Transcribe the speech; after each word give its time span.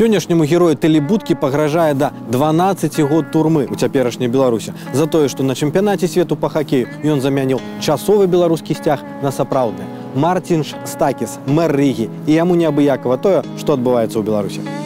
Сённяшняму 0.00 0.44
герою 0.44 0.76
тэлебудкі 0.76 1.34
пагражае 1.40 1.94
да 1.94 2.10
12 2.32 3.00
год 3.08 3.30
турмы 3.30 3.66
у 3.70 3.76
цяперашняй 3.76 4.28
Беларусі 4.28 4.72
за 4.92 5.06
тое, 5.06 5.28
што 5.28 5.44
на 5.44 5.54
чэмпіянаце 5.54 6.08
свету 6.08 6.36
па 6.36 6.48
хакею 6.48 6.88
ён 7.04 7.20
замяніў 7.20 7.60
часовы 7.80 8.26
беларускі 8.26 8.74
сцяг 8.74 9.04
на 9.22 9.30
сапраўдны. 9.30 9.84
Мартинш 10.14 10.74
Стакіс, 10.84 11.38
мэр 11.46 11.76
Рігі, 11.76 12.10
і 12.26 12.32
яму 12.32 12.56
неабыякава 12.56 13.16
тое, 13.20 13.44
што 13.60 13.76
адбываецца 13.76 14.16
ў 14.16 14.24
Беларусі. 14.24 14.79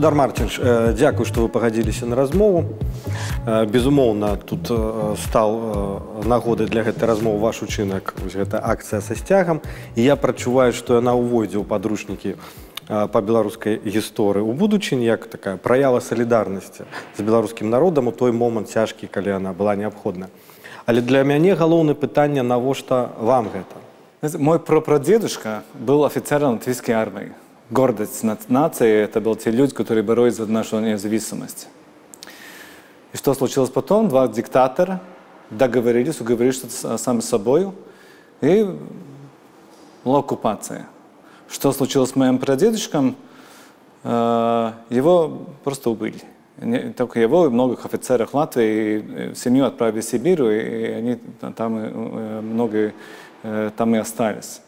Гаспадар 0.00 0.14
Марцінш, 0.14 0.58
э, 0.58 0.92
дзякую, 0.96 1.26
што 1.26 1.42
вы 1.42 1.48
пагадзіліся 1.48 2.06
на 2.06 2.16
размову. 2.16 2.64
Э, 3.46 3.66
Безумоўна, 3.66 4.36
тут 4.36 4.70
э, 4.70 5.16
стаў 5.16 5.50
э, 6.22 6.26
нагодай 6.28 6.66
для 6.66 6.82
гэтай 6.82 7.08
размовы 7.08 7.38
ваш 7.38 7.62
учынак, 7.62 8.14
вось 8.22 8.34
гэта 8.34 8.56
акцыя 8.56 9.00
са 9.00 9.14
сцягам. 9.14 9.60
І 9.94 10.02
я 10.02 10.16
прачуваю, 10.16 10.72
што 10.72 10.96
яна 10.96 11.12
ўводзе 11.12 11.60
ў 11.60 11.64
падручнікі 11.64 12.34
э, 12.34 12.36
па 12.88 13.20
беларускай 13.20 13.76
гісторыі 13.84 14.48
у 14.48 14.52
будучыні 14.52 15.04
як 15.04 15.26
такая 15.26 15.56
праява 15.56 16.00
салідарнасці 16.00 16.88
з 17.16 17.20
беларускім 17.20 17.70
народам 17.70 18.08
у 18.08 18.12
той 18.12 18.32
момант 18.32 18.68
цяжкі, 18.68 19.06
калі 19.06 19.36
яна 19.36 19.52
была 19.52 19.76
неабходна. 19.76 20.28
Але 20.86 21.00
для 21.00 21.24
мяне 21.24 21.54
галоўнае 21.54 21.94
пытанне, 21.94 22.42
навошта 22.42 23.12
вам 23.20 23.52
гэта? 23.52 23.76
Знаете, 24.22 24.38
Мой 24.38 24.58
прапрадедушка 24.58 25.64
был 25.74 26.04
офицером 26.04 26.54
латвийской 26.54 26.92
армии. 26.92 27.32
Гордость 27.71 28.21
нации– 28.49 28.91
это 29.03 29.21
были 29.21 29.35
те 29.35 29.49
люди, 29.49 29.73
которые 29.73 30.03
боролись 30.03 30.35
за 30.35 30.45
нашу 30.45 30.81
независимость. 30.81 31.69
И 33.13 33.17
что 33.17 33.33
случилось 33.33 33.69
потом? 33.69 34.09
Два 34.09 34.27
диктатора 34.27 34.99
договорились, 35.49 36.19
уговорились 36.19 36.61
сами 36.97 37.21
с 37.21 37.29
собой, 37.29 37.71
и 38.41 38.67
была 40.03 40.19
оккупация. 40.19 40.85
Что 41.49 41.71
случилось 41.71 42.09
с 42.09 42.15
моим 42.17 42.39
прадедушком? 42.39 43.15
Э, 44.03 44.73
Его 44.89 45.47
просто 45.63 45.91
убили. 45.91 46.21
Не- 46.57 46.91
Только 46.91 47.21
его 47.21 47.45
и 47.45 47.49
многих 47.49 47.85
офицеров 47.85 48.33
Латвии 48.33 48.65
и, 48.99 49.29
э, 49.31 49.35
семью 49.35 49.65
отправили 49.65 50.01
в 50.01 50.03
Сибирь, 50.05 50.43
и 50.43 50.85
они 50.91 51.15
та- 51.39 51.53
там 51.53 51.77
э, 51.77 52.41
многие 52.41 52.93
там 53.77 53.95
и 53.95 53.97
остались. 53.97 54.61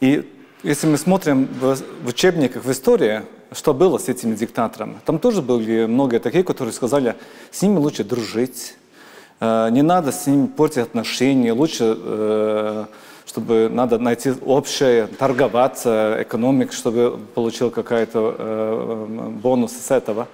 И 0.00 0.30
если 0.64 0.86
мы 0.86 0.96
смотрим 0.96 1.46
в, 1.60 2.08
учебниках 2.08 2.64
в 2.64 2.72
истории, 2.72 3.22
что 3.52 3.74
было 3.74 3.98
с 3.98 4.08
этими 4.08 4.34
диктаторами, 4.34 4.96
там 5.04 5.18
тоже 5.18 5.42
были 5.42 5.84
многие 5.84 6.18
такие, 6.18 6.42
которые 6.42 6.72
сказали, 6.72 7.16
с 7.50 7.60
ними 7.60 7.76
лучше 7.76 8.02
дружить, 8.02 8.76
э, 9.40 9.68
не 9.70 9.82
надо 9.82 10.10
с 10.10 10.26
ними 10.26 10.46
портить 10.46 10.78
отношения, 10.78 11.52
лучше, 11.52 11.96
э, 11.96 12.84
чтобы 13.26 13.68
надо 13.70 13.98
найти 13.98 14.32
общее, 14.44 15.06
торговаться, 15.06 16.16
экономик, 16.20 16.72
чтобы 16.72 17.20
получил 17.34 17.70
какой-то 17.70 18.34
э, 18.38 19.28
бонус 19.42 19.72
с 19.72 19.90
этого. 19.90 20.28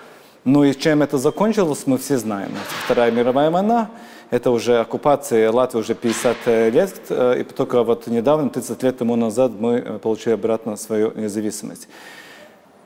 Ну 0.44 0.62
и 0.62 0.75
чем 0.75 1.03
это 1.03 1.19
закончилось, 1.19 1.83
мы 1.87 1.98
все 1.98 2.19
знаем. 2.19 2.53
Вторая 2.84 3.11
мировая 3.11 3.50
война, 3.50 3.91
это 4.31 4.50
уже 4.50 4.78
оккупация 4.81 5.50
Латвии 5.50 5.81
уже 5.81 5.95
50 5.95 6.36
лет, 6.73 6.95
э, 7.09 7.41
и 7.41 7.45
только 7.45 7.83
вот 7.83 8.06
недавно, 8.06 8.48
30 8.48 8.83
лет 8.83 8.98
тому 8.98 9.17
назад, 9.17 9.53
мы 9.59 9.75
э, 9.75 9.98
получили 9.98 10.34
обратно 10.34 10.77
свою 10.77 11.12
независимость. 11.17 11.89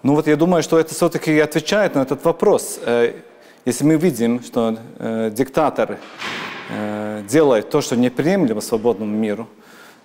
Ну 0.03 0.15
вот 0.15 0.27
я 0.27 0.37
думаю, 0.37 0.63
что 0.63 0.79
это 0.79 0.95
все-таки 0.95 1.39
отвечает 1.39 1.95
на 1.95 2.01
этот 2.01 2.25
вопрос. 2.25 2.81
Э, 2.85 3.13
Если 3.67 3.85
мы 3.85 3.97
видим, 3.97 4.43
что 4.43 4.77
э, 4.99 5.31
диктатор 5.33 5.99
э, 6.71 7.23
делает 7.29 7.71
то, 7.71 7.81
что 7.81 7.97
неприемлемо 7.97 8.61
свободному 8.61 9.17
миру, 9.17 9.47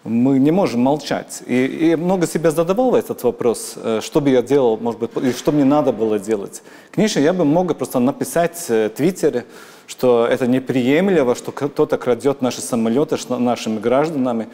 мы 0.04 0.40
не 0.40 0.52
можем 0.52 0.82
молчать. 0.82 1.44
И, 1.46 1.66
и 1.66 1.96
много 1.96 2.26
себе 2.28 2.52
задавал 2.52 2.96
этот 2.96 3.24
вопрос, 3.24 3.74
э, 3.76 4.00
что 4.02 4.22
бы 4.22 4.30
я 4.30 4.42
делал, 4.42 4.78
может 4.78 5.00
быть, 5.00 5.12
и 5.24 5.32
что 5.34 5.52
мне 5.52 5.66
надо 5.66 5.92
было 5.92 6.20
делать. 6.20 6.62
Конечно, 6.92 7.20
я 7.20 7.34
бы 7.34 7.46
мог 7.46 7.76
просто 7.78 8.00
написать 8.00 8.66
э, 8.70 8.88
в 8.88 8.98
Твиттере, 8.98 9.46
что 9.88 10.26
это 10.26 10.48
неприемлемо, 10.48 11.36
что 11.36 11.52
кто-то 11.52 11.98
крадет 11.98 12.42
наши 12.42 12.62
самолеты 12.62 13.18
нашими 13.30 13.80
гражданами, 13.80 14.48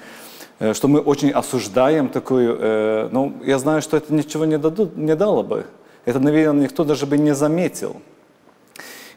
э, 0.59 0.73
что 0.73 0.88
мы 0.88 1.00
очень 1.00 1.29
осуждаем 1.31 2.09
такую... 2.09 2.57
э, 2.59 3.09
Ну, 3.11 3.34
я 3.45 3.59
знаю, 3.59 3.81
что 3.81 3.97
это 3.97 4.13
ничего 4.13 4.45
не, 4.45 4.57
дадут, 4.57 4.97
не 4.97 5.16
дало 5.16 5.44
бы. 5.44 5.66
Это, 6.05 6.19
наверное, 6.19 6.63
никто 6.63 6.84
даже 6.84 7.05
бы 7.05 7.17
не 7.17 7.35
заметил. 7.35 7.95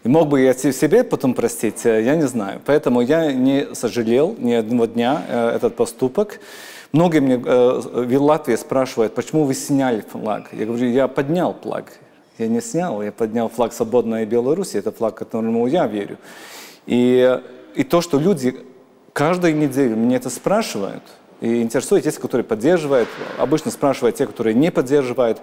И 0.04 0.08
мог 0.08 0.28
бы 0.28 0.40
я 0.40 0.54
се- 0.54 0.72
себе 0.72 1.02
потом 1.04 1.34
простить, 1.34 1.84
э, 1.86 2.02
я 2.02 2.16
не 2.16 2.26
знаю. 2.26 2.60
Поэтому 2.64 3.00
я 3.00 3.32
не 3.32 3.74
сожалел 3.74 4.34
ни 4.38 4.52
одного 4.52 4.86
дня 4.86 5.22
э, 5.28 5.50
этот 5.56 5.76
поступок. 5.76 6.40
Многие 6.92 7.20
мне 7.20 7.34
э, 7.44 7.80
в 7.82 8.22
Латвии 8.22 8.56
спрашивают, 8.56 9.14
почему 9.14 9.44
вы 9.44 9.54
сняли 9.54 10.00
флаг? 10.00 10.48
Я 10.52 10.66
говорю, 10.66 10.88
я 10.88 11.08
поднял 11.08 11.54
флаг. 11.62 11.92
Я 12.38 12.46
не 12.46 12.60
снял, 12.60 13.02
я 13.02 13.10
поднял 13.10 13.48
флаг 13.48 13.72
свободной 13.72 14.24
Беларуси, 14.24 14.76
это 14.76 14.92
флаг, 14.92 15.16
которому 15.16 15.66
я 15.66 15.86
верю. 15.88 16.16
И, 16.86 17.38
и 17.74 17.82
то, 17.82 18.00
что 18.00 18.18
люди 18.20 18.56
каждую 19.12 19.56
неделю 19.56 19.96
меня 19.96 20.16
это 20.16 20.30
спрашивают, 20.30 21.02
и 21.40 21.60
интересует 21.62 22.04
те, 22.04 22.12
которые 22.12 22.44
поддерживают, 22.44 23.08
обычно 23.38 23.70
спрашивают 23.72 24.16
те, 24.16 24.26
которые 24.26 24.54
не 24.54 24.70
поддерживают, 24.70 25.40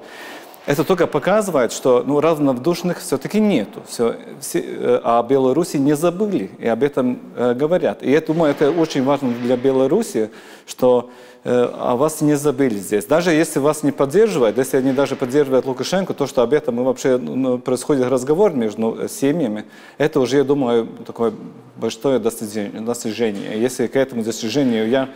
это 0.65 0.83
только 0.83 1.05
показывает, 1.05 1.71
что 1.71 2.03
ну, 2.05 2.19
равнодушных 2.19 2.99
все-таки 2.99 3.39
нету. 3.39 3.83
Все, 3.87 4.15
все, 4.39 4.59
э, 4.61 5.01
о 5.03 5.21
Беларуси 5.21 5.77
не 5.77 5.95
забыли 5.95 6.49
и 6.57 6.67
об 6.67 6.81
этом 6.81 7.19
э, 7.35 7.53
говорят. 7.53 8.01
И 8.01 8.11
я 8.11 8.19
думаю, 8.19 8.51
это 8.51 8.71
очень 8.71 9.03
важно 9.03 9.31
для 9.43 9.57
Беларуси, 9.57 10.31
что 10.65 11.11
э, 11.43 11.69
о 11.79 11.95
вас 11.95 12.21
не 12.21 12.35
забыли 12.35 12.75
здесь. 12.79 13.05
Даже 13.05 13.29
если 13.31 13.59
вас 13.59 13.83
не 13.83 13.91
поддерживают, 13.91 14.57
если 14.57 14.77
они 14.77 14.91
даже 14.91 15.15
поддерживают 15.15 15.67
Лукашенко, 15.67 16.15
то, 16.15 16.25
что 16.25 16.41
об 16.41 16.51
этом 16.51 16.83
вообще 16.83 17.17
ну, 17.17 17.59
происходит 17.59 18.07
разговор 18.07 18.51
между 18.53 19.07
семьями, 19.07 19.65
это 19.99 20.19
уже, 20.19 20.37
я 20.37 20.43
думаю, 20.43 20.87
такое 21.05 21.31
большое 21.75 22.17
достижение. 22.17 22.81
достижение. 22.81 23.61
Если 23.61 23.85
к 23.85 23.95
этому 23.95 24.23
достижению 24.23 24.89
я 24.89 25.09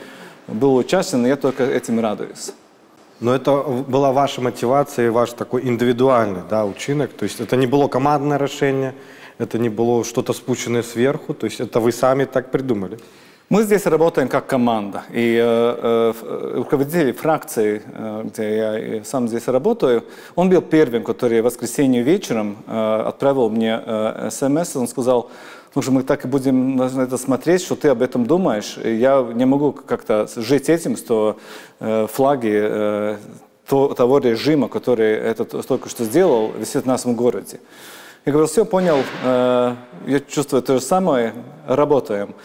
был 0.48 0.76
участен, 0.76 1.26
я 1.26 1.36
только 1.38 1.64
этим 1.64 2.00
радуюсь. 2.00 2.52
Но 3.20 3.36
это 3.36 3.62
была 3.62 4.12
ваша 4.12 4.42
мотивация 4.42 5.08
и 5.08 5.10
ваш 5.10 5.34
такой 5.34 5.68
индивидуальный 5.68 6.42
да, 6.50 6.66
учинок. 6.66 7.12
То 7.14 7.24
есть 7.24 7.40
это 7.40 7.58
не 7.58 7.68
было 7.68 7.88
командное 7.88 8.38
решение, 8.38 8.94
это 9.38 9.60
не 9.60 9.70
было 9.70 10.06
что-то 10.06 10.34
спущенное 10.34 10.84
сверху. 10.84 11.34
То 11.34 11.46
есть 11.46 11.60
это 11.60 11.80
вы 11.80 11.92
сами 11.92 12.26
так 12.26 12.52
придумали. 12.52 12.98
Мы 13.50 13.64
здесь 13.64 13.88
работаем 13.88 14.28
как 14.28 14.46
команда. 14.46 15.06
И 15.10 15.36
э, 15.36 15.42
э, 15.42 16.14
э, 16.22 16.52
руководитель 16.58 17.14
фракции, 17.14 17.82
э, 17.84 18.22
где 18.26 18.58
я 18.58 18.80
и 18.80 19.04
сам 19.04 19.28
здесь 19.28 19.48
работаю, 19.48 20.04
он 20.36 20.50
был 20.52 20.62
первым, 20.62 21.04
который 21.04 21.42
в 21.42 21.46
воскресенье 21.46 22.04
вечером 22.04 22.58
э, 22.68 23.04
отправил 23.08 23.50
мне 23.50 23.82
э, 23.84 24.30
смс. 24.32 24.76
Он 24.76 24.88
сказал, 24.88 25.32
слушай, 25.74 25.90
мы 25.90 26.04
так 26.04 26.26
и 26.26 26.28
будем 26.28 26.76
на 26.76 27.04
это 27.04 27.18
смотреть, 27.18 27.62
что 27.62 27.76
ты 27.76 27.90
об 27.90 28.02
этом 28.02 28.26
думаешь. 28.26 28.78
Я 28.84 29.28
не 29.34 29.46
могу 29.46 29.72
как-то 29.72 30.28
жить 30.36 30.70
этим, 30.70 30.98
что 30.98 31.38
э, 31.80 32.08
флаги 32.12 32.52
э, 32.54 33.18
то- 33.68 33.94
того 33.94 34.20
режима, 34.20 34.68
который 34.68 35.14
этот 35.14 35.66
только 35.68 35.90
что 35.90 36.04
сделал, 36.04 36.52
висит 36.52 36.84
в 36.84 36.88
нашем 36.88 37.16
городе. 37.16 37.60
Я 38.26 38.32
говорю, 38.34 38.48
все, 38.48 38.66
понял, 38.66 38.98
э, 39.24 39.76
я 40.08 40.20
чувствую 40.20 40.62
то 40.62 40.76
же 40.76 40.82
самое, 40.82 41.34
работаем. 41.68 42.36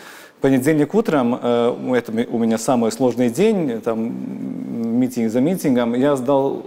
Понедельник 0.41 0.95
утром, 0.95 1.39
э, 1.43 1.95
это 1.97 2.13
у 2.13 2.39
меня 2.39 2.59
самый 2.59 2.93
сложный 2.93 3.31
день, 3.31 3.81
там 3.81 4.99
митинг 5.01 5.33
за 5.33 5.41
митингом, 5.41 5.95
я 5.95 6.17
сдал, 6.17 6.63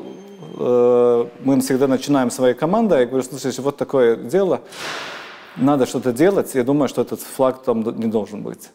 э, 0.60 1.26
мы 1.44 1.62
всегда 1.62 1.88
начинаем 1.88 2.32
своей 2.32 2.56
командой, 2.56 3.02
я 3.02 3.06
говорю, 3.06 3.24
слушай, 3.24 3.54
вот 3.62 3.78
такое 3.78 4.16
дело, 4.16 4.62
надо 5.58 5.86
что-то 5.86 6.12
делать, 6.14 6.56
я 6.56 6.64
думаю, 6.64 6.88
что 6.88 7.02
этот 7.02 7.20
флаг 7.20 7.64
там 7.64 7.82
не 8.00 8.08
должен 8.08 8.42
быть. 8.42 8.70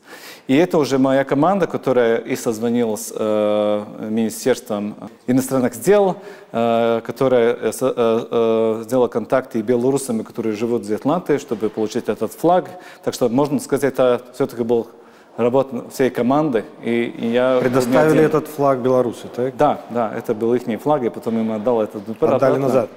И 0.49 0.57
это 0.57 0.79
уже 0.79 0.99
моя 0.99 1.25
команда, 1.25 1.67
которая 1.67 2.17
и 2.19 2.37
созвонила 2.37 2.97
с 2.97 3.13
э, 3.15 3.85
Министерством 4.11 4.95
иностранных 5.27 5.81
дел, 5.81 6.17
э, 6.53 7.01
которая 7.05 7.53
э, 7.55 7.73
э, 7.81 8.27
э, 8.31 8.83
сделала 8.85 9.09
контакты 9.09 9.61
и 9.61 9.63
белорусами, 9.63 10.23
которые 10.23 10.55
живут 10.57 10.85
в 10.85 10.93
Атланте, 10.93 11.39
чтобы 11.39 11.69
получить 11.69 12.09
этот 12.09 12.33
флаг. 12.33 12.69
Так 13.05 13.15
что, 13.15 13.29
можно 13.29 13.61
сказать, 13.61 13.85
это 13.85 14.21
все-таки 14.35 14.65
был 14.65 14.89
работа 15.37 15.85
всей 15.91 16.11
команды. 16.11 16.65
И, 16.83 17.05
и 17.05 17.27
я 17.29 17.59
Предоставили 17.61 18.19
один. 18.19 18.25
этот 18.25 18.49
флаг 18.49 18.81
Беларуси, 18.81 19.27
так? 19.35 19.57
Да, 19.57 19.81
да, 19.91 20.13
это 20.15 20.35
был 20.35 20.55
их 20.55 20.63
флаг, 20.81 21.03
и 21.05 21.11
потом 21.11 21.39
им 21.39 21.53
отдал 21.53 21.81
этот 21.81 22.03
Отдали 22.23 22.59
назад. 22.59 22.91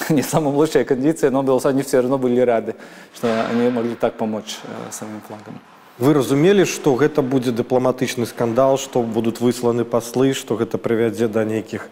Не 0.09 0.21
самая 0.23 0.53
лучшая 0.53 0.83
кондиция, 0.83 1.31
но 1.31 1.41
было- 1.41 1.65
они 1.69 1.81
все 1.81 2.01
равно 2.01 2.17
были 2.17 2.39
рады, 2.41 2.75
что 3.15 3.27
они 3.49 3.69
могли 3.69 3.95
так 3.95 4.13
помочь 4.13 4.57
э, 4.63 4.91
самим 4.91 5.21
флагом. 5.27 5.59
Вы 5.97 6.13
разумелі, 6.13 6.65
што 6.65 6.95
гэта 6.95 7.21
будзе 7.21 7.51
дыпламатычны 7.51 8.25
скандал, 8.25 8.77
што 8.77 9.01
будуць 9.01 9.39
высланы 9.39 9.85
паслы, 9.85 10.33
што 10.33 10.55
гэта 10.55 10.77
прывядзе 10.77 11.27
да 11.27 11.45
нейкіх 11.45 11.87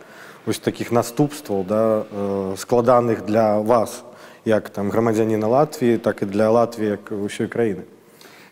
вось 0.45 0.59
такіх 0.59 0.91
наступстваў 0.91 1.63
да, 1.63 2.03
э, 2.11 2.55
складаных 2.57 3.25
для 3.25 3.59
вас, 3.59 4.03
як 4.45 4.69
там 4.69 4.89
грамадзяніна 4.91 5.47
Латвіі, 5.47 5.97
так 5.97 6.21
і 6.21 6.25
для 6.25 6.49
Латвіі 6.49 6.99
як 6.99 7.11
ўсёй 7.11 7.47
краіны. 7.47 7.83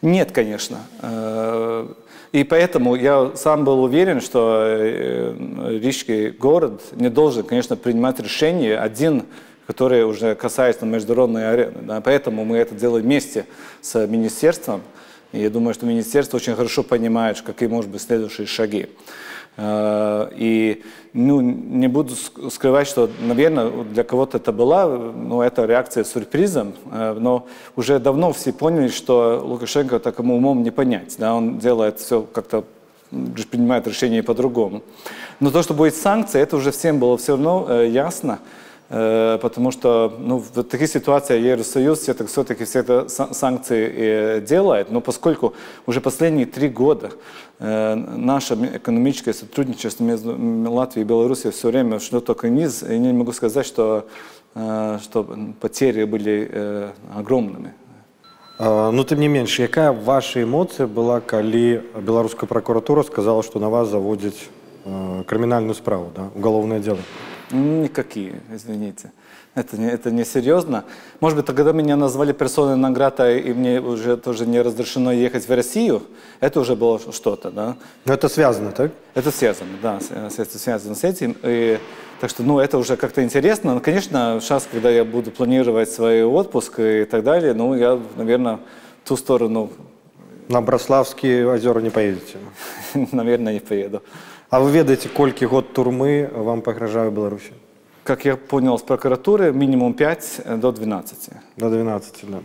Нет, 0.02 0.32
конечно. 0.32 0.78
и 2.33 2.45
поэтому 2.45 2.95
я 2.97 3.33
сам 3.35 3.65
был 3.65 3.83
уверен, 3.83 4.21
что 4.21 5.35
Рижский 5.69 6.31
город 6.31 6.83
не 6.93 7.09
должен, 7.09 7.45
конечно, 7.45 7.77
принимать 7.77 8.21
решение 8.21 8.79
один, 8.79 9.25
которое 9.67 10.07
уже 10.07 10.35
касается 10.35 10.87
международной 10.87 11.51
арены. 11.51 11.83
Да. 11.83 12.01
Поэтому 12.01 12.45
мы 12.45 12.59
это 12.59 12.75
делаем 12.75 13.05
вместе 13.05 13.47
с 13.81 14.07
министерством. 14.07 14.83
И 15.33 15.41
я 15.41 15.51
думаю, 15.51 15.75
что 15.75 15.87
министерство 15.87 16.37
очень 16.37 16.55
хорошо 16.55 16.83
понимает, 16.83 17.41
какие, 17.41 17.69
может 17.69 17.91
быть, 17.91 18.03
следующие 18.03 18.47
шаги. 18.47 18.87
Э, 19.57 20.29
и 20.37 20.83
ну, 21.13 21.41
не 21.41 21.89
буду 21.89 22.15
скрывать, 22.51 22.87
что, 22.87 23.09
наверное, 23.21 23.71
для 23.85 24.05
кого-то 24.05 24.37
это 24.37 24.53
была, 24.53 24.87
ну, 24.87 25.41
это 25.41 25.65
реакция 25.65 26.05
сюрпризом, 26.05 26.75
э, 26.93 27.17
но 27.19 27.47
уже 27.75 27.99
давно 27.99 28.33
все 28.33 28.53
поняли, 28.53 28.89
что 28.89 29.43
Лукашенко 29.45 29.99
такому 29.99 30.37
умом 30.37 30.63
не 30.63 30.71
понять. 30.71 31.17
Да? 31.19 31.35
Он 31.35 31.59
делает 31.59 31.99
все 31.99 32.23
как-то 32.23 32.65
принимает 33.51 33.87
решение 33.87 34.23
по-другому. 34.23 34.83
Но 35.41 35.51
то, 35.51 35.63
что 35.63 35.75
будет 35.75 35.95
санкции, 35.95 36.41
это 36.41 36.57
уже 36.57 36.73
всем 36.73 36.99
было 36.99 37.17
все 37.17 37.33
равно 37.33 37.67
э, 37.69 37.89
ясно. 37.89 38.41
Э, 38.89 39.39
потому 39.43 39.73
что 39.73 40.15
ну, 40.19 40.39
в 40.39 40.63
таких 40.63 40.89
ситуациях 40.89 41.43
Евросоюз 41.43 42.01
все-таки 42.01 42.65
все 42.65 42.81
это 42.81 43.09
санкции 43.09 43.93
э, 43.93 44.41
делает, 44.41 44.93
но 44.93 45.01
поскольку 45.01 45.55
уже 45.87 46.01
последние 46.01 46.47
три 46.47 46.69
года 46.69 47.11
э, 47.59 47.95
наше 47.95 48.55
экономическое 48.55 49.35
сотрудничество 49.35 50.05
между 50.05 50.37
Латвией 50.71 51.05
и 51.05 51.09
Беларусью 51.09 51.51
все 51.51 51.69
время 51.69 51.99
шло 51.99 52.21
только 52.21 52.47
вниз, 52.47 52.85
я 52.89 52.99
не 52.99 53.13
могу 53.13 53.33
сказать, 53.33 53.67
что, 53.67 54.07
что 54.55 55.37
потери 55.61 56.05
были 56.05 56.93
огромными. 57.15 57.75
Но 58.59 58.93
ну, 58.93 59.05
тем 59.05 59.21
не 59.21 59.29
менш, 59.29 59.59
якая 59.59 59.93
ваша 59.93 60.43
эмоция 60.43 60.87
была, 60.87 61.21
когда 61.21 61.83
белорусская 62.01 62.47
прокуратура 62.47 63.03
сказала, 63.03 63.43
что 63.43 63.59
на 63.59 63.69
вас 63.69 63.89
заводят 63.89 64.35
криминальную 65.27 65.75
справу, 65.75 66.11
да, 66.15 66.31
уголовное 66.35 66.79
дело? 66.79 66.99
Никакие, 67.51 68.41
извините. 68.53 69.13
Это 69.55 69.79
не, 69.79 69.89
это 69.89 70.11
не 70.11 70.25
серьезно. 70.25 70.85
Может 71.21 71.39
быть, 71.39 71.47
когда 71.47 71.73
меня 71.73 71.97
назвали 71.97 72.33
персоной 72.33 72.77
награда, 72.77 73.35
и 73.35 73.53
мне 73.55 73.81
уже 73.81 74.19
тоже 74.19 74.45
не 74.47 74.61
разрешено 74.61 75.13
ехать 75.13 75.49
в 75.49 75.51
Россию, 75.51 76.03
это 76.41 76.61
уже 76.61 76.77
было 76.77 77.01
что-то, 77.13 77.51
да? 77.51 77.77
Но 78.05 78.13
это 78.13 78.29
связано, 78.29 78.73
так? 78.73 78.93
Это 79.15 79.31
связано, 79.31 79.71
да, 79.81 79.99
это 80.37 80.59
связано 80.59 80.95
с 80.95 81.05
этим. 81.05 81.37
И, 81.43 81.79
так 82.21 82.29
что, 82.29 82.43
ну, 82.43 82.59
это 82.59 82.77
уже 82.77 82.97
как-то 82.97 83.23
интересно. 83.23 83.75
Но, 83.75 83.81
конечно, 83.81 84.39
сейчас, 84.43 84.69
когда 84.71 84.91
я 84.91 85.05
буду 85.05 85.31
планировать 85.31 85.91
свой 85.91 86.23
отпуск 86.23 86.79
и 86.79 87.05
так 87.05 87.25
далее, 87.25 87.55
ну, 87.55 87.75
я, 87.75 87.99
наверное, 88.17 88.59
в 89.05 89.09
ту 89.09 89.17
сторону... 89.17 89.71
На 90.49 90.61
Брославские 90.61 91.49
озера 91.49 91.81
не 91.81 91.91
поедете? 91.91 92.39
Наверное, 93.13 93.55
не 93.55 93.61
поеду. 93.61 94.03
А 94.50 94.60
вы 94.60 94.72
ведаете, 94.72 95.10
колькі 95.10 95.46
год 95.46 95.74
турмы 95.74 96.30
вам 96.34 96.62
пагражае 96.62 97.10
Беларусі? 97.10 97.52
Как 98.04 98.26
я 98.26 98.36
понял 98.36 98.78
с 98.78 98.82
прокуратуры, 98.82 99.54
минимум 99.54 99.94
5 99.94 100.42
до 100.60 100.72
12. 100.72 101.30
До 101.58 101.70
12, 101.70 102.26
да. 102.30 102.40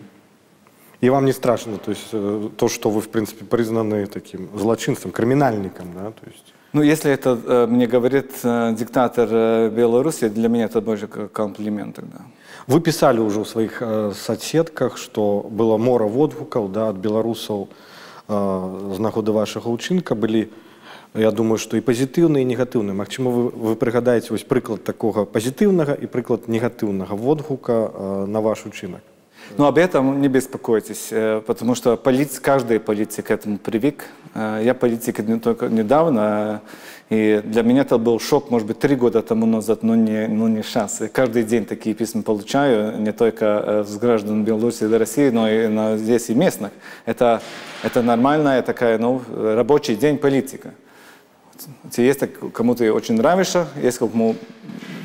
И 1.00 1.10
вам 1.10 1.24
не 1.24 1.32
страшно, 1.32 1.78
то 1.78 1.90
есть 1.90 2.08
э, 2.12 2.48
то, 2.56 2.68
что 2.68 2.90
вы, 2.90 3.00
в 3.00 3.08
принципе, 3.08 3.44
признаны 3.44 4.06
таким 4.06 4.48
злочинством, 4.56 5.12
криминальником, 5.12 5.86
да, 5.94 6.10
то 6.10 6.26
есть... 6.26 6.54
Ну, 6.72 6.82
если 6.82 7.10
это 7.10 7.38
э, 7.44 7.66
мне 7.66 7.86
говорит 7.86 8.32
э, 8.42 8.74
диктатор 8.78 9.28
э, 9.30 9.70
Беларуси, 9.70 10.28
для 10.28 10.48
меня 10.48 10.64
это 10.64 10.80
больше 10.80 11.06
как 11.06 11.32
комплимент 11.32 11.96
тогда. 11.96 12.18
Вы 12.66 12.80
писали 12.80 13.20
уже 13.20 13.40
в 13.40 13.48
своих 13.48 13.78
э, 13.80 14.12
соцсетках, 14.14 14.96
что 14.96 15.46
было 15.50 15.76
мора 15.76 16.06
водгукаў 16.06 16.68
да, 16.68 16.88
от 16.88 16.96
беларусаў 16.96 17.68
э, 18.28 18.92
знаходы 18.96 19.32
вашага 19.32 19.68
ўчынка 19.68 20.14
былі 20.14 20.48
я 21.14 21.30
думаю 21.30 21.58
что 21.58 21.76
і 21.76 21.80
пазітыўны 21.80 22.42
і 22.42 22.48
негатыўны 22.48 22.92
Магчыма 22.92 23.30
вы, 23.30 23.48
вы 23.50 23.76
прыгадаеце 23.76 24.32
вось 24.32 24.44
прыклад 24.44 24.84
такога 24.84 25.24
пазітыўнага 25.24 25.94
і 25.94 26.06
прыклад 26.06 26.48
негатыўнага 26.48 27.14
водгука 27.14 27.72
э, 27.72 28.26
на 28.26 28.40
ваш 28.40 28.66
учынак 28.66 29.02
Ну, 29.56 29.66
об 29.66 29.78
этом 29.78 30.20
не 30.20 30.28
беспокойтесь, 30.28 31.08
э, 31.10 31.40
потому 31.46 31.74
что 31.74 31.96
полиц, 31.96 32.38
каждый 32.40 32.80
политик 32.80 33.26
к 33.26 33.30
этому 33.30 33.58
привык. 33.58 34.04
Э, 34.34 34.60
я 34.62 34.74
политик 34.74 35.18
не 35.20 35.38
только 35.38 35.68
недавно, 35.68 36.60
и 37.08 37.40
для 37.44 37.62
меня 37.62 37.82
это 37.82 37.96
был 37.98 38.18
шок, 38.18 38.50
может 38.50 38.66
быть, 38.66 38.80
три 38.80 38.96
года 38.96 39.22
тому 39.22 39.46
назад, 39.46 39.82
но 39.82 39.94
не, 39.94 40.26
но 40.26 40.48
не 40.48 40.62
сейчас. 40.62 41.00
И 41.00 41.08
каждый 41.08 41.44
день 41.44 41.64
такие 41.64 41.94
письма 41.94 42.22
получаю, 42.22 43.00
не 43.00 43.12
только 43.12 43.44
э, 43.64 43.84
с 43.86 43.96
граждан 43.96 44.44
Беларуси 44.44 44.84
и 44.84 44.92
России, 44.92 45.30
но 45.30 45.48
и 45.48 45.68
на, 45.68 45.96
здесь 45.96 46.28
и 46.28 46.34
местных. 46.34 46.72
Это, 47.06 47.40
это 47.82 48.02
нормальная 48.02 48.62
такая, 48.62 48.98
ну, 48.98 49.22
рабочий 49.32 49.94
день 49.94 50.18
политика. 50.18 50.74
Есть 51.97 52.21
кому 52.53 52.75
ты 52.75 52.91
очень 52.91 53.15
нравишься, 53.15 53.67
есть 53.81 53.97
кому 53.97 54.35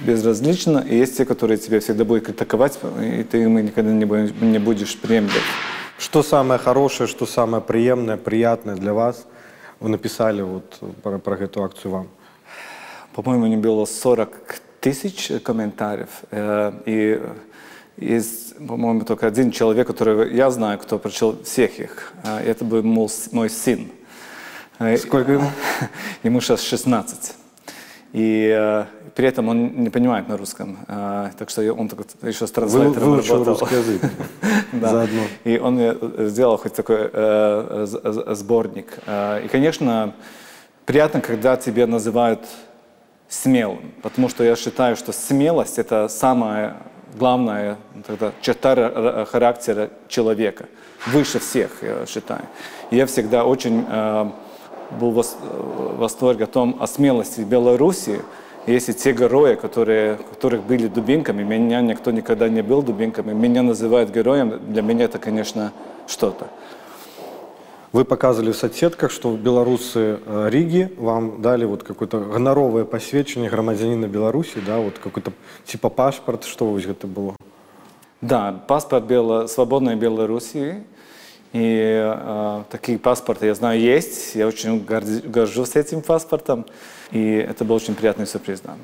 безразлично, 0.07 0.79
и 0.79 0.97
есть 0.97 1.17
те, 1.17 1.25
которые 1.25 1.59
тебя 1.59 1.81
всегда 1.81 2.05
будут 2.05 2.25
критиковать, 2.25 2.79
и 3.03 3.23
ты 3.25 3.43
им 3.43 3.57
никогда 3.57 3.91
не 3.93 4.59
будешь, 4.59 4.97
приемлять. 4.97 5.43
Что 5.99 6.23
самое 6.23 6.59
хорошее, 6.59 7.09
что 7.09 7.27
самое 7.27 7.63
приемное, 7.63 8.17
приятное 8.17 8.77
для 8.77 8.93
вас 8.93 9.27
вы 9.81 9.89
написали 9.89 10.43
вот 10.43 10.79
про, 11.03 11.19
про 11.19 11.37
эту 11.37 11.65
акцию 11.65 11.91
вам? 11.91 12.09
По-моему, 13.15 13.47
не 13.47 13.57
было 13.57 13.87
40 13.87 14.61
тысяч 14.81 15.33
комментариев. 15.43 16.09
Э, 16.31 16.73
и 16.85 17.21
есть, 17.97 18.55
по-моему, 18.59 19.05
только 19.05 19.27
один 19.27 19.51
человек, 19.51 19.87
который 19.87 20.35
я 20.35 20.51
знаю, 20.51 20.79
кто 20.79 20.99
прочел 20.99 21.43
всех 21.43 21.81
их. 21.81 22.13
Э, 22.25 22.39
это 22.39 22.65
был 22.65 22.83
мой 22.83 23.51
сын. 23.51 23.91
Э, 24.79 24.97
Сколько 24.97 25.33
ему? 25.39 25.51
Ему 26.23 26.41
сейчас 26.41 26.63
16. 26.63 27.35
И 28.13 28.55
э, 28.57 28.85
при 29.15 29.29
этом 29.29 29.49
он 29.49 29.83
не 29.83 29.91
понимает 29.91 30.29
на 30.29 30.37
русском. 30.37 30.79
Э, 30.89 31.31
так 31.39 31.51
что 31.51 31.73
он 31.73 31.89
только 31.89 32.05
еще 32.27 32.47
с 32.47 32.51
транслайтером 32.51 33.11
Вы, 33.11 33.23
работал. 33.23 33.45
русский 33.45 33.75
язык 33.77 34.03
да. 34.73 34.89
заодно. 34.89 35.23
И 35.45 35.59
он 35.59 35.75
мне 35.75 35.95
сделал 36.29 36.57
хоть 36.57 36.75
такой 36.75 37.11
э, 37.13 37.87
сборник. 38.35 38.99
Э, 39.07 39.43
и, 39.45 39.49
конечно, 39.49 40.15
приятно, 40.85 41.21
когда 41.21 41.57
тебя 41.57 41.87
называют 41.87 42.41
смелым. 43.29 43.93
Потому 44.03 44.29
что 44.29 44.45
я 44.45 44.57
считаю, 44.57 44.97
что 44.97 45.13
смелость– 45.13 45.79
это 45.81 46.09
самая 46.09 46.77
главная 47.19 47.77
тогда, 48.07 48.33
черта 48.41 49.27
характера 49.31 49.91
человека. 50.09 50.67
Выше 51.07 51.39
всех, 51.39 51.83
я 51.83 52.07
считаю. 52.07 52.43
И 52.91 52.97
я 52.97 53.07
всегда 53.07 53.45
очень... 53.45 53.85
Э, 54.91 54.99
был 54.99 55.11
в 55.11 55.99
восторге 55.99 56.45
о 56.45 56.47
том, 56.47 56.77
о 56.81 56.87
смелости 56.87 57.41
Беларуси, 57.41 58.23
если 58.67 58.93
те 58.93 59.13
герои, 59.13 59.55
которые, 59.55 60.17
которых 60.17 60.65
были 60.65 60.89
дубинками, 60.89 61.45
меня 61.45 61.81
никто 61.81 62.11
никогда 62.11 62.49
не 62.49 62.63
был 62.63 62.83
дубинками, 62.83 63.33
меня 63.33 63.63
называют 63.63 64.11
героем, 64.11 64.61
для 64.73 64.83
меня 64.83 65.05
это, 65.05 65.19
конечно, 65.19 65.73
что-то. 66.09 66.49
Вы 67.93 68.05
показывали 68.05 68.53
в 68.53 68.57
соцсетках, 68.57 69.11
что 69.11 69.35
белорусы 69.37 70.19
э, 70.27 70.49
Риги 70.51 70.93
вам 70.99 71.41
дали 71.41 71.65
вот 71.65 71.83
какое-то 71.83 72.19
гоноровое 72.19 72.85
посвящение 72.85 73.49
громадянина 73.49 74.07
Беларуси, 74.07 74.59
да, 74.67 74.79
вот 74.79 74.99
какой-то 74.99 75.33
типа 75.65 75.89
паспорт, 75.89 76.45
что 76.45 76.67
у 76.67 76.75
вас 76.75 76.85
это 76.85 77.07
было? 77.07 77.37
Да, 78.21 78.65
паспорт 78.67 79.05
Бело, 79.05 79.47
свободной 79.47 79.95
Белоруссии, 79.95 80.85
и 81.54 82.02
э, 82.02 82.64
такие 82.70 82.98
паспорты, 82.98 83.48
я 83.48 83.56
знаю, 83.56 83.80
есть. 83.80 84.36
Я 84.36 84.48
очень 84.48 84.84
горжусь 84.86 85.76
этим 85.76 86.02
паспортом. 86.02 86.66
И 87.12 87.34
это 87.34 87.66
был 87.66 87.76
очень 87.76 87.94
приятный 87.94 88.26
сюрприз, 88.26 88.62
да. 88.62 88.76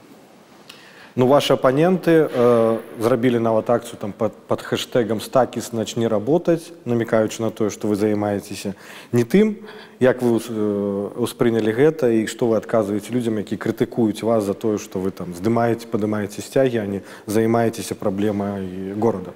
Ну, 1.15 1.25
ваши 1.25 1.53
оппоненты 1.53 2.29
э, 2.29 2.77
зрабілі 2.99 3.39
нават 3.39 3.69
акцыю 3.69 3.97
там 3.97 4.13
под, 4.13 4.33
под 4.35 4.61
хэштегам 4.61 5.19
стакіс 5.19 5.73
начни 5.73 6.07
работать 6.07 6.71
намекаючы 6.85 7.41
на 7.41 7.49
то, 7.49 7.71
что 7.71 7.87
вы 7.87 7.95
займаецеся 7.95 8.75
не 9.11 9.23
тым 9.23 9.65
як 9.99 10.21
вы 10.21 10.37
э, 10.37 11.09
успрынялі 11.17 11.73
гэта 11.73 12.13
і 12.13 12.27
што 12.27 12.53
вы 12.53 12.57
адказваеце 12.57 13.09
людям 13.09 13.41
які 13.41 13.57
крытыкуюць 13.57 14.21
вас 14.21 14.43
за 14.43 14.53
тое 14.53 14.77
что 14.77 14.99
вы 14.99 15.09
там 15.09 15.33
здымаеце 15.33 15.89
падымаеце 15.89 16.45
сцягі 16.45 16.77
а 16.77 16.85
не 16.85 17.01
займаецеся 17.25 17.95
праблемай 17.95 18.93
города 18.93 19.33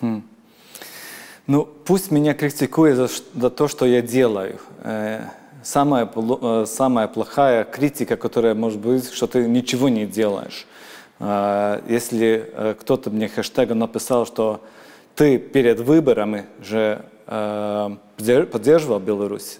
хм. 0.00 0.22
Ну, 1.47 1.65
пусть 1.85 2.09
меня 2.09 2.33
критикуют 2.33 2.97
за, 2.97 3.07
за 3.39 3.49
то, 3.51 3.67
что 3.67 3.85
я 3.85 4.01
делаю. 4.01 4.57
Э, 4.83 5.25
самая, 5.63 6.09
э, 6.15 6.65
самая 6.67 7.07
плохая 7.07 7.63
критика, 7.63 8.17
которая 8.17 8.55
может 8.55 8.79
быть, 8.79 9.11
что 9.11 9.27
ты 9.27 9.47
ничего 9.47 9.89
не 9.89 10.07
делаешь. 10.07 10.65
Э, 11.19 11.81
если 11.87 12.75
кто-то 12.81 13.11
мне 13.11 13.27
хэштегом 13.27 13.77
написал, 13.77 14.25
что 14.25 14.61
ты 15.15 15.37
перед 15.37 15.79
выборами 15.79 16.45
же 16.61 17.05
поддерживал 17.25 18.99
Беларусь, 18.99 19.57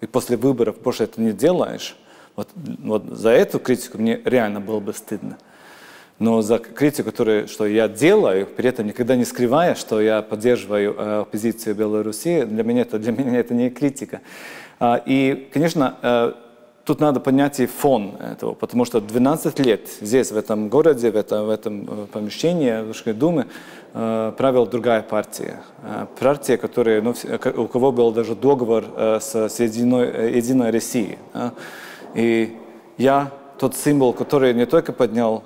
и 0.00 0.06
после 0.06 0.36
выборов 0.36 0.80
больше 0.80 1.04
это 1.04 1.20
не 1.20 1.32
делаешь, 1.32 1.96
вот, 2.34 2.48
вот 2.54 3.04
за 3.04 3.30
эту 3.30 3.60
критику 3.60 3.98
мне 3.98 4.20
реально 4.24 4.60
было 4.60 4.80
бы 4.80 4.92
стыдно. 4.92 5.38
Но 6.18 6.42
за 6.42 6.58
критику, 6.58 7.10
которую, 7.10 7.48
что 7.48 7.66
я 7.66 7.88
делаю, 7.88 8.46
при 8.46 8.68
этом 8.68 8.86
никогда 8.86 9.16
не 9.16 9.24
скрывая, 9.24 9.74
что 9.74 10.00
я 10.00 10.22
поддерживаю 10.22 10.94
э, 10.96 11.24
позицию 11.30 11.74
Беларуси, 11.74 12.44
для 12.44 12.62
меня 12.62 12.82
это, 12.82 12.98
для 12.98 13.12
меня 13.24 13.40
это 13.40 13.54
не 13.54 13.70
критика. 13.70 14.20
А, 14.78 15.02
и, 15.04 15.48
конечно, 15.52 15.96
э, 16.02 16.32
тут 16.84 17.00
надо 17.00 17.20
понять 17.20 17.60
и 17.60 17.66
фон 17.66 18.16
этого, 18.20 18.54
потому 18.54 18.84
что 18.84 19.00
12 19.00 19.58
лет 19.60 19.88
здесь, 20.00 20.30
в 20.30 20.36
этом 20.36 20.68
городе, 20.68 21.10
в 21.10 21.16
этом, 21.16 21.46
в 21.46 21.50
этом 21.50 21.82
э, 21.82 22.06
помещении 22.12 22.86
Русской 22.86 23.12
Думы, 23.12 23.46
э, 23.94 24.32
правила 24.36 24.66
другая 24.66 25.02
партия. 25.02 25.62
Э, 25.82 26.06
партия, 26.18 26.56
которая, 26.56 27.02
ну, 27.02 27.14
у 27.56 27.66
кого 27.66 27.92
был 27.92 28.12
даже 28.12 28.34
договор 28.34 28.84
с, 28.96 29.34
с 29.34 29.60
Единой, 29.60 30.36
Единой 30.36 30.70
Россией. 30.70 31.18
И 32.14 32.56
я 32.98 33.32
тот 33.58 33.74
символ, 33.76 34.12
который 34.12 34.52
не 34.54 34.66
только 34.66 34.92
поднял 34.92 35.42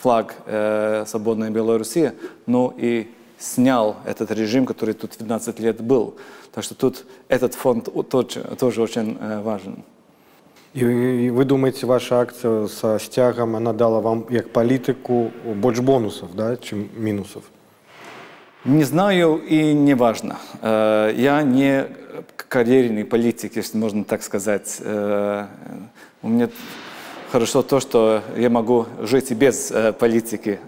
флаг 0.00 0.34
э, 0.46 1.04
свободной 1.06 1.50
Белоруссии, 1.50 2.12
но 2.46 2.74
и 2.76 3.06
снял 3.38 3.96
этот 4.04 4.30
режим, 4.30 4.66
который 4.66 4.94
тут 4.94 5.16
15 5.16 5.60
лет 5.60 5.80
был. 5.80 6.14
Так 6.52 6.64
что 6.64 6.74
тут 6.74 7.04
этот 7.28 7.54
фонд 7.54 7.88
тоже, 8.08 8.40
тоже 8.58 8.82
очень 8.82 9.18
э, 9.20 9.42
важен. 9.42 9.76
І, 10.74 10.80
і 11.24 11.30
ви 11.30 11.44
думаєте, 11.44 11.86
ваша 11.86 12.20
акція 12.20 12.66
з 12.66 12.98
стягом 12.98 13.52
вона 13.52 13.72
дала 13.72 13.98
вам 14.00 14.24
як 14.30 14.52
політику 14.52 15.30
більш 15.54 15.78
бонусів, 15.78 16.28
да, 16.36 16.56
чим 16.56 16.88
мінусів? 16.98 17.42
Не 18.64 18.84
знаю 18.84 19.42
и 19.52 19.74
не 19.74 19.94
важно. 19.94 20.36
Э, 20.62 21.12
я 21.16 21.42
не 21.42 21.86
карьерный 22.48 23.04
политик, 23.04 23.56
если 23.56 23.78
можно 23.78 24.04
так 24.04 24.22
сказать. 24.22 24.78
Э, 24.80 25.46
у 26.22 26.28
меня 26.28 26.48
хорошо 27.31 27.61
то, 27.61 27.79
что 27.79 28.21
я 28.37 28.49
могу 28.49 28.85
жить 29.01 29.31
и 29.31 29.35
без 29.35 29.71
э, 29.71 29.93
политики, 29.93 30.59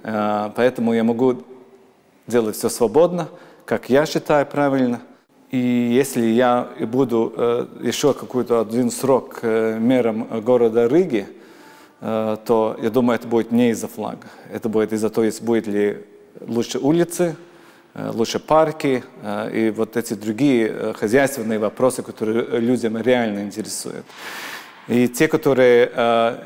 поэтому 0.56 0.94
я 0.94 1.04
могу 1.04 1.44
делать 2.28 2.56
все 2.56 2.70
свободно, 2.70 3.28
как 3.66 3.90
я 3.90 4.06
считаю 4.06 4.46
правильно– 4.46 5.02
и 5.52 5.58
если 5.58 6.28
я 6.28 6.70
буду 6.80 7.34
э, 7.36 7.66
еще 7.82 8.14
какой-то 8.14 8.62
один 8.62 8.90
срок 8.90 9.40
э, 9.42 9.78
мэром 9.80 10.42
города 10.42 10.88
Риги, 10.88 11.28
э, 12.00 12.38
то 12.46 12.78
я 12.82 12.90
думаю, 12.90 13.20
это 13.20 13.28
будет 13.28 13.52
не 13.52 13.72
из-за 13.72 13.90
флага. 13.90 14.28
Это 14.50 14.70
будет 14.70 14.94
из-за 14.94 15.10
того, 15.10 15.26
есть 15.26 15.42
будет 15.42 15.68
ли 15.68 16.06
лучше 16.40 16.80
улицы, 16.80 17.36
э, 17.94 18.12
лучше 18.14 18.40
парки 18.40 19.04
э, 19.22 19.52
и 19.54 19.70
вот 19.72 19.98
эти 19.98 20.14
другие 20.14 20.70
э, 20.70 20.94
хозяйственные 20.94 21.60
вопросы, 21.60 22.02
которые 22.02 22.46
людям 22.62 22.96
реально 22.96 23.42
интересуют. 23.42 24.06
И 24.91 25.09
те, 25.09 25.29
которые 25.29 25.91
э, 25.95 26.39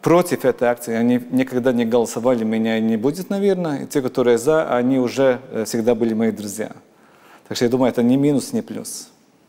против 0.00 0.44
этой 0.44 0.68
акции, 0.68 0.94
они 0.94 1.20
никогда 1.30 1.72
не 1.72 1.84
голосовали, 1.84 2.44
меня 2.44 2.80
не 2.80 2.96
будет, 2.96 3.30
наверное. 3.30 3.84
И 3.84 3.86
те, 3.86 4.02
которые 4.02 4.38
за, 4.38 4.76
они 4.76 4.98
уже 4.98 5.40
э, 5.50 5.64
всегда 5.64 5.94
были 5.94 6.14
мои 6.14 6.30
друзья. 6.30 6.72
Так 7.48 7.56
что 7.56 7.66
я 7.66 7.70
думаю, 7.70 7.90
это 7.90 8.02
не 8.02 8.16
минус, 8.16 8.52
не 8.52 8.62
плюс. 8.62 9.08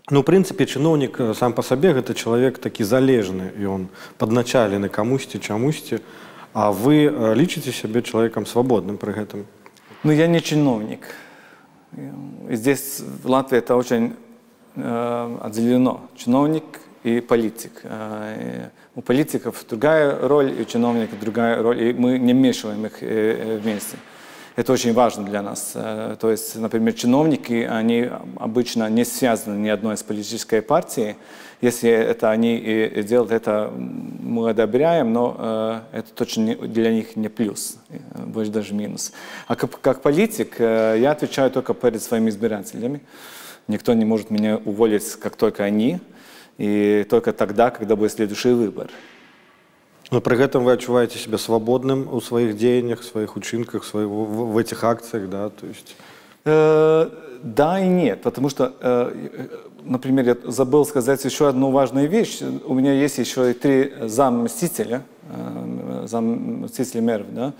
Ну, 0.09 0.21
в 0.21 0.23
принципе, 0.23 0.65
чиновник 0.65 1.19
э, 1.19 1.33
сам 1.33 1.53
по 1.53 1.63
себе 1.63 1.89
это 1.89 2.13
человек 2.13 2.59
таки 2.59 2.83
залежный, 2.83 3.49
и 3.57 3.65
он 3.65 3.87
подначалены 4.17 4.89
камусьці, 4.89 5.39
чамусьці, 5.39 5.99
а 6.53 6.71
вы 6.71 7.05
э, 7.05 7.35
лічыце 7.35 7.71
себе 7.71 8.01
человеком 8.01 8.45
свободным 8.45 8.97
при 8.97 9.13
этом? 9.13 9.45
Ну, 10.03 10.11
я 10.11 10.27
не 10.27 10.41
чиновник. 10.41 11.01
И 12.49 12.55
здесь 12.55 13.01
в 13.23 13.27
Латвии 13.27 13.57
это 13.57 13.75
очень 13.75 14.13
э, 14.75 15.37
отделено. 15.41 16.01
Чиновник 16.15 16.63
и 17.02 17.20
политик. 17.20 17.80
Э, 17.84 18.68
у 18.94 19.02
политиков 19.02 19.64
другая 19.68 20.18
роль, 20.18 20.54
и 20.58 20.62
у 20.62 20.64
чиновников 20.64 21.20
другая 21.20 21.62
роль, 21.62 21.82
и 21.82 21.92
мы 21.92 22.18
не 22.18 22.32
вмешиваем 22.32 22.86
их 22.86 23.02
э, 23.02 23.58
вместе. 23.62 23.96
Это 24.56 24.72
очень 24.72 24.92
важно 24.92 25.24
для 25.24 25.42
нас. 25.42 25.72
Э, 25.74 26.16
то 26.20 26.30
есть, 26.30 26.56
например, 26.56 26.92
чиновники, 26.92 27.66
они 27.70 28.10
обычно 28.36 28.90
не 28.90 29.04
связаны 29.04 29.58
ни 29.58 29.68
одной 29.68 29.96
с 29.96 30.02
политической 30.02 30.60
партией. 30.60 31.16
Если 31.62 31.88
это 31.88 32.30
они 32.30 32.58
и 32.58 33.02
делают 33.02 33.32
это, 33.32 33.72
мы 33.74 34.50
одобряем, 34.50 35.12
но 35.12 35.36
э, 35.92 35.98
это 35.98 36.12
точно 36.12 36.56
для 36.56 36.92
них 36.92 37.16
не 37.16 37.28
плюс, 37.28 37.78
э, 37.88 37.98
больше 38.26 38.50
даже 38.50 38.74
минус. 38.74 39.12
А 39.46 39.56
как 39.56 40.02
политик 40.02 40.58
я 40.58 41.10
отвечаю 41.12 41.50
только 41.50 41.72
перед 41.72 42.02
своими 42.02 42.28
избирателями. 42.28 43.00
Никто 43.68 43.94
не 43.94 44.04
может 44.04 44.30
меня 44.30 44.60
уволить, 44.64 45.14
как 45.14 45.36
только 45.36 45.64
они, 45.64 46.00
и 46.60 47.06
только 47.08 47.32
тогда, 47.32 47.70
когда 47.70 47.96
будет 47.96 48.12
следующий 48.12 48.50
выбор. 48.50 48.90
Но 50.10 50.20
при 50.20 50.38
этом 50.38 50.62
вы 50.62 50.72
ощущаете 50.72 51.18
себя 51.18 51.38
свободным 51.38 52.12
у 52.12 52.20
своих 52.20 52.56
деяниях, 52.56 53.02
своих 53.02 53.36
учинках, 53.36 53.82
своих, 53.82 54.08
в, 54.08 54.52
в 54.52 54.58
этих 54.58 54.84
акциях, 54.84 55.30
да, 55.30 55.48
то 55.48 55.66
есть... 55.66 55.96
Э, 56.44 57.08
да 57.42 57.80
и 57.80 57.88
нет, 57.88 58.20
потому 58.20 58.50
что, 58.50 58.74
э, 58.78 59.48
например, 59.84 60.26
я 60.26 60.36
забыл 60.52 60.84
сказать 60.84 61.24
еще 61.24 61.48
одну 61.48 61.70
важную 61.70 62.06
вещь. 62.10 62.42
У 62.66 62.74
меня 62.74 62.92
есть 62.92 63.16
еще 63.16 63.52
и 63.52 63.54
три 63.54 63.94
заммстителя, 64.02 65.02
э, 65.30 66.06
заммстителя 66.06 67.00
мэров, 67.00 67.26
да, 67.32 67.54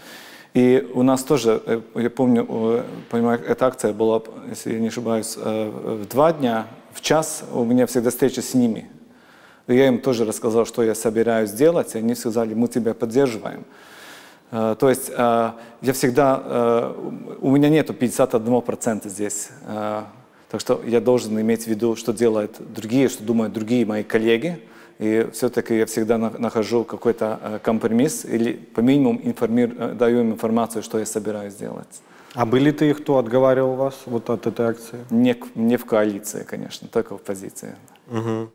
и 0.52 0.90
у 0.92 1.02
нас 1.02 1.23
тоже, 1.23 1.62
э, 1.64 1.80
я 1.95 2.11
помню, 2.11 2.47
э, 2.47 2.83
понимаю, 3.09 3.40
эта 3.47 3.66
акция 3.66 3.95
была, 3.95 4.21
если 4.50 4.75
я 4.75 4.80
не 4.80 4.88
ошибаюсь, 4.88 5.38
э, 5.38 5.71
в 5.71 6.07
два 6.07 6.35
дня, 6.35 6.66
в 6.92 7.00
час 7.00 7.44
у 7.52 7.64
меня 7.64 7.87
всегда 7.87 8.11
встреча 8.11 8.42
с 8.42 8.54
ними, 8.54 8.90
я 9.66 9.88
им 9.88 10.00
тоже 10.00 10.25
рассказал, 10.25 10.66
что 10.66 10.82
я 10.82 10.94
собираюсь 10.94 11.52
делать, 11.52 11.94
и 11.94 11.99
они 11.99 12.14
сказали, 12.14 12.54
мы 12.54 12.68
тебя 12.68 12.94
поддерживаем. 12.94 13.64
Э, 14.50 14.75
то 14.78 14.88
есть 14.88 15.11
э, 15.11 15.52
я 15.82 15.92
всегда, 15.92 16.42
э, 16.44 17.37
у 17.40 17.50
меня 17.50 17.68
нету 17.68 17.92
51% 17.92 19.09
здесь, 19.09 19.50
так 20.50 20.61
что 20.61 20.82
я 20.85 21.00
должен 21.00 21.40
иметь 21.40 21.64
в 21.64 21.66
виду, 21.68 21.94
что 21.94 22.12
делают 22.12 22.56
другие, 22.75 23.09
что 23.09 23.23
думают 23.23 23.52
другие 23.52 23.87
мои 23.87 24.02
коллеги, 24.02 24.61
и 24.99 25.28
все-таки 25.32 25.76
я 25.76 25.87
всегда 25.87 26.18
нахожу 26.18 26.85
какой-то 26.85 27.61
компромисс 27.62 28.25
или 28.25 28.52
по 28.52 28.80
минимуму 28.80 29.20
информирую, 29.23 29.94
даю 29.94 30.20
им 30.20 30.32
информацию, 30.32 30.82
что 30.82 30.99
я 30.99 31.06
собираюсь 31.06 31.54
делать. 31.54 32.02
А 32.34 32.45
были 32.45 32.72
ты, 32.72 32.93
кто 32.93 33.17
отговаривал 33.17 33.75
вас 33.75 34.01
вот 34.05 34.29
от 34.29 34.45
этой 34.45 34.67
акции? 34.67 35.05
Не, 35.10 35.36
не 35.55 35.77
в 35.77 35.86
коалиции, 35.86 36.43
конечно, 36.43 36.88
только 36.88 37.17
в 37.17 37.22
позиции. 37.22 37.75
Угу. 38.12 38.50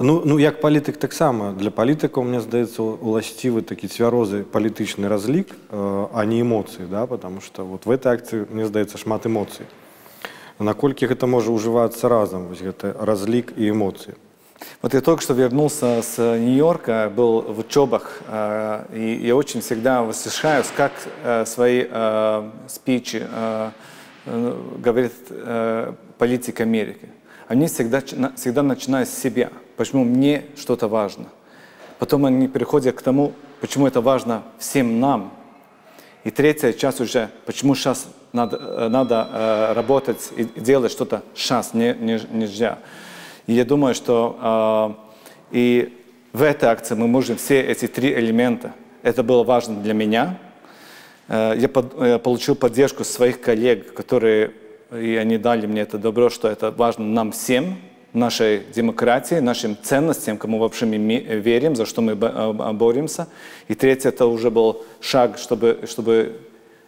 Ну, 0.00 0.22
ну 0.24 0.38
як 0.38 0.60
палітик 0.60 0.96
таксама 0.96 1.52
для 1.52 1.70
палітыкаў 1.70 2.24
мне 2.24 2.40
здаецца 2.40 2.80
уласцівы 2.80 3.60
такі 3.60 3.92
цвярозы 3.92 4.40
палітычны 4.42 5.04
разлік 5.04 5.52
э, 5.52 6.08
а 6.12 6.24
не 6.24 6.40
эмоцыі 6.40 6.88
да 6.88 7.06
потому 7.06 7.44
что 7.44 7.64
вот 7.64 7.84
в 7.84 7.90
этой 7.90 8.08
акцыі 8.16 8.48
мне 8.48 8.64
здаецца 8.64 8.96
шмат 8.96 9.28
эмоцый 9.28 9.68
наколькі 10.58 11.06
гэта 11.06 11.28
можа 11.28 11.52
ўжывацца 11.52 12.08
разам 12.08 12.48
вось 12.48 12.64
гэта 12.64 12.96
разлік 12.98 13.52
і 13.52 13.68
эмоцыі 13.68 14.16
Вот 14.81 14.93
я 14.93 15.01
только 15.01 15.21
что 15.21 15.33
вернулся 15.33 16.01
с 16.01 16.17
Нью-Йорка, 16.17 17.11
был 17.15 17.41
в 17.41 17.59
учебах, 17.59 18.21
э, 18.27 18.85
и 18.93 19.25
я 19.27 19.35
очень 19.35 19.61
всегда 19.61 20.03
восхищаюсь, 20.03 20.67
как 20.75 20.91
э, 21.23 21.45
свои 21.45 21.85
э, 21.89 22.51
спичи 22.67 23.25
говорит 24.79 25.13
политик 26.17 26.59
Америки. 26.59 27.07
Они 27.47 27.67
всегда, 27.67 28.01
всегда 28.35 28.61
начинают 28.61 29.07
с 29.07 29.17
себя– 29.17 29.49
почему 29.77 30.03
мне 30.03 30.45
что-то 30.57 30.87
важно. 30.89 31.27
Потом 31.99 32.25
они 32.25 32.47
переходят 32.47 32.95
к 32.95 33.01
тому, 33.01 33.31
почему 33.61 33.87
это 33.87 34.01
важно 34.01 34.43
всем 34.57 34.99
нам. 34.99 35.31
И 36.23 36.31
третья 36.31 36.73
часть 36.73 36.99
уже, 36.99 37.29
почему 37.45 37.73
сейчас 37.75 38.07
надо, 38.33 38.89
надо 38.89 39.73
работать 39.75 40.29
и 40.35 40.43
делать 40.43 40.91
что-то 40.91 41.23
сейчас, 41.33 41.73
не, 41.73 41.93
не, 41.93 42.19
нельзя. 42.31 42.79
И 43.47 43.53
я 43.53 43.65
думаю, 43.65 43.95
что 43.95 44.97
э, 45.51 45.57
и 45.57 46.03
в 46.33 46.41
этой 46.41 46.69
акции 46.69 46.95
мы 46.95 47.07
можем 47.07 47.37
все 47.37 47.61
эти 47.61 47.87
три 47.87 48.13
элемента. 48.13 48.73
Это 49.03 49.23
было 49.23 49.43
важно 49.43 49.81
для 49.81 49.93
меня. 49.93 50.37
Э, 51.29 51.53
я, 51.57 51.69
под, 51.69 51.99
я 51.99 52.19
получил 52.19 52.55
поддержку 52.55 53.05
своих 53.05 53.39
коллег, 53.39 53.93
которые, 53.93 54.51
и 54.91 55.15
они 55.15 55.37
дали 55.37 55.65
мне 55.65 55.81
это 55.81 55.97
добро, 55.97 56.29
что 56.29 56.49
это 56.49 56.71
важно 56.71 57.05
нам 57.05 57.31
всем, 57.31 57.77
нашей 58.13 58.63
демократии, 58.75 59.35
нашим 59.35 59.77
ценностям, 59.81 60.37
кому 60.37 60.59
вообще 60.59 60.85
мы 60.85 61.17
верим, 61.19 61.75
за 61.75 61.85
что 61.85 62.01
мы 62.01 62.15
боремся. 62.15 63.27
И 63.67 63.75
третье, 63.75 64.09
это 64.09 64.25
уже 64.25 64.51
был 64.51 64.83
шаг, 64.99 65.37
чтобы, 65.37 65.81
чтобы 65.87 66.37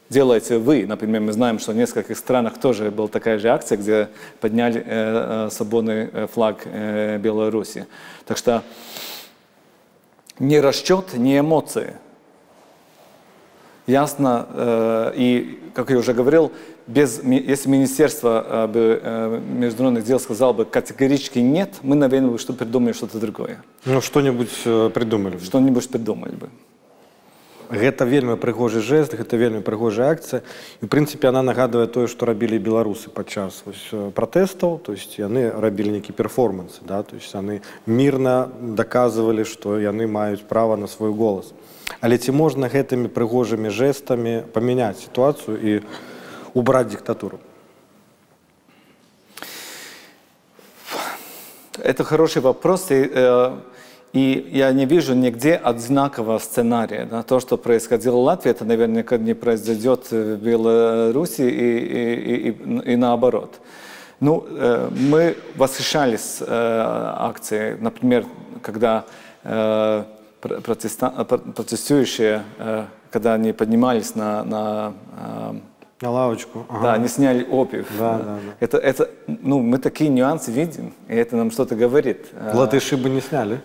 делаете 0.10 0.58
вы. 0.58 0.86
Например, 0.86 1.22
мы 1.22 1.32
знаем, 1.32 1.60
что 1.60 1.72
в 1.72 1.76
нескольких 1.76 2.18
странах 2.18 2.60
тоже 2.60 2.92
была 2.92 3.08
такая 3.08 3.40
же 3.40 3.50
акция, 3.50 3.78
где 3.78 4.10
подняли 4.42 4.84
э, 4.86 5.48
э 5.48 5.50
свободный 5.52 6.10
э, 6.12 6.28
флаг 6.28 6.62
э, 6.66 7.18
Беларуси. 7.18 7.86
Так 8.26 8.38
что 8.38 8.64
не 10.40 10.60
расчет, 10.60 11.14
не 11.14 11.40
эмоции. 11.40 11.94
Ясно, 13.88 14.48
э, 14.54 15.14
и, 15.16 15.60
как 15.74 15.90
я 15.90 15.98
уже 15.98 16.14
говорил, 16.14 16.52
без, 16.86 17.22
если 17.24 17.70
Министерство 17.70 18.46
э, 18.48 18.68
бы, 18.68 19.42
международных 19.48 20.06
дел 20.06 20.20
сказало 20.20 20.54
бы 20.54 20.66
категорически 20.66 21.40
нет, 21.40 21.76
мы, 21.82 21.96
наверное, 21.96 22.32
бы 22.32 22.40
что 22.40 22.54
придумали 22.54 22.94
что-то 22.94 23.20
другое. 23.20 23.64
Ну, 23.86 24.02
что-нибудь 24.02 24.64
придумали 24.94 25.36
бы. 25.36 25.44
Что-нибудь 25.44 25.90
придумали 25.90 26.36
бы 26.36 26.50
гэта 27.71 28.05
вельмі 28.05 28.37
прыгожы 28.37 28.81
жест 28.81 29.15
гэта 29.17 29.37
вельмі 29.37 29.61
прыгожая 29.65 30.13
акцыя 30.13 30.43
і 30.81 30.87
в 30.87 30.89
прынцыпе 30.89 31.29
она 31.29 31.43
нагадвае 31.43 31.87
тое 31.87 32.07
што 32.07 32.27
рабілі 32.27 32.59
беларусы 32.59 33.09
падчас 33.09 33.65
пратэстаў 34.15 34.79
то 34.85 34.93
есть 34.93 35.19
яны 35.19 35.49
рабілі 35.49 35.97
нейкі 35.99 36.13
перформансы 36.13 36.85
да 36.85 37.03
то 37.03 37.17
есть 37.17 37.33
яны 37.35 37.63
мірна 37.87 38.51
даказвалі 38.61 39.45
што 39.45 39.81
яны 39.81 40.07
маюць 40.07 40.45
права 40.45 40.77
на 40.77 40.87
свой 40.87 41.13
голас 41.13 41.53
але 42.01 42.19
ці 42.19 42.33
можна 42.33 42.69
гэтымі 42.69 43.09
прыгожымі 43.09 43.73
жэстамі 43.73 44.45
памяняць 44.53 45.01
сітуацыю 45.01 45.57
і 45.57 45.73
убраць 46.53 46.93
дыктатуру 46.93 47.41
это 51.81 52.05
хороший 52.05 52.43
вопрос 52.43 52.91
и 52.91 53.09
э... 53.09 53.75
и 54.14 54.50
я 54.52 54.72
не 54.72 54.86
вижу 54.86 55.14
нигде 55.14 55.56
одинакового 55.56 56.40
сценария. 56.40 57.06
Да? 57.06 57.22
То, 57.22 57.40
что 57.40 57.58
происходило 57.58 58.16
в 58.16 58.24
Латвии, 58.24 58.52
это 58.52 58.66
наверняка 58.66 59.18
не 59.18 59.36
произойдет 59.36 60.10
в 60.10 60.38
Беларуси 60.38 61.42
и, 61.42 61.78
и, 61.78 62.50
и, 62.50 62.94
и 62.94 62.96
наоборот. 62.96 63.60
Ну, 64.20 64.46
э, 64.50 64.90
мы 64.92 65.38
восхищались 65.56 66.38
э, 66.42 66.46
акцией, 66.48 67.78
например, 67.80 68.26
когда 68.64 69.06
э, 69.44 70.04
протеста, 70.42 71.10
протестующие, 71.56 72.44
э, 72.58 72.86
когда 73.12 73.36
они 73.36 73.54
поднимались 73.54 74.16
на, 74.16 74.44
на 74.44 74.94
э, 75.18 75.60
на 76.02 76.12
лавочку. 76.12 76.66
Ага. 76.70 76.82
Да, 76.82 76.94
они 76.94 77.08
сняли 77.10 77.46
обувь. 77.50 77.86
Да, 77.98 78.18
да, 78.18 78.24
да. 78.24 78.40
Это, 78.62 78.78
это, 78.78 79.10
ну, 79.28 79.60
мы 79.60 79.80
такие 79.80 80.10
нюансы 80.10 80.50
видим, 80.50 80.94
и 81.10 81.16
это 81.16 81.36
нам 81.36 81.52
что-то 81.52 81.76
говорит. 81.76 82.28
Латыши 82.54 82.96
бы 82.96 83.10
не 83.10 83.20
сняли. 83.20 83.60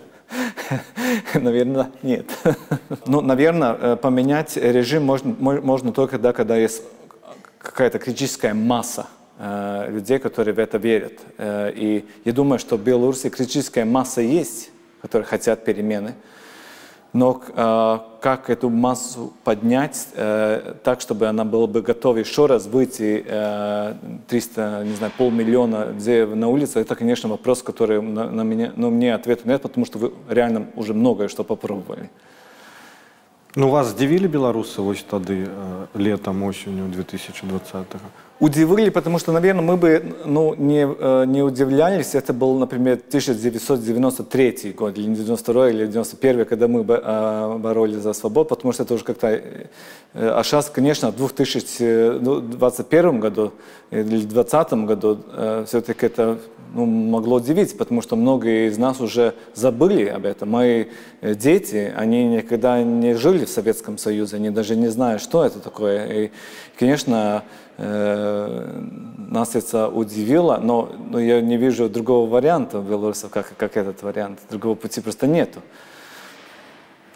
Наверное, 1.33 1.91
нет. 2.03 2.25
Ну, 3.05 3.21
наверное, 3.21 3.77
э, 3.79 3.95
поменять 3.95 4.57
режим 4.57 5.03
можно, 5.03 5.35
можно 5.39 5.91
только 5.91 6.13
тогда, 6.13 6.33
когда 6.33 6.57
есть 6.57 6.81
какая-то 7.59 7.99
критическая 7.99 8.53
масса 8.53 9.07
э, 9.37 9.87
людей, 9.89 10.19
которые 10.19 10.53
в 10.53 10.59
это 10.59 10.77
верят. 10.77 11.13
Э, 11.37 11.71
и 11.73 12.05
я 12.25 12.31
думаю, 12.31 12.59
что 12.59 12.77
в 12.77 12.83
Беларуси 12.83 13.29
критическая 13.29 13.85
масса 13.85 14.21
есть, 14.21 14.71
которые 15.01 15.27
хотят 15.27 15.65
перемены 15.65 16.15
Но 17.14 17.42
э, 17.44 17.98
как 18.20 18.50
эту 18.50 18.70
массу 18.70 19.32
поднять 19.42 20.08
э, 20.14 20.74
так, 20.84 21.00
чтобы 21.00 21.26
она 21.26 21.44
была 21.44 21.66
бы 21.66 21.82
готова 21.82 22.18
еще 22.18 22.46
раз 22.46 22.66
выйти 22.66 23.24
э, 23.26 23.94
300, 24.28 24.82
не 24.84 24.94
знаю, 24.94 25.12
полмиллиона 25.18 25.90
людей 25.90 26.24
на 26.24 26.48
улице, 26.48 26.78
это, 26.78 26.94
конечно, 26.94 27.28
вопрос, 27.28 27.64
который 27.64 28.00
на, 28.00 28.30
на 28.30 28.42
меня, 28.42 28.72
но 28.76 28.90
мне 28.90 29.12
ответа 29.12 29.48
нет, 29.48 29.60
потому 29.62 29.86
что 29.86 29.98
вы 29.98 30.12
реально 30.28 30.68
уже 30.76 30.94
многое 30.94 31.26
что 31.28 31.42
попробовали. 31.42 32.10
Ну, 33.56 33.68
вас 33.70 33.86
здзівілі 33.86 34.28
беларусы 34.28 34.80
вось 34.80 35.02
тады 35.02 35.48
э, 35.50 35.86
летом 35.98 36.42
осенью 36.42 36.86
2020 36.86 37.74
-го? 37.74 38.23
Удивили, 38.39 38.89
потому 38.89 39.17
что, 39.17 39.31
наверное, 39.31 39.61
мы 39.61 39.77
бы 39.77 40.13
ну, 40.25 40.53
не, 40.55 40.85
э, 40.85 41.25
не 41.25 41.41
удивлялись. 41.41 42.15
Это 42.15 42.33
был, 42.33 42.59
например, 42.59 42.99
1993 43.07 44.73
год, 44.77 44.97
или 44.97 45.15
92 45.15 45.69
или 45.69 45.87
91 45.87 46.45
когда 46.45 46.67
мы 46.67 46.81
э, 46.81 47.57
боролись 47.57 48.01
за 48.01 48.11
свободу, 48.11 48.49
потому 48.49 48.73
что 48.73 48.83
это 48.83 48.93
уже 48.93 49.05
как-то... 49.05 49.27
Э, 49.27 49.67
а 50.13 50.43
сейчас, 50.43 50.69
конечно, 50.69 51.11
в 51.11 51.15
2021 51.15 53.19
году 53.21 53.53
или 53.91 54.03
2020 54.03 54.73
году 54.85 55.17
все-таки 55.65 56.05
это 56.05 56.37
ну, 56.75 56.85
могло 56.85 57.37
удивить, 57.37 57.77
потому 57.77 58.01
что 58.01 58.17
многие 58.17 58.67
из 58.67 58.77
нас 58.77 58.99
уже 58.99 59.33
забыли 59.53 60.05
об 60.07 60.25
этом. 60.25 60.51
Мои 60.51 60.85
дети, 61.21 61.93
они 61.95 62.25
никогда 62.25 62.83
не 62.83 63.15
жили 63.15 63.45
в 63.45 63.49
Советском 63.49 63.97
Союзе, 63.97 64.35
они 64.35 64.49
даже 64.49 64.75
не 64.75 64.89
знают, 64.89 65.21
что 65.21 65.45
это 65.45 65.59
такое. 65.59 66.25
И, 66.25 66.31
конечно, 66.77 67.43
э, 67.77 68.81
нас 69.17 69.55
это 69.55 69.87
удивило, 69.87 70.59
но, 70.61 70.91
но 71.09 71.19
я 71.19 71.39
не 71.39 71.55
вижу 71.55 71.87
другого 71.89 72.29
варианта 72.29 72.79
белорусов, 72.79 73.31
как, 73.31 73.55
как 73.55 73.77
этот 73.77 74.03
вариант. 74.03 74.39
Другого 74.49 74.75
пути 74.75 74.99
просто 74.99 75.27
нету. 75.27 75.61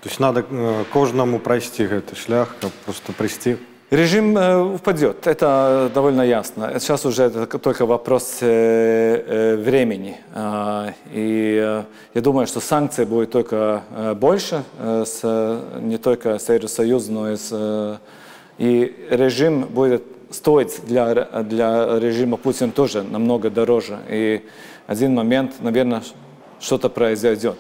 То 0.02 0.08
есть 0.08 0.22
надо 0.22 0.46
э, 0.50 0.86
каждому 0.94 1.38
пройти 1.40 1.84
этот 1.84 2.18
шлях, 2.18 2.56
просто 2.86 3.12
прийти 3.12 3.58
Режим 3.92 4.38
э, 4.38 4.76
упадет, 4.76 5.26
это 5.26 5.90
довольно 5.92 6.22
ясно. 6.22 6.80
Сейчас 6.80 7.08
уже 7.08 7.24
это 7.24 7.48
только 7.48 7.88
вопрос 7.88 8.38
э, 8.42 8.46
э, 8.46 9.56
времени. 9.56 10.18
А, 10.36 10.94
и 11.12 11.84
я 12.14 12.22
думаю, 12.22 12.46
что 12.46 12.60
санкций 12.60 13.08
будет 13.08 13.32
только 13.32 13.82
больше, 14.18 14.64
не 15.82 15.98
только 15.98 16.38
с 16.38 16.50
Евросоюзом, 16.50 17.16
но 17.16 17.32
и 17.32 17.36
с... 17.36 18.00
И 18.60 19.08
режим 19.10 19.64
будет 19.64 20.04
стоить 20.30 20.82
для, 20.86 21.26
для 21.42 21.98
режима 21.98 22.38
Путина 22.38 22.72
тоже 22.72 23.02
намного 23.02 23.50
дороже. 23.50 23.98
И 24.08 24.46
один 24.86 25.16
момент, 25.16 25.54
наверное, 25.62 26.04
что-то 26.60 26.90
произойдет. 26.90 27.58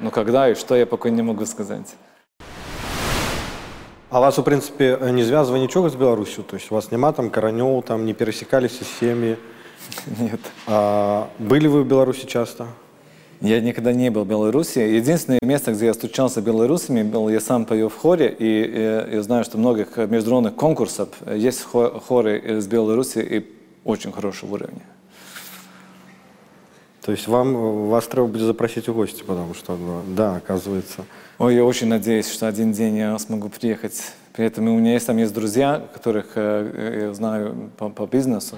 Но 0.00 0.10
когда 0.12 0.48
и 0.48 0.54
что, 0.54 0.76
я 0.76 0.86
пока 0.86 1.10
не 1.10 1.22
могу 1.22 1.44
сказать. 1.44 1.96
А 4.09 4.19
вас, 4.19 4.37
у 4.39 4.43
прынцыпе, 4.43 4.99
не 5.11 5.23
звязвае 5.23 5.61
нічога 5.61 5.89
з 5.89 5.95
Беларусю, 5.95 6.43
то 6.43 6.57
есть 6.57 6.71
у 6.71 6.75
вас 6.75 6.91
няма 6.91 7.11
там 7.11 7.29
каранёў, 7.29 7.83
там 7.83 8.05
не 8.05 8.13
перасекаліся 8.13 8.83
сем'і. 8.83 9.37
Нет. 10.19 10.39
А, 10.67 11.29
были 11.39 11.67
вы 11.67 11.83
в 11.83 11.87
Беларуси 11.87 12.25
часто? 12.25 12.67
Я 13.41 13.59
никогда 13.59 13.91
не 13.93 14.11
был 14.11 14.23
в 14.23 14.27
Беларуси. 14.27 14.79
Единственное 14.79 15.39
место, 15.41 15.71
где 15.71 15.87
я 15.87 15.93
встречался 15.93 16.41
с 16.41 16.43
белорусами, 16.43 17.01
был 17.03 17.29
я 17.29 17.39
сам 17.39 17.65
пою 17.65 17.89
в 17.89 17.95
хоре, 17.95 18.35
и, 18.37 18.45
и 18.45 19.15
я 19.15 19.23
знаю, 19.23 19.43
что 19.43 19.57
многих 19.57 19.97
международных 19.97 20.55
конкурсов 20.55 21.09
есть 21.25 21.63
хоры 21.63 22.37
из 22.37 22.67
Беларуси 22.67 23.19
и 23.19 23.45
очень 23.83 24.11
хорошего 24.11 24.53
уровня. 24.53 24.83
То 27.01 27.11
есть 27.11 27.27
вам, 27.27 27.87
вас 27.89 28.05
треба 28.07 28.27
будет 28.27 28.43
запросить 28.43 28.87
в 28.87 28.93
гости, 28.93 29.23
потому 29.23 29.55
что, 29.55 29.75
да, 30.07 30.35
оказывается, 30.35 31.05
Ой, 31.37 31.55
я 31.55 31.63
очень 31.63 31.87
надеюсь, 31.87 32.31
что 32.31 32.47
один 32.47 32.71
день 32.71 32.97
я 32.97 33.17
смогу 33.19 33.49
приехать. 33.49 34.13
При 34.33 34.45
этом 34.45 34.67
у 34.67 34.77
меня 34.77 34.93
есть 34.93 35.07
там 35.07 35.17
есть 35.17 35.33
друзья, 35.33 35.81
которых 35.93 36.33
э, 36.35 37.05
я 37.07 37.13
знаю 37.13 37.71
по, 37.77 37.89
по 37.89 38.05
бизнесу. 38.05 38.57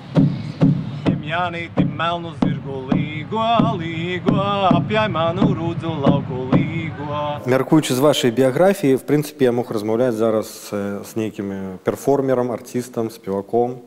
Мяркуючы 7.46 7.94
з 7.94 8.00
вашай 8.00 8.32
біяграфіі 8.32 8.96
в 8.96 9.04
прынцыпе 9.08 9.44
я 9.44 9.52
мог 9.52 9.72
размаўляць 9.72 10.13
зараз 10.13 10.70
з 10.72 11.16
нейкім 11.16 11.80
перформерам 11.84 12.52
артыстам 12.52 13.10
спеваком 13.10 13.82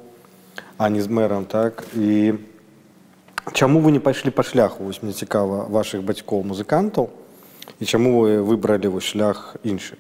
а 0.79 0.89
не 0.89 1.03
з 1.03 1.09
мэрам 1.09 1.45
так 1.45 1.85
і 1.95 2.35
чаму 3.53 3.81
вы 3.81 3.91
не 3.91 4.01
пайшлі 4.01 4.31
па 4.31 4.43
шляху 4.43 4.85
вось 4.85 5.03
мне 5.03 5.13
цікава 5.13 5.65
ваших 5.71 6.03
бацькоў 6.03 6.43
музыкантаў 6.43 7.09
и 7.80 7.86
чему 7.86 8.20
вы 8.20 8.42
выбрали 8.44 8.88
шлях 9.00 9.56
інший? 9.64 9.98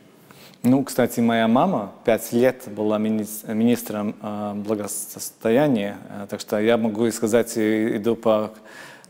Ну, 0.63 0.83
кстати, 0.83 1.21
моя 1.21 1.47
мама 1.47 1.91
пять 2.05 2.33
лет 2.33 2.67
была 2.67 2.99
министром 2.99 4.15
э, 4.21 4.53
благосостояния, 4.55 5.97
э, 6.09 6.27
так 6.29 6.39
что 6.39 6.59
я 6.59 6.77
могу 6.77 7.09
сказать, 7.11 7.57
иду 7.57 8.15
по, 8.15 8.51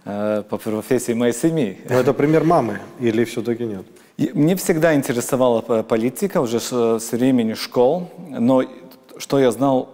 э, 0.05 0.43
по 0.49 0.57
профессии 0.57 1.13
моей 1.13 1.33
семьи. 1.33 1.77
Но 1.89 1.95
это 1.95 2.13
пример 2.13 2.45
мамы 2.45 2.79
или 3.01 3.25
все-таки 3.25 3.65
нет? 3.65 3.85
Мне 4.33 4.55
всегда 4.55 4.95
интересовала 4.95 5.61
политика 5.83 6.39
уже 6.39 6.61
с, 6.61 7.11
времени 7.11 7.53
школ, 7.53 8.09
но 8.29 8.63
что 9.17 9.39
я 9.39 9.51
знал 9.51 9.89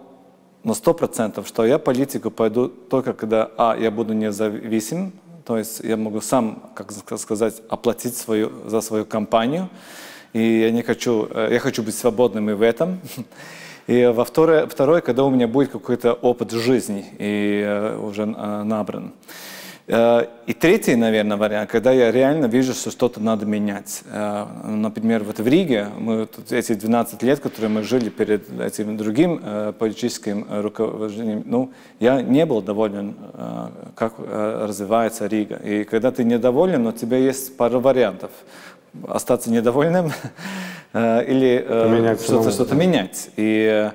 на 0.64 0.76
сто 0.76 0.94
процентов, 0.94 1.48
что 1.48 1.66
я 1.66 1.80
политику 1.80 2.30
пойду 2.30 2.68
только 2.68 3.14
когда, 3.14 3.50
а, 3.58 3.76
я 3.80 3.90
буду 3.90 4.14
независим, 4.14 5.12
то 5.48 5.58
есть 5.58 5.80
я 5.80 5.96
могу 5.96 6.20
сам, 6.20 6.62
как 6.76 6.92
сказать, 6.92 7.62
оплатить 7.70 8.18
свою, 8.18 8.52
за 8.66 8.82
свою 8.82 9.06
компанию. 9.06 9.70
И 10.34 10.60
я 10.60 10.72
не 10.72 10.84
хочу, 10.84 11.30
э, 11.32 11.54
я 11.54 11.60
хочу 11.60 11.84
быть 11.84 11.96
свободным 11.96 12.50
и 12.50 12.54
в 12.54 12.62
этом. 12.62 13.00
И 13.88 14.12
во 14.14 14.26
второе, 14.26 14.68
второе, 14.68 15.00
когда 15.00 15.24
у 15.24 15.30
меня 15.30 15.48
будет 15.48 15.72
какой-то 15.72 16.12
опыт 16.12 16.52
жизни 16.52 17.06
и 17.20 17.64
э, 17.66 17.98
уже 17.98 18.24
э, 18.24 18.64
набран. 18.64 19.14
Э, 19.88 20.26
и 20.46 20.54
третий, 20.54 20.96
наверное, 20.96 21.38
вариант, 21.38 21.70
когда 21.70 21.94
я 21.94 22.12
реально 22.12 22.48
вижу, 22.48 22.74
что 22.74 22.92
что-то 22.92 23.22
надо 23.22 23.46
менять. 23.46 24.04
Э, 24.12 24.46
например, 24.66 25.24
вот 25.24 25.40
в 25.40 25.48
Риге, 25.48 25.88
мы 25.98 26.26
тут 26.26 26.52
эти 26.52 26.74
12 26.74 27.24
лет, 27.24 27.40
которые 27.40 27.70
мы 27.70 27.84
жили 27.84 28.10
перед 28.10 28.60
этим 28.60 28.98
другим 28.98 29.40
э, 29.42 29.74
политическим 29.78 30.46
руководителем, 30.50 31.44
ну, 31.46 31.72
я 32.02 32.22
не 32.22 32.46
был 32.46 32.62
доволен, 32.62 33.16
как 33.96 34.16
развивается 34.18 35.26
Рига. 35.28 35.56
И 35.56 35.84
когда 35.84 36.12
ты 36.12 36.24
недоволен, 36.24 36.86
у 36.86 36.92
тебя 36.92 37.18
есть 37.18 37.56
пара 37.56 37.80
вариантов. 37.80 38.32
Остаться 39.08 39.50
недовольным 39.50 40.12
или 40.94 42.18
что-то 42.22 42.52
что 42.52 42.76
менять. 42.76 43.30
И 43.38 43.90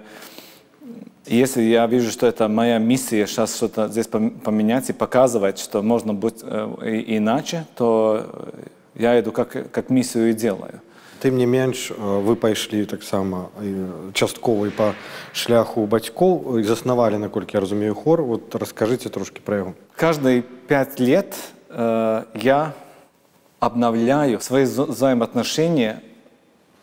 если 1.26 1.62
я 1.62 1.88
вижу, 1.88 2.12
что 2.12 2.28
это 2.28 2.48
моя 2.48 2.78
миссия 2.78 3.28
сейчас 3.28 3.56
что-то 3.56 3.88
здесь 3.88 4.08
поменять 4.08 4.90
и 4.90 4.94
показывать, 4.94 5.60
что 5.60 5.82
можно 5.82 6.14
быть 6.14 6.40
э, 6.44 7.04
иначе, 7.08 7.66
то 7.76 8.50
я 8.96 9.20
иду 9.20 9.32
как, 9.32 9.72
как 9.72 9.90
миссию 9.90 10.30
и 10.30 10.34
делаю. 10.34 10.82
тым 11.20 11.38
не 11.38 11.46
менш 11.46 11.92
э, 11.92 11.96
вы 11.98 12.36
пайшлі 12.36 12.86
таксама 12.86 13.50
э, 13.60 14.14
часткова 14.14 14.68
і 14.68 14.72
па 14.72 14.94
шляху 15.34 15.86
бацькоў 15.90 16.60
і 16.62 16.64
заснавалі 16.64 17.18
наколькі 17.18 17.58
я 17.58 17.62
разумею 17.62 17.96
хор 17.96 18.22
вот 18.22 18.56
расскажыце 18.56 19.10
трошки 19.10 19.42
про 19.42 19.56
яго 19.56 19.72
каждые 19.96 20.42
пять 20.42 21.00
лет 21.00 21.36
э, 21.70 22.24
я 22.36 22.74
обновляю 23.60 24.40
свои 24.40 24.66
взаимоотношения 24.66 26.02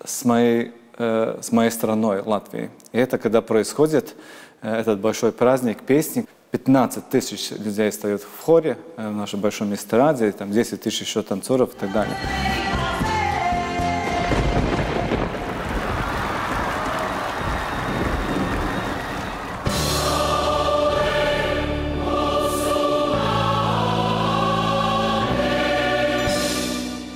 с 0.04 0.24
моей, 0.24 0.72
э, 0.99 1.39
с 1.41 1.51
моей 1.51 1.71
страной 1.71 2.21
Латвией. 2.21 2.69
И 2.91 2.99
это 2.99 3.17
когда 3.17 3.41
происходит 3.41 4.15
э, 4.61 4.71
этот 4.71 4.99
большой 4.99 5.31
праздник 5.31 5.81
песни. 5.81 6.27
15 6.51 7.09
тысяч 7.09 7.51
людей 7.51 7.91
стоят 7.91 8.21
в 8.21 8.43
хоре 8.43 8.77
э, 8.97 9.09
в 9.09 9.15
нашем 9.15 9.39
большом 9.39 9.73
эстраде, 9.73 10.31
там 10.31 10.51
10 10.51 10.81
тысяч 10.81 11.01
еще 11.01 11.21
танцоров 11.23 11.73
и 11.73 11.77
так 11.77 11.91
далее. 11.91 12.15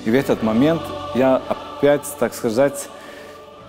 И 0.06 0.12
в 0.12 0.16
этот 0.16 0.44
момент 0.44 0.82
я 1.16 1.42
опять, 1.48 2.04
так 2.20 2.34
сказать, 2.34 2.90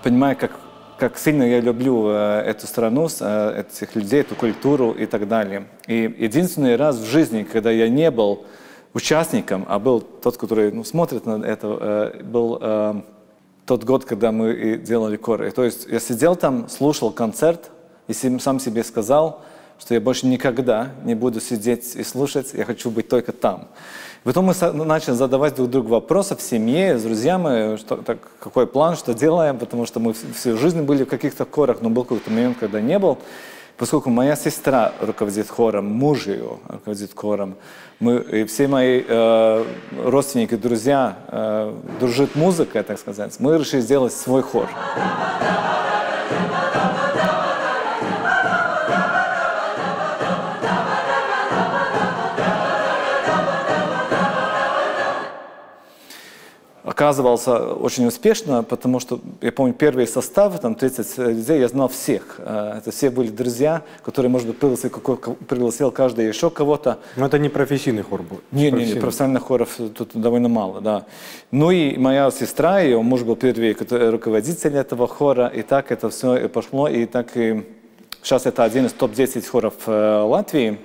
понимаю, 0.05 0.37
как, 0.39 0.51
как 0.99 1.17
сильно 1.17 1.41
я 1.41 1.59
люблю 1.59 2.09
э, 2.09 2.43
эту 2.45 2.67
страну, 2.67 3.09
э, 3.19 3.61
этих 3.61 3.95
людей, 3.95 4.21
эту 4.21 4.35
культуру 4.35 4.91
и 4.91 5.07
так 5.07 5.27
далее. 5.27 5.65
И 5.87 6.15
единственный 6.19 6.75
раз 6.75 6.97
в 6.97 7.05
жизни, 7.05 7.41
когда 7.41 7.71
я 7.71 7.89
не 7.89 8.11
был 8.11 8.45
участником, 8.93 9.65
а 9.67 9.79
был 9.79 10.01
тот, 10.01 10.37
который 10.37 10.71
ну, 10.71 10.83
смотрит 10.83 11.25
на 11.25 11.43
это, 11.43 12.13
э, 12.19 12.23
был 12.23 12.61
тот 13.65 13.83
год, 13.83 14.05
когда 14.05 14.31
мы 14.31 14.77
делали 14.77 15.17
коры. 15.17 15.49
То 15.49 15.63
есть 15.63 15.87
я 15.87 15.99
сидел 15.99 16.35
там, 16.35 16.69
слушал 16.69 17.09
концерт 17.09 17.71
и 18.07 18.13
сам 18.13 18.59
себе 18.59 18.83
сказал, 18.83 19.41
что 19.79 19.93
я 19.93 20.01
больше 20.01 20.27
никогда 20.27 20.89
не 21.03 21.15
буду 21.15 21.41
сидеть 21.41 21.95
и 21.95 22.03
слушать, 22.03 22.53
я 22.53 22.65
хочу 22.65 22.89
быть 22.89 23.07
только 23.07 23.31
там. 23.31 23.67
Потом 24.23 24.45
мы 24.45 24.85
начали 24.85 25.13
задавать 25.13 25.55
друг 25.55 25.69
другу 25.69 25.89
вопросы 25.89 26.35
в 26.35 26.41
семье, 26.41 26.97
с 26.97 27.03
друзьями, 27.03 27.77
что, 27.77 27.97
так, 27.97 28.17
какой 28.39 28.65
план, 28.65 28.95
что 28.95 29.13
делаем, 29.13 29.59
потому 29.59 29.85
что 29.85 29.99
мы 29.99 30.13
всю 30.13 30.57
жизнь 30.57 30.81
были 30.81 31.03
в 31.03 31.07
каких-то 31.07 31.45
хорах, 31.45 31.81
но 31.81 31.91
был 31.91 32.03
какой-то 32.03 32.31
момент, 32.31 32.57
когда 32.59 32.81
не 32.81 32.97
был. 32.97 33.19
Поскольку 33.77 34.09
моя 34.09 34.35
сестра 34.35 34.93
руководит 35.01 35.49
хором, 35.49 35.85
муж 35.85 36.27
ее 36.27 36.57
руководит 36.67 37.11
хором, 37.13 37.55
мы, 37.99 38.17
и 38.17 38.45
все 38.45 38.67
мои 38.67 39.03
э, 39.07 39.65
родственники, 40.03 40.55
друзья 40.55 41.17
э, 41.27 41.73
дружит 41.99 42.35
музыкой, 42.35 42.83
так 42.83 42.97
сказать, 42.97 43.35
мы 43.39 43.57
решили 43.57 43.81
сделать 43.81 44.13
свой 44.13 44.41
хор. 44.41 44.69
Оказывался 56.95 57.73
очень 57.73 58.07
успешно, 58.07 58.63
потому 58.63 59.01
что, 59.01 59.19
я 59.41 59.51
помню, 59.51 59.73
первый 59.73 60.07
состав, 60.07 60.57
там 60.61 60.75
30 60.75 61.17
людей, 61.17 61.59
я 61.59 61.67
знал 61.67 61.89
всех. 61.89 62.35
Э, 62.37 62.77
это 62.77 62.91
все 62.91 63.09
были 63.09 63.27
друзья, 63.27 63.81
которые, 64.01 64.29
может 64.29 64.47
быть, 64.47 64.57
пригласил, 64.57 64.89
пригласил 65.49 65.91
каждый 65.91 66.25
еще 66.25 66.49
кого-то. 66.49 66.99
Но 67.17 67.25
это 67.25 67.37
не 67.37 67.49
профессийный 67.49 68.01
хор 68.01 68.21
был? 68.21 68.39
Не, 68.53 68.71
не, 68.71 68.85
не, 68.85 68.93
профессиональных 68.93 69.43
хоров 69.43 69.77
тут 69.93 70.11
довольно 70.13 70.47
мало, 70.47 70.79
да. 70.79 71.03
Ну 71.51 71.69
и 71.69 71.97
моя 71.97 72.31
сестра, 72.31 72.79
ее 72.79 73.01
муж 73.01 73.23
был 73.23 73.35
первый 73.35 73.75
руководитель 74.11 74.77
этого 74.77 75.05
хора, 75.07 75.47
и 75.47 75.63
так 75.63 75.91
это 75.91 76.09
все 76.09 76.47
пошло, 76.47 76.87
и 76.87 77.05
так 77.05 77.35
и 77.35 77.65
сейчас 78.23 78.45
это 78.45 78.63
один 78.63 78.85
из 78.85 78.93
топ-10 78.93 79.45
хоров 79.45 79.73
э, 79.87 80.21
Латвии. 80.21 80.77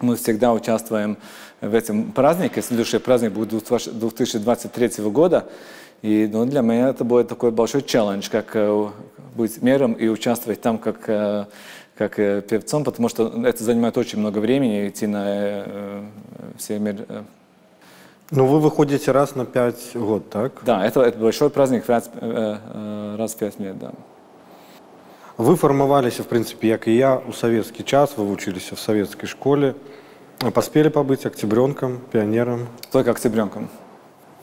Мы 0.00 0.16
всегда 0.16 0.54
участвуем 0.54 1.18
в 1.49 1.49
этом 1.60 2.12
празднике. 2.12 2.62
Следующий 2.62 2.98
праздник 2.98 3.32
будет 3.32 3.50
2023 3.50 5.04
года. 5.04 5.46
И 6.02 6.28
ну, 6.32 6.46
для 6.46 6.62
меня 6.62 6.88
это 6.88 7.04
будет 7.04 7.28
такой 7.28 7.50
большой 7.50 7.82
челлендж, 7.82 8.30
как 8.30 8.52
э, 8.54 8.88
быть 9.34 9.60
мером 9.60 9.92
и 9.92 10.08
участвовать 10.08 10.60
там 10.62 10.78
как, 10.78 11.08
э, 11.08 11.44
как 11.94 12.18
э, 12.18 12.40
певцом, 12.40 12.84
потому 12.84 13.10
что 13.10 13.30
это 13.44 13.62
занимает 13.62 13.98
очень 13.98 14.18
много 14.18 14.38
времени 14.38 14.88
идти 14.88 15.06
на 15.06 16.02
все 16.56 16.78
мир. 16.78 17.06
Ну, 18.30 18.46
вы 18.46 18.60
выходите 18.60 19.10
раз 19.10 19.34
на 19.34 19.44
пять 19.44 19.90
год, 19.94 20.30
так? 20.30 20.52
Да, 20.62 20.86
это, 20.86 21.02
это 21.02 21.18
большой 21.18 21.50
праздник 21.50 21.88
раз, 21.88 22.08
раз 22.20 23.34
в 23.34 23.36
пять 23.36 23.58
лет, 23.58 23.78
да. 23.78 23.92
Вы 25.36 25.56
формовались, 25.56 26.20
в 26.20 26.24
принципе, 26.24 26.72
как 26.72 26.86
и 26.86 26.96
я, 26.96 27.16
у 27.16 27.32
советский 27.32 27.84
час, 27.84 28.12
вы 28.16 28.30
учились 28.30 28.70
в 28.72 28.78
советской 28.78 29.26
школе. 29.26 29.74
Поспели 30.53 30.89
побыть 30.89 31.25
октябренком, 31.25 31.99
пионером? 32.11 32.67
Только 32.91 33.11
октябренком. 33.11 33.69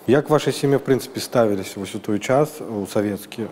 Як 0.07 0.31
вашай 0.31 0.53
сем'е 0.53 0.79
в 0.79 0.83
прынцыпе 0.83 1.21
ставіліся 1.21 1.81
вось 1.81 1.95
у 1.95 1.99
той 1.99 2.19
час 2.19 2.61
у 2.61 2.87
савецкі 2.87 3.47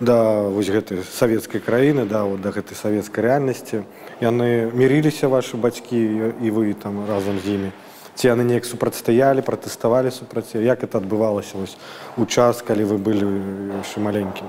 да 0.00 0.48
вось 0.48 0.70
гэтай 0.70 1.04
савецкай 1.04 1.60
краіны 1.60 2.06
да 2.08 2.24
вот 2.24 2.40
да 2.40 2.50
гэтай 2.54 2.78
савецкай 2.78 3.24
рэальнасці 3.24 3.84
яны 4.20 4.72
мірыліся 4.72 5.28
ваши 5.28 5.60
бацькі 5.60 6.32
і 6.40 6.50
вы 6.50 6.72
там 6.72 7.04
разам 7.04 7.36
з 7.44 7.58
імі 7.58 7.70
ці 8.14 8.32
яны 8.32 8.48
неяк 8.48 8.64
супрацьстаялі 8.64 9.44
пратэставалі 9.44 10.14
супраць 10.14 10.54
як 10.54 10.86
это 10.86 11.02
адбывалася 11.02 11.60
вось 11.60 11.76
у 12.16 12.24
час 12.24 12.62
калі 12.62 12.84
вы 12.84 12.96
былі 12.96 13.28
яшчэ 13.82 14.00
маленькім 14.00 14.48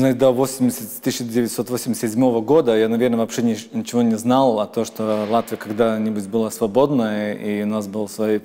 знаете, 0.00 0.18
до 0.18 0.32
80, 0.32 1.00
1987 1.00 2.40
года 2.42 2.76
я, 2.76 2.88
наверное, 2.88 3.18
вообще 3.18 3.42
ничего 3.42 4.02
не 4.02 4.16
знал 4.16 4.60
о 4.60 4.66
том, 4.66 4.84
что 4.84 5.26
Латвия 5.30 5.56
когда-нибудь 5.56 6.26
была 6.26 6.50
свободная, 6.50 7.34
и 7.34 7.62
у 7.62 7.66
нас 7.66 7.86
был 7.86 8.08
свой 8.08 8.42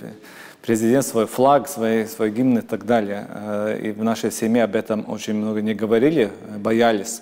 президент, 0.62 1.06
свой 1.06 1.26
флаг, 1.26 1.68
свой, 1.68 2.08
свой 2.08 2.32
гимн 2.32 2.60
и 2.60 2.62
так 2.62 2.86
далее. 2.86 3.28
Э, 3.30 3.80
и 3.84 3.92
в 3.92 4.04
нашей 4.04 4.32
семье 4.32 4.64
об 4.64 4.76
этом 4.76 5.10
очень 5.10 5.34
много 5.34 5.62
не 5.62 5.74
говорили, 5.74 6.32
боялись, 6.58 7.22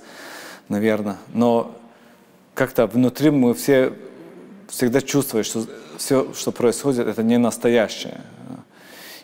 наверное. 0.68 1.18
Но 1.34 1.76
как-то 2.54 2.86
внутри 2.88 3.32
мы 3.32 3.54
все 3.54 3.94
всегда 4.68 5.02
чувствуем, 5.02 5.44
что 5.44 5.66
все, 5.98 6.34
что 6.34 6.52
происходит, 6.52 7.08
это 7.08 7.24
не 7.24 7.38
настоящее. 7.38 8.22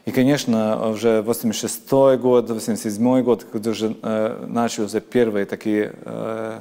И, 0.06 0.12
конечно, 0.12 0.90
уже 0.90 1.24
86 1.24 1.90
год, 2.20 2.50
87 2.50 3.22
год, 3.24 3.44
когда 3.52 3.72
уже 3.72 3.96
э, 4.04 4.46
начались 4.48 4.92
первые 5.02 5.46
такие 5.46 5.94
э, 6.06 6.60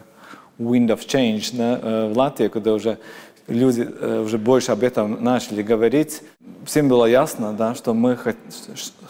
wind 0.59 0.89
of 0.89 1.07
change 1.07 1.55
да, 1.55 1.79
э, 1.83 2.13
в 2.13 2.17
Латвии, 2.17 2.49
когда 2.49 2.73
уже 2.73 2.99
люди 3.47 3.87
э, 3.87 4.23
уже 4.25 4.39
больше 4.39 4.73
об 4.73 4.83
этом 4.83 5.23
начали 5.23 5.63
говорить, 5.63 6.23
всем 6.65 6.89
было 6.89 7.05
ясно, 7.05 7.53
да, 7.53 7.75
что 7.75 7.93
мы 7.93 8.19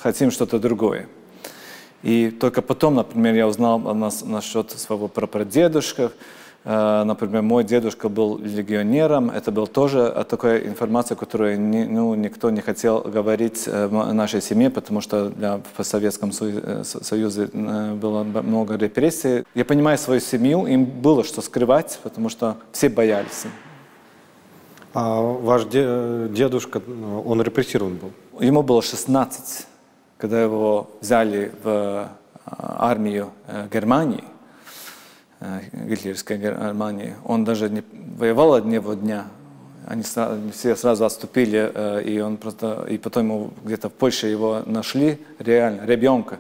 хотим 0.03 0.33
что-то 0.33 0.59
другое. 0.59 1.07
И 2.03 2.31
только 2.31 2.61
потом, 2.61 2.97
например, 2.97 3.35
я 3.35 3.47
узнал 3.47 3.79
нас, 3.79 4.25
насчет 4.25 4.73
своего 4.73 5.07
прапрадедушка, 5.07 6.11
например, 6.65 7.43
мой 7.43 7.63
дедушка 7.63 8.09
был 8.09 8.39
легионером. 8.39 9.31
Это 9.31 9.53
была 9.53 9.67
тоже 9.67 10.25
такая 10.29 10.67
информация, 10.67 11.15
которую 11.15 11.61
ну, 11.61 12.15
никто 12.15 12.51
не 12.51 12.63
хотел 12.63 13.03
говорить 13.03 13.65
э, 13.67 13.87
в 13.87 14.13
нашей 14.13 14.41
семье, 14.41 14.71
потому 14.71 15.03
что 15.03 15.29
для, 15.29 15.61
в 15.77 15.85
Советском 15.85 16.31
э, 16.41 16.83
Союзе 16.85 17.47
было 17.47 18.23
много 18.23 18.77
репрессий. 18.77 19.45
Я 19.55 19.65
понимаю 19.67 19.99
свою 19.99 20.21
семью, 20.21 20.67
им 20.67 20.87
было 20.87 21.23
что 21.23 21.43
скрывать, 21.43 22.01
потому 22.03 22.31
что 22.31 22.57
все 22.73 22.89
боялись. 22.89 23.45
А 24.95 25.21
ваш 25.21 25.65
дедушка, 25.65 26.81
он 27.27 27.43
репрессирован 27.43 27.97
был? 27.97 28.13
Ему 28.41 28.63
было 28.63 28.81
16, 28.81 29.67
когда 30.17 30.41
его 30.41 30.89
взяли 31.01 31.53
в 31.63 32.09
армию 32.47 33.33
Германии. 33.73 34.25
Э, 35.45 35.61
гитлеровской 35.73 36.39
Германии. 36.39 37.15
Он 37.25 37.45
даже 37.45 37.69
не 37.69 37.83
воевал 38.17 38.55
от 38.55 38.65
него 38.65 38.95
дня. 38.95 39.27
Они 39.87 40.03
все 40.03 40.75
сразу 40.75 41.05
отступили, 41.05 41.71
э, 41.75 42.03
и 42.03 42.19
он 42.21 42.39
просто, 42.39 42.87
и 42.89 42.97
потом 42.97 43.53
где-то 43.63 43.91
в 43.91 43.93
Польше 43.93 44.29
его 44.29 44.63
нашли, 44.65 45.19
реально, 45.39 45.85
ребенка. 45.85 46.39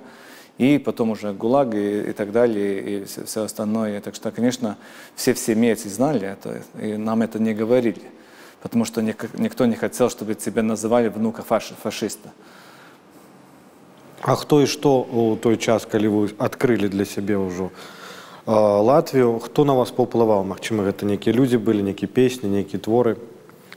И 0.57 0.79
потом 0.79 1.11
уже 1.11 1.35
ГУЛАГ 1.35 1.75
и, 1.75 2.01
и 2.01 2.13
так 2.13 2.33
далее, 2.33 2.81
и 2.81 3.05
все, 3.05 3.25
все 3.27 3.43
остальное. 3.43 4.01
Так 4.01 4.15
что, 4.15 4.31
конечно, 4.31 4.79
все 5.17 5.35
в 5.35 5.39
семье 5.39 5.73
эти 5.73 5.89
знали 5.89 6.27
это, 6.27 6.63
и 6.81 6.97
нам 6.97 7.21
это 7.21 7.39
не 7.39 7.53
говорили. 7.53 8.03
Потому 8.63 8.87
что 8.87 9.03
никто 9.03 9.67
не 9.67 9.75
хотел, 9.77 10.09
чтобы 10.09 10.35
тебя 10.35 10.63
называли 10.63 11.09
внука 11.09 11.43
фаши, 11.43 11.75
фашиста. 11.75 12.33
А 14.23 14.37
кто 14.37 14.63
и 14.63 14.67
что 14.67 15.03
у 15.03 15.37
той 15.37 15.59
час, 15.59 15.85
когда 15.85 16.09
вы 16.09 16.31
открыли 16.39 16.89
для 16.89 17.05
себя 17.05 17.39
уже 17.39 17.71
Латвію 18.46 19.40
хто 19.40 19.66
на 19.66 19.74
вас 19.74 19.92
паўплываў 19.92 20.44
Магчыма 20.44 20.84
гэта 20.84 21.06
нейкія 21.06 21.36
людзі 21.36 21.58
былі 21.58 21.84
нейкія 21.84 22.10
песні 22.10 22.50
нейкія 22.50 22.80
творы 22.80 23.18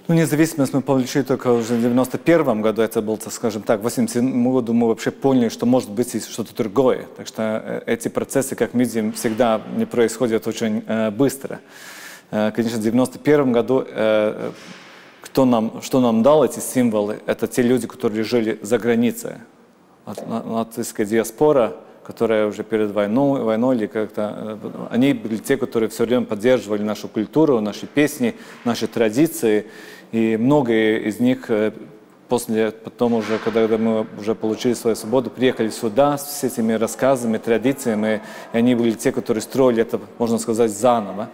Ну, 0.09 0.17
независимость 0.17 0.75
мы 0.75 0.81
получили 0.81 1.23
только 1.23 1.53
уже 1.53 1.75
в 1.75 1.81
91 1.81 2.61
году, 2.61 2.83
это 2.83 3.01
был, 3.01 3.21
скажем 3.31 3.63
так, 3.63 3.81
в 3.81 3.85
87 3.85 4.53
году 4.53 4.73
мы 4.73 4.89
вообще 4.89 5.13
поняли, 5.13 5.49
что 5.49 5.65
может 5.65 5.91
быть 5.91 6.15
и 6.17 6.21
что-то 6.21 6.57
другое. 6.57 7.07
Так 7.17 7.29
что 7.29 7.43
э, 7.65 7.83
эти 7.87 8.09
процессы, 8.09 8.57
как 8.57 8.75
мы 8.75 8.83
видим, 8.83 9.13
всегда 9.13 9.61
не 9.77 9.87
происходят 9.87 10.49
очень 10.49 10.83
э, 10.89 11.11
быстро. 11.13 11.61
Э, 12.33 12.51
конечно, 12.51 12.79
в 12.79 12.83
91 12.83 13.53
году 13.53 13.85
э, 13.87 14.51
кто 15.21 15.45
нам, 15.45 15.81
что 15.83 16.01
нам 16.01 16.23
дал 16.25 16.45
эти 16.45 16.59
символы, 16.59 17.21
это 17.27 17.47
те 17.47 17.63
люди, 17.63 17.87
которые 17.87 18.25
жили 18.25 18.59
за 18.61 18.79
границей. 18.79 19.35
Латвийская 20.27 21.07
диаспора, 21.07 21.77
которая 22.08 22.48
уже 22.48 22.64
перед 22.64 22.92
войной, 22.92 23.44
войной 23.44 23.76
или 23.76 23.86
как-то, 23.86 24.60
э, 24.64 24.88
они 24.92 25.12
были 25.12 25.36
те, 25.36 25.58
которые 25.58 25.90
все 25.90 26.06
время 26.06 26.26
поддерживали 26.26 26.82
нашу 26.82 27.10
культуру, 27.10 27.60
наши 27.60 27.86
песни, 27.86 28.34
наши 28.64 28.88
традиции. 28.88 29.66
И 30.14 30.38
многие 30.38 31.02
из 31.04 31.20
них 31.20 31.50
э, 31.50 31.74
после, 32.30 32.72
потом 32.72 33.16
уже, 33.16 33.38
когда 33.40 33.68
мы 33.78 34.08
уже 34.18 34.36
получили 34.36 34.74
свою 34.74 34.96
свободу, 34.96 35.30
приехали 35.30 35.70
сюда 35.70 36.18
с 36.18 36.46
этими 36.46 36.72
рассказами, 36.72 37.38
традициями, 37.40 38.22
и 38.54 38.58
они 38.58 38.74
были 38.74 38.92
те, 38.92 39.12
которые 39.12 39.42
строили 39.42 39.82
это, 39.82 40.00
можно 40.18 40.38
сказать, 40.38 40.72
заново. 40.72 41.28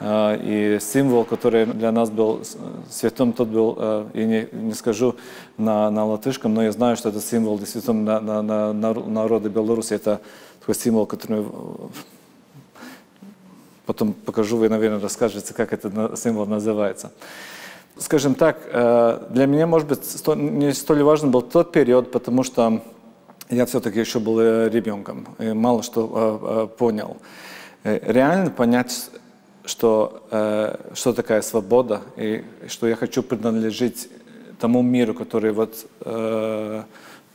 Э, 0.00 0.38
и 0.40 0.78
символ, 0.80 1.24
который 1.24 1.66
для 1.66 1.92
нас 1.92 2.10
был 2.10 2.42
святым, 2.90 3.32
тот 3.32 3.48
был, 3.48 3.76
э, 3.78 4.06
я 4.14 4.24
не, 4.26 4.48
не 4.52 4.74
скажу 4.74 5.16
на, 5.56 5.90
на 5.90 6.04
латышском, 6.04 6.54
но 6.54 6.62
я 6.62 6.72
знаю, 6.72 6.96
что 6.96 7.08
это 7.08 7.20
символ 7.20 7.58
действительно 7.58 8.20
на, 8.20 8.20
на, 8.20 8.42
на, 8.42 8.72
на 8.72 8.92
народа 8.92 9.48
Беларуси. 9.48 9.94
Это 9.94 10.20
такой 10.60 10.74
символ, 10.74 11.06
который 11.06 11.44
потом 13.86 14.12
покажу, 14.12 14.56
вы, 14.56 14.68
наверное, 14.68 15.00
расскажете, 15.00 15.54
как 15.54 15.72
этот 15.72 16.18
символ 16.18 16.46
называется 16.46 17.10
скажем 17.98 18.34
так, 18.34 18.58
э, 18.72 19.26
для 19.30 19.46
меня, 19.46 19.66
может 19.66 19.88
быть, 19.88 20.00
не 20.36 20.72
столь 20.72 21.02
важен 21.02 21.30
был 21.30 21.42
тот 21.42 21.72
период, 21.72 22.10
потому 22.10 22.42
что 22.42 22.82
я 23.50 23.66
все-таки 23.66 24.00
еще 24.00 24.20
был 24.20 24.40
э, 24.40 24.68
ребенком 24.68 25.26
и 25.38 25.52
мало 25.52 25.82
что 25.82 26.70
э, 26.72 26.76
понял. 26.78 27.16
Реально 27.84 28.50
понять, 28.50 29.10
что, 29.68 30.22
что 30.94 31.12
такая 31.12 31.42
свобода 31.42 32.00
и 32.16 32.42
что 32.68 32.88
я 32.88 32.96
хочу 32.96 33.22
принадлежить 33.22 34.08
тому 34.58 34.82
миру, 34.82 35.14
который 35.14 35.52
вот 35.52 35.86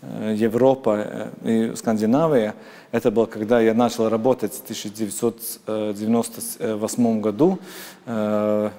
Европа 0.02 1.30
и 1.44 1.72
Скандинавия, 1.76 2.56
это 2.92 3.12
было, 3.12 3.26
когда 3.26 3.62
я 3.62 3.74
начал 3.74 4.10
работать 4.10 4.54
в 4.54 4.62
1998 4.64 7.22
году 7.22 7.58
в 8.06 8.72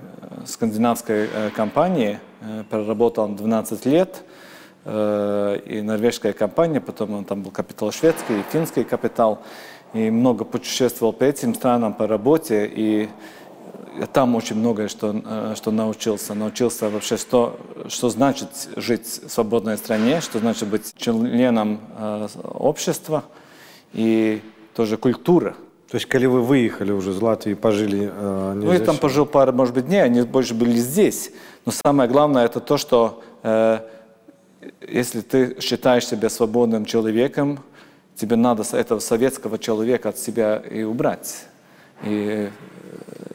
скандинавской 0.47 1.29
компании, 1.57 2.21
проработал 2.69 3.29
12 3.29 3.87
лет, 3.87 4.23
и 4.87 5.81
норвежская 5.83 6.35
компания, 6.35 6.81
потом 6.81 7.25
там 7.25 7.43
был 7.43 7.51
капитал 7.51 7.91
шведский 7.91 8.41
и 8.41 8.45
финский 8.53 8.85
капитал, 8.85 9.39
и 9.95 10.11
много 10.11 10.45
путешествовал 10.45 11.15
по 11.15 11.25
этим 11.25 11.55
странам 11.55 11.95
по 11.95 12.07
работе, 12.07 12.67
и 12.67 13.09
там 14.13 14.35
очень 14.35 14.57
многое 14.57 14.89
что, 14.89 15.15
э, 15.25 15.55
что 15.57 15.71
научился. 15.71 16.35
Научился 16.35 16.89
вообще, 16.91 17.17
что, 17.17 17.59
что 17.89 18.09
значит 18.09 18.49
жить 18.77 19.07
в 19.07 19.29
свободной 19.31 19.79
стране, 19.79 20.21
что 20.21 20.39
значит 20.39 20.69
быть 20.69 20.95
членом 20.97 21.81
э, 21.97 22.29
общества 22.43 23.25
и 23.93 24.43
тоже 24.75 24.97
культура. 24.97 25.55
То 25.91 25.97
есть, 25.97 26.07
когда 26.07 26.29
вы 26.29 26.43
выехали 26.43 26.91
уже 26.91 27.13
из 27.13 27.23
Латвии, 27.23 27.55
пожили... 27.55 28.11
Э, 28.13 28.53
ну, 28.57 28.73
я 28.73 28.81
там 28.81 28.99
пожил 28.99 29.27
пару, 29.27 29.53
может 29.53 29.75
быть, 29.75 29.87
дней, 29.87 30.03
они 30.03 30.23
больше 30.23 30.55
были 30.55 30.77
здесь. 30.77 31.31
Но 31.65 31.73
самое 31.73 32.11
главное, 32.11 32.45
это 32.45 32.59
то, 32.61 32.77
что 32.77 33.23
э, 33.43 33.79
если 34.89 35.21
ты 35.21 35.61
считаешь 35.61 36.07
себя 36.07 36.29
свободным 36.31 36.85
человеком, 36.85 37.61
тебе 38.17 38.37
надо 38.37 38.65
этого 38.77 38.99
советского 38.99 39.59
человека 39.59 40.09
от 40.09 40.19
себя 40.19 40.57
и 40.57 40.83
убрать. 40.83 41.47
И 42.05 42.51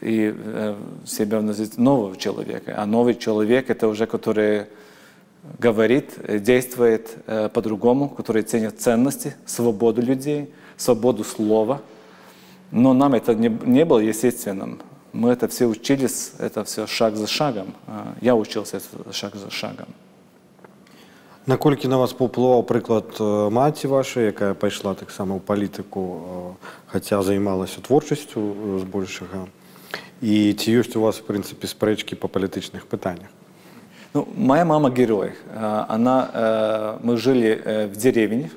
и 0.00 0.34
э, 0.34 0.76
себя 1.06 1.40
называть 1.42 1.78
нового 1.78 2.16
человека. 2.16 2.74
А 2.76 2.86
новый 2.86 3.14
человек– 3.14 3.66
это 3.70 3.88
уже 3.88 4.06
который 4.06 4.66
говорит, 5.58 6.12
действует 6.42 7.16
э, 7.26 7.48
по-другому, 7.48 8.08
который 8.08 8.42
ценит 8.42 8.80
ценности, 8.80 9.34
свободу 9.46 10.02
людей, 10.02 10.52
свободу 10.76 11.24
слова. 11.24 11.82
Но 12.70 12.94
нам 12.94 13.14
это 13.14 13.34
не, 13.34 13.48
не 13.48 13.84
было 13.84 13.98
естественным. 13.98 14.80
Мы 15.12 15.30
это 15.30 15.48
все 15.48 15.66
учились, 15.66 16.32
это 16.38 16.64
все 16.64 16.86
шаг 16.86 17.16
за 17.16 17.26
шагом. 17.26 17.74
Я 18.20 18.36
учился 18.36 18.76
это 18.76 19.12
шаг 19.12 19.34
за 19.34 19.50
шагом. 19.50 19.88
Наколькі 21.45 21.87
на 21.87 22.01
вас 22.01 22.13
паўплываў 22.13 22.65
прыклад 22.65 23.19
маці 23.53 23.87
вашай, 23.87 24.33
якая 24.33 24.57
пайшла 24.57 24.95
таксама 24.97 25.37
ў 25.37 25.41
палітыку, 25.45 26.57
хаця 26.89 27.21
займалася 27.21 27.85
творчасцю 27.85 28.81
збольшага 28.81 29.45
и 30.21 30.53
ці 30.53 30.79
ёсць 30.79 30.95
у 30.95 31.01
вас 31.01 31.19
в 31.19 31.25
принципе 31.27 31.67
спрэчкі 31.67 32.15
по 32.15 32.27
палітычных 32.27 32.87
пытаниях 32.87 33.29
ну, 34.13 34.27
моя 34.35 34.65
мама 34.65 34.89
герой 34.89 35.33
э, 35.51 35.85
она 35.89 36.29
э, 36.33 36.97
мы 37.03 37.17
жили 37.17 37.61
э, 37.63 37.87
в 37.87 37.95
деревне 37.97 38.51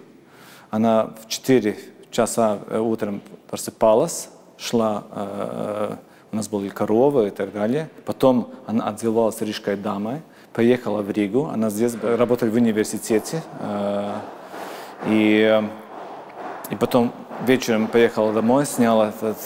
она 0.71 1.11
в 1.23 1.29
4 1.29 1.77
часа 2.11 2.59
утром 2.79 3.23
просыпалась 3.51 4.29
шла 4.59 5.05
у 6.33 6.37
нас 6.37 6.49
были 6.49 6.69
коровы 6.69 7.29
и 7.29 7.31
так 7.31 7.53
далее 7.53 7.89
потом 8.05 8.51
она 8.67 8.89
отзывалась 8.89 9.41
рижской 9.41 9.77
дамой 9.77 10.23
поехала 10.54 11.02
в 11.02 11.12
Ригу. 11.12 11.50
Она 11.54 11.70
здесь 11.70 11.96
работала 12.02 12.50
в 12.50 12.56
университете 12.56 13.42
и 15.08 15.62
и 16.72 16.76
потом 16.76 17.14
вечером 17.46 17.88
поехала 17.88 18.34
домой 18.34 18.66
сняла 18.66 19.10
этот 19.10 19.38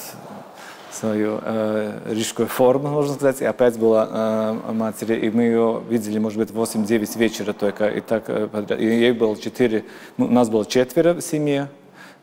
свою 0.91 1.39
э, 1.41 1.99
рижскую 2.09 2.47
форму, 2.47 2.89
можно 2.89 3.13
сказать, 3.13 3.41
и 3.41 3.45
опять 3.45 3.77
была 3.77 4.07
э, 4.09 4.71
матери, 4.71 5.15
и 5.15 5.29
мы 5.29 5.43
ее 5.43 5.83
видели, 5.89 6.17
может 6.17 6.39
быть, 6.39 6.49
8-9 6.49 7.17
вечера 7.19 7.53
только, 7.53 7.87
и 7.89 8.01
так 8.01 8.29
э, 8.29 8.47
подряд. 8.47 8.79
И 8.79 8.85
ей 8.85 9.11
было 9.11 9.37
4, 9.37 9.83
у 10.17 10.23
нас 10.23 10.49
было 10.49 10.65
четверо 10.65 11.13
в 11.13 11.21
семье, 11.21 11.69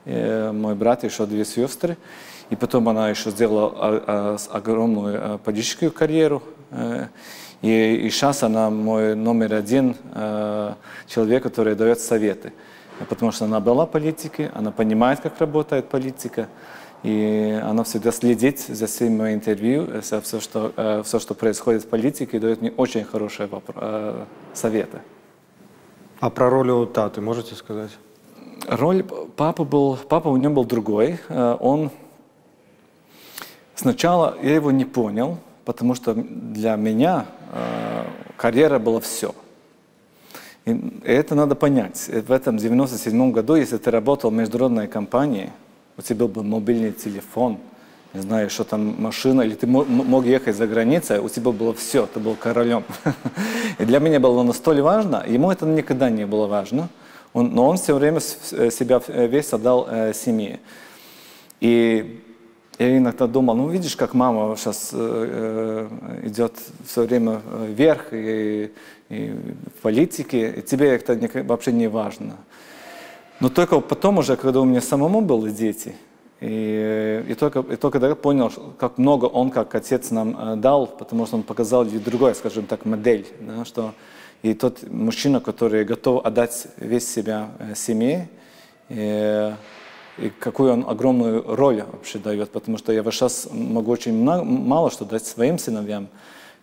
э, 0.07 0.51
мой 0.51 0.75
брат 0.75 1.05
и 1.05 1.07
еще 1.07 1.27
две 1.27 1.45
сестры, 1.45 1.97
и 2.51 2.57
потом 2.57 2.89
она 2.89 3.11
еще 3.11 3.31
сделала 3.31 3.73
э, 3.77 4.01
э, 4.07 4.37
огромную 4.51 5.21
э, 5.21 5.39
политическую 5.39 5.93
карьеру, 5.93 6.43
э, 6.71 7.07
и, 7.65 7.97
и 7.97 8.11
сейчас 8.11 8.43
она 8.43 8.69
мой 8.69 9.15
номер 9.15 9.55
один 9.55 9.97
э, 10.15 10.75
человек, 11.07 11.43
который 11.43 11.75
дает 11.75 11.99
советы, 11.99 12.53
потому 13.09 13.33
что 13.33 13.47
она 13.47 13.59
была 13.59 13.87
политикой, 13.87 14.51
она 14.55 14.71
понимает, 14.71 15.21
как 15.21 15.41
работает 15.41 15.89
политика, 15.89 16.49
и 17.03 17.59
она 17.65 17.83
всегда 17.85 18.13
следит 18.13 18.61
за 18.61 18.87
всеми 18.87 19.17
моими 19.17 19.37
интервью, 19.37 20.03
за 20.03 20.21
все, 20.21 20.41
что, 20.41 20.75
э, 20.77 21.03
все, 21.05 21.19
что 21.19 21.33
происходит 21.33 21.85
в 21.85 21.87
политике, 21.87 22.37
и 22.37 22.41
дает 22.41 22.61
мне 22.61 22.71
очень 22.77 23.05
хорошие 23.05 23.49
э, 23.51 24.25
советы. 24.53 24.99
А 26.21 26.29
про 26.29 26.51
роль 26.51 26.71
у 26.71 26.85
Таты 26.85 27.23
можете 27.23 27.55
сказать? 27.55 27.93
Роль 28.69 29.03
папы 29.03 29.65
был, 29.65 29.97
папа 29.97 30.29
у 30.29 30.37
него 30.37 30.53
был 30.53 30.65
другой. 30.67 31.19
Э, 31.31 31.57
он 31.59 31.91
сначала 33.75 34.37
я 34.43 34.55
его 34.55 34.71
не 34.71 34.85
понял, 34.85 35.39
потому 35.65 35.95
что 35.95 36.15
для 36.15 36.77
меня 36.77 37.27
карьера 38.37 38.79
была 38.79 39.01
все. 39.01 39.35
И 40.65 41.01
это 41.05 41.35
надо 41.35 41.55
понять. 41.55 42.09
В 42.09 42.33
этом 42.33 42.57
97 42.57 43.33
году, 43.33 43.55
если 43.55 43.77
ты 43.77 43.91
работал 43.91 44.31
в 44.31 44.35
международной 44.35 44.89
компании, 44.89 45.51
у 45.97 46.03
тебя 46.03 46.27
был 46.27 46.43
мобильный 46.43 46.93
телефон, 46.93 47.59
не 48.15 48.21
знаю, 48.21 48.49
что 48.49 48.65
там 48.65 49.03
машина, 49.03 49.43
или 49.43 49.55
ты 49.55 49.67
мог 49.67 50.25
ехать 50.25 50.57
за 50.57 50.67
границей, 50.67 51.19
у 51.19 51.29
тебя 51.29 51.51
было 51.51 51.75
все, 51.75 52.07
ты 52.07 52.21
был 52.21 52.37
королем. 52.37 52.85
И 53.79 53.85
для 53.85 53.99
меня 53.99 54.21
было 54.21 54.43
настолько 54.43 54.83
важно, 54.83 55.25
ему 55.27 55.51
это 55.51 55.67
никогда 55.67 56.11
не 56.11 56.25
было 56.25 56.47
важно, 56.47 56.89
он, 57.33 57.53
но 57.53 57.69
он 57.69 57.77
все 57.77 57.95
время 57.95 58.21
э, 58.53 58.71
себя 58.71 59.03
э, 59.09 59.27
весь 59.27 59.53
отдал 59.53 59.89
э, 59.91 60.13
семье. 60.15 60.61
И 61.61 62.24
я 62.79 62.97
иногда 62.97 63.27
думал, 63.27 63.55
ну 63.57 63.69
видишь, 63.69 63.97
как 63.97 64.15
мама 64.15 64.57
сейчас 64.57 64.91
э, 64.93 65.89
идет 66.25 66.53
все 66.87 67.03
время 67.03 67.41
вверх 67.69 68.13
и, 68.13 68.73
и 69.09 69.31
в 69.77 69.83
политике, 69.83 70.51
и 70.51 70.63
тебе 70.63 70.89
это 70.89 71.15
не, 71.15 71.29
вообще 71.43 71.73
не 71.73 71.89
важно. 71.89 72.37
Но 73.41 73.49
только 73.49 73.81
потом 73.81 74.19
уже, 74.19 74.37
когда 74.37 74.61
у 74.61 74.65
меня 74.65 74.81
самому 74.81 75.21
были 75.21 75.51
дети, 75.51 75.95
и, 76.41 77.25
и, 77.29 77.35
только, 77.35 77.61
и 77.61 77.77
только 77.77 78.01
тогда 78.01 78.15
понял, 78.15 78.51
как 78.79 78.99
много 78.99 79.27
он, 79.27 79.51
как 79.51 79.75
отец, 79.75 80.11
нам 80.11 80.37
э, 80.37 80.57
дал, 80.57 80.87
потому 80.87 81.27
что 81.27 81.37
он 81.37 81.43
показал 81.43 81.85
и 81.87 81.99
другой, 81.99 82.35
скажем 82.35 82.67
так, 82.67 82.85
модель, 82.85 83.27
да, 83.41 83.65
что 83.65 83.95
и 84.43 84.53
тот 84.53 84.83
мужчина, 84.91 85.41
который 85.41 85.85
готов 85.85 86.25
отдать 86.27 86.67
весь 86.77 87.09
себя 87.09 87.51
э, 87.61 87.75
семье, 87.75 88.29
и, 88.89 89.55
и 90.19 90.31
какую 90.31 90.73
он 90.73 90.85
огромную 90.89 91.45
роль 91.47 91.83
вообще 91.83 92.19
дает, 92.19 92.51
потому 92.51 92.79
что 92.79 92.93
я 92.93 93.03
сейчас 93.05 93.49
могу 93.51 93.91
очень 93.91 94.15
много, 94.15 94.45
мало 94.45 94.91
что 94.91 95.05
дать 95.05 95.27
своим 95.27 95.59
сыновьям, 95.59 96.09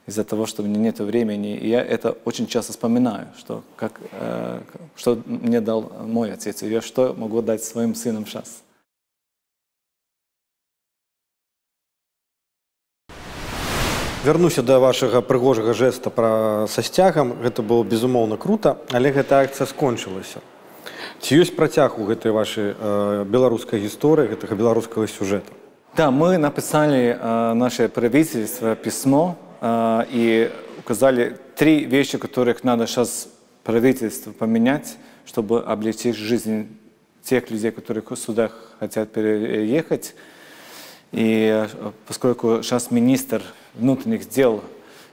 из-за 0.07 0.23
того, 0.23 0.45
что 0.45 0.63
у 0.63 0.65
меня 0.65 0.79
нет 0.79 0.99
времени. 0.99 1.55
И 1.55 1.69
я 1.69 1.81
это 1.81 2.17
очень 2.25 2.47
часто 2.47 2.71
вспоминаю, 2.71 3.27
что, 3.37 3.63
как, 3.75 3.99
э, 4.11 4.61
что 4.95 5.21
мне 5.25 5.61
дал 5.61 5.91
мой 6.05 6.33
отец, 6.33 6.63
и 6.63 6.69
я 6.69 6.81
что 6.81 7.13
могу 7.17 7.41
дать 7.41 7.63
своим 7.63 7.95
сынам 7.95 8.25
сейчас. 8.25 8.63
Вярнуся 14.23 14.61
да 14.61 14.79
вашага 14.79 15.21
прыгожага 15.21 15.73
жэста 15.73 16.11
пра 16.11 16.67
са 16.69 16.83
сцягам 16.85 17.41
гэта 17.41 17.63
было 17.65 17.81
безумоўна 17.81 18.37
круто 18.37 18.77
але 18.93 19.09
гэта 19.09 19.41
акцыя 19.41 19.65
скончылася 19.65 20.45
ці 21.20 21.36
ёсць 21.36 21.54
працяг 21.54 21.98
у 21.98 22.04
гэтай 22.04 22.32
вашай 22.32 22.72
э, 22.72 23.24
беларускай 23.28 23.80
гісторыі 23.80 24.32
гэтага 24.34 24.54
беларускага 24.54 25.06
сюжэта 25.06 25.52
Да, 25.96 26.10
мы 26.10 26.36
написали 26.36 27.16
э, 27.18 27.54
наше 27.54 27.88
правительство 27.88 28.76
письмо 28.76 29.38
э, 29.62 30.04
и 30.10 30.52
указали 30.78 31.38
три 31.56 31.86
вещи, 31.86 32.18
которых 32.18 32.64
надо 32.64 32.86
сейчас 32.86 33.28
правительству 33.64 34.34
поменять, 34.34 34.98
чтобы 35.24 35.62
облегчить 35.62 36.14
жизнь 36.14 36.68
тех 37.22 37.50
людей, 37.50 37.70
которые 37.70 38.04
сюда 38.14 38.50
хотят 38.78 39.10
переехать. 39.10 40.14
И 41.12 41.66
э, 41.66 41.92
поскольку 42.06 42.62
сейчас 42.62 42.90
министр 42.90 43.42
внутренних 43.74 44.28
дел 44.28 44.62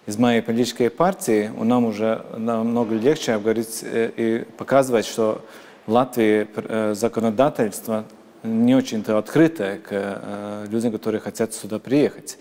из 0.05 0.17
моей 0.17 0.41
политической 0.41 0.89
партии, 0.89 1.49
у 1.57 1.63
нам 1.63 1.85
уже 1.85 2.25
намного 2.35 2.93
легче 2.93 3.37
говорить 3.37 3.79
э, 3.83 4.11
и 4.17 4.45
показывать, 4.57 5.05
что 5.05 5.41
в 5.88 5.90
Латвии 5.90 6.46
э, 6.54 6.92
законодательство 6.94 8.04
не 8.42 8.74
очень-то 8.74 9.16
открытое 9.16 9.78
к 9.78 10.66
людям, 10.70 10.92
которые 10.92 11.18
хотят 11.18 11.54
сюда 11.54 11.78
приехать. 11.78 12.38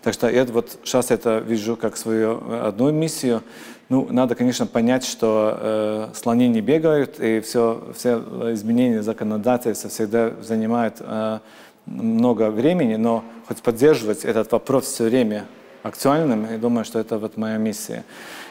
Так 0.00 0.14
что 0.14 0.30
я 0.30 0.44
вот 0.44 0.78
сейчас 0.84 1.10
это 1.10 1.38
вижу 1.38 1.76
как 1.76 1.96
свою 1.96 2.40
одну 2.62 2.92
миссию. 2.92 3.42
Ну, 3.88 4.06
надо, 4.10 4.36
конечно, 4.36 4.66
понять, 4.66 5.04
что 5.04 5.58
э, 5.60 6.08
слоны 6.14 6.46
не 6.46 6.60
бегают, 6.60 7.18
и 7.18 7.40
все, 7.40 7.82
все 7.96 8.18
изменения 8.52 9.02
законодательства 9.02 9.90
всегда 9.90 10.30
занимают 10.40 10.98
э, 11.00 11.40
много 11.86 12.50
времени, 12.50 12.94
но 12.94 13.24
хоть 13.48 13.60
поддерживать 13.60 14.24
этот 14.24 14.52
вопрос 14.52 14.86
все 14.86 15.04
время 15.04 15.46
актуальным, 15.84 16.50
я 16.50 16.56
думаю, 16.56 16.84
что 16.84 16.98
это 16.98 17.18
вот 17.18 17.36
моя 17.36 17.58
миссия. 17.58 18.04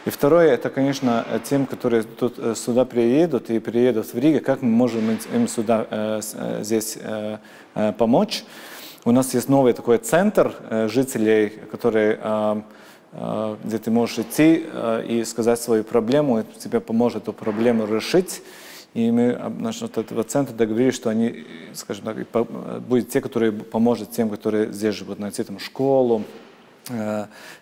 И 0.05 0.11
второе, 0.11 0.51
это, 0.51 0.69
конечно, 0.69 1.25
тем, 1.43 1.65
которые 1.65 2.03
тут 2.03 2.35
э, 2.37 2.53
сюда 2.55 2.85
приедут 2.85 3.49
и 3.49 3.59
приедут 3.59 4.13
в 4.13 4.19
Риге, 4.19 4.39
как 4.39 4.61
мы 4.61 4.69
можем 4.69 5.17
им 5.33 5.47
сюда, 5.47 5.87
э, 5.89 6.21
э, 6.33 6.63
здесь 6.63 6.97
помочь. 7.97 8.45
У 9.03 9.11
нас 9.11 9.33
есть 9.33 9.49
новый 9.49 9.73
такой 9.73 9.97
центр 9.97 10.53
жителей, 10.87 11.49
который 11.71 12.19
где 13.63 13.77
ты 13.77 13.91
можешь 13.91 14.19
идти 14.19 14.65
и 15.07 15.23
сказать 15.25 15.59
свою 15.59 15.83
проблему, 15.83 16.39
и 16.39 16.43
тебе 16.59 16.79
поможет 16.79 17.23
эту 17.23 17.33
проблему 17.33 17.85
решить. 17.85 18.41
И 18.93 19.11
мы 19.11 19.37
насчет 19.59 19.97
этого 19.97 20.23
центра 20.23 20.53
договорились, 20.55 20.95
что 20.95 21.09
они, 21.09 21.45
скажем 21.73 22.05
так, 22.05 22.81
будут 22.87 23.09
те, 23.09 23.21
которые 23.21 23.51
поможет 23.51 24.11
тем, 24.11 24.29
которые 24.29 24.71
здесь 24.71 24.95
живут, 24.95 25.19
найти 25.19 25.43
там 25.43 25.59
школу, 25.59 26.23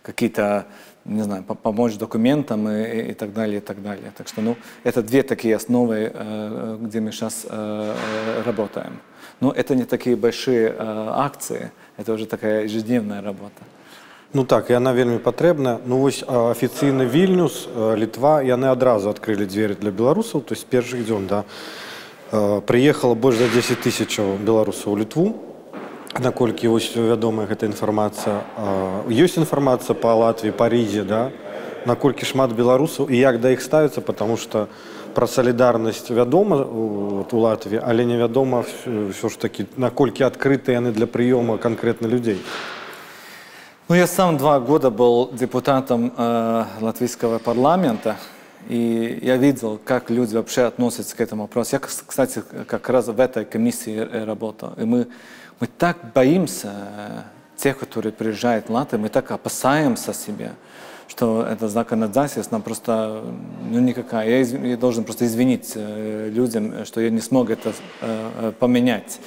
какие-то, 0.03 0.67
не 1.05 1.23
знаю, 1.23 1.43
помочь 1.43 1.97
документам 1.97 2.69
и, 2.69 3.11
и 3.11 3.15
так 3.15 3.33
далее, 3.33 3.59
и 3.59 3.61
так 3.61 3.83
далее. 3.83 4.13
Так 4.17 4.29
что, 4.29 4.41
ну, 4.41 4.57
это 4.85 5.03
две 5.03 5.23
такие 5.23 5.57
основы, 5.57 6.13
э, 6.15 6.79
где 6.81 7.01
мы 7.01 7.11
сейчас 7.11 7.47
э, 7.49 7.95
работаем. 8.45 9.01
Но 9.41 9.51
это 9.51 9.75
не 9.75 9.85
такие 9.85 10.17
большие 10.17 10.75
акции, 10.79 11.71
это 11.97 12.13
уже 12.13 12.27
такая 12.27 12.65
ежедневная 12.65 13.21
работа. 13.21 13.63
Ну 14.33 14.45
так 14.45 14.71
яна 14.71 14.93
вельмі 14.93 15.19
патрэбна 15.23 15.79
ну 15.87 15.99
вось 16.03 16.21
афіцыйны 16.27 17.07
вільнюс 17.07 17.69
літва 17.97 18.43
яны 18.43 18.69
адразу 18.69 19.09
адкрылі 19.09 19.47
дзверы 19.47 19.79
для 19.81 19.91
беларусаў 19.91 20.43
то 20.43 20.53
есть 20.53 20.67
першых 20.67 21.07
дзён 21.07 21.25
да 21.31 21.45
прыехала 22.67 23.15
больш 23.15 23.39
за 23.39 23.49
10 23.49 23.81
тысячаў 23.81 24.37
беларусаў 24.43 24.99
літву 24.99 25.50
наколькі 26.19 26.69
вось 26.69 26.91
вядомая 26.97 27.47
гэта 27.47 27.67
інфармацыя 27.67 28.43
ёсць 29.09 29.37
інфармацыя 29.37 29.95
па 29.95 30.15
латвіі 30.15 30.53
парізе 30.57 31.05
да 31.05 31.31
наколькі 31.87 32.27
шмат 32.27 32.53
беларусаў 32.53 33.11
і 33.11 33.17
як 33.17 33.41
да 33.41 33.51
іх 33.51 33.63
ставіцца 33.63 34.01
потому 34.01 34.37
что 34.37 34.69
пра 35.15 35.27
салідарнасць 35.27 36.11
вядома 36.11 36.63
у 36.65 37.25
латві 37.33 37.81
але 37.83 38.05
невядома 38.05 38.65
ўсё 38.87 39.29
ж 39.29 39.39
такі 39.39 39.67
наколькі 39.77 40.25
адкрыты 40.25 40.73
яны 40.77 40.93
для 40.93 41.07
прыёма 41.07 41.59
канкрэтна 41.59 42.07
людзей 42.07 42.41
Ну, 43.89 43.95
я 43.95 44.09
сам 44.09 44.37
два 44.37 44.59
года 44.59 44.91
был 44.91 45.31
депутатом 45.33 46.13
э, 46.17 46.65
латвийского 46.81 47.39
парламента, 47.39 48.17
и 48.69 49.21
я 49.23 49.37
видел, 49.37 49.79
как 49.85 50.11
люди 50.11 50.35
вообще 50.35 50.63
относятся 50.63 51.17
к 51.17 51.21
этому 51.21 51.43
вопросу. 51.43 51.77
Я, 51.77 51.79
кстати, 51.79 52.43
как 52.67 52.89
раз 52.89 53.07
в 53.07 53.21
этой 53.21 53.45
комиссии 53.45 53.97
работал. 54.25 54.73
И 54.77 54.85
мы, 54.85 55.07
мы 55.62 55.68
так 55.68 55.98
боимся 56.14 57.26
тех, 57.56 57.78
которые 57.78 58.12
приезжают 58.12 58.68
в 58.68 58.72
Латвию, 58.72 59.02
мы 59.02 59.10
так 59.10 59.30
опасаемся 59.30 60.12
себя, 60.12 60.54
что 61.08 61.46
это 61.46 61.70
законодательство 61.70 62.56
нам 62.56 62.64
просто 62.64 63.24
ну, 63.70 63.80
никакая. 63.80 64.28
Я, 64.28 64.42
изв... 64.42 64.60
я 64.64 64.76
должен 64.76 65.04
просто 65.04 65.26
извинить 65.26 65.74
э, 65.76 66.30
людям, 66.34 66.84
что 66.86 67.00
я 67.00 67.12
не 67.12 67.22
смог 67.22 67.52
это 67.52 67.74
э, 68.02 68.30
э 68.42 68.52
поменять. 68.60 69.20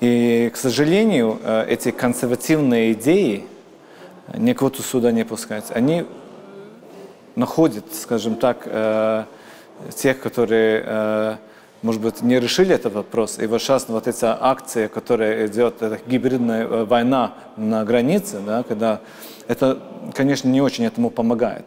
И, 0.00 0.50
к 0.54 0.56
сожалению, 0.56 1.38
э, 1.42 1.66
эти 1.68 1.90
консервативные 1.90 2.92
идеи, 2.94 3.44
никого 4.34 4.72
сюда 4.72 5.12
не 5.12 5.24
пускать. 5.24 5.66
Они 5.70 6.06
находят, 7.36 7.84
скажем 7.92 8.36
так, 8.36 8.62
э, 8.64 9.24
тех, 9.94 10.18
которые, 10.20 10.82
э, 10.86 11.36
может 11.82 12.00
быть, 12.00 12.22
не 12.22 12.40
решили 12.40 12.74
этот 12.74 12.94
вопрос. 12.94 13.38
И 13.38 13.46
вот 13.46 13.60
сейчас 13.60 13.88
вот 13.88 14.06
эта 14.06 14.36
акция, 14.40 14.88
которая 14.88 15.46
идет, 15.46 15.82
это 15.82 15.98
гибридная 16.06 16.64
э, 16.64 16.84
война 16.84 17.34
на 17.56 17.84
границе, 17.84 18.40
да, 18.44 18.62
когда 18.62 19.00
это, 19.46 19.78
конечно, 20.14 20.48
не 20.48 20.60
очень 20.60 20.84
этому 20.84 21.10
помогает. 21.10 21.66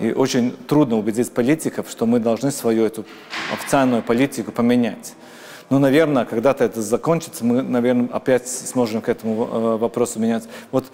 И 0.00 0.12
очень 0.12 0.52
трудно 0.52 0.98
убедить 0.98 1.30
политиков, 1.32 1.88
что 1.90 2.06
мы 2.06 2.18
должны 2.18 2.50
свою 2.50 2.84
эту 2.84 3.04
официальную 3.52 4.02
политику 4.02 4.52
поменять. 4.52 5.14
Ну, 5.70 5.78
наверное, 5.78 6.24
когда-то 6.24 6.64
это 6.64 6.82
закончится, 6.82 7.44
мы, 7.44 7.62
наверное, 7.62 8.08
опять 8.12 8.48
сможем 8.48 9.00
к 9.00 9.08
этому 9.08 9.44
э, 9.44 9.76
вопросу 9.76 10.18
меняться. 10.18 10.48
Вот 10.70 10.84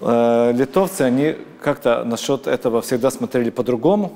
Э, 0.00 0.52
литовцы, 0.52 1.02
они 1.02 1.36
как-то 1.62 2.04
насчет 2.04 2.46
этого 2.46 2.82
всегда 2.82 3.10
смотрели 3.10 3.50
по-другому, 3.50 4.12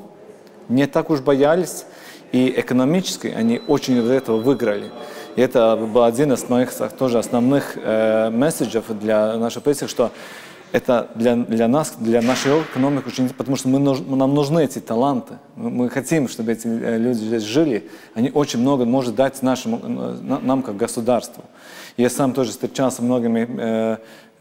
не 0.68 0.86
так 0.86 1.08
уж 1.08 1.20
боялись, 1.20 1.86
и 2.32 2.52
экономически 2.56 3.28
они 3.28 3.60
очень 3.66 3.98
из 3.98 4.10
этого 4.10 4.38
выиграли. 4.38 4.90
И 5.36 5.40
это 5.40 5.76
был 5.76 6.02
один 6.02 6.32
из 6.32 6.48
моих 6.48 6.72
тоже 6.98 7.18
основных 7.18 7.76
э, 7.76 8.30
месседжев 8.30 8.84
для 8.88 9.36
нашей 9.36 9.62
прессы, 9.62 9.86
что 9.88 10.10
это 10.72 11.08
для, 11.14 11.36
для 11.36 11.66
нас, 11.68 11.94
для 11.98 12.20
нашей 12.20 12.60
экономики 12.62 13.06
очень 13.06 13.28
потому 13.30 13.56
что 13.56 13.68
мы, 13.68 13.78
нам 13.78 14.34
нужны 14.34 14.64
эти 14.64 14.80
таланты. 14.80 15.34
Мы, 15.56 15.88
хотим, 15.88 16.28
чтобы 16.28 16.52
эти 16.52 16.66
э, 16.66 16.98
люди 16.98 17.18
здесь 17.18 17.42
жили. 17.42 17.88
Они 18.14 18.30
очень 18.30 18.60
много 18.60 18.84
может 18.84 19.14
дать 19.14 19.42
нашему, 19.42 19.78
нам 19.78 20.62
как 20.62 20.76
государству. 20.76 21.44
Я 21.96 22.10
сам 22.10 22.32
тоже 22.32 22.50
встречался 22.50 22.98
с 22.98 23.00
многими 23.00 23.48
э, 23.48 23.96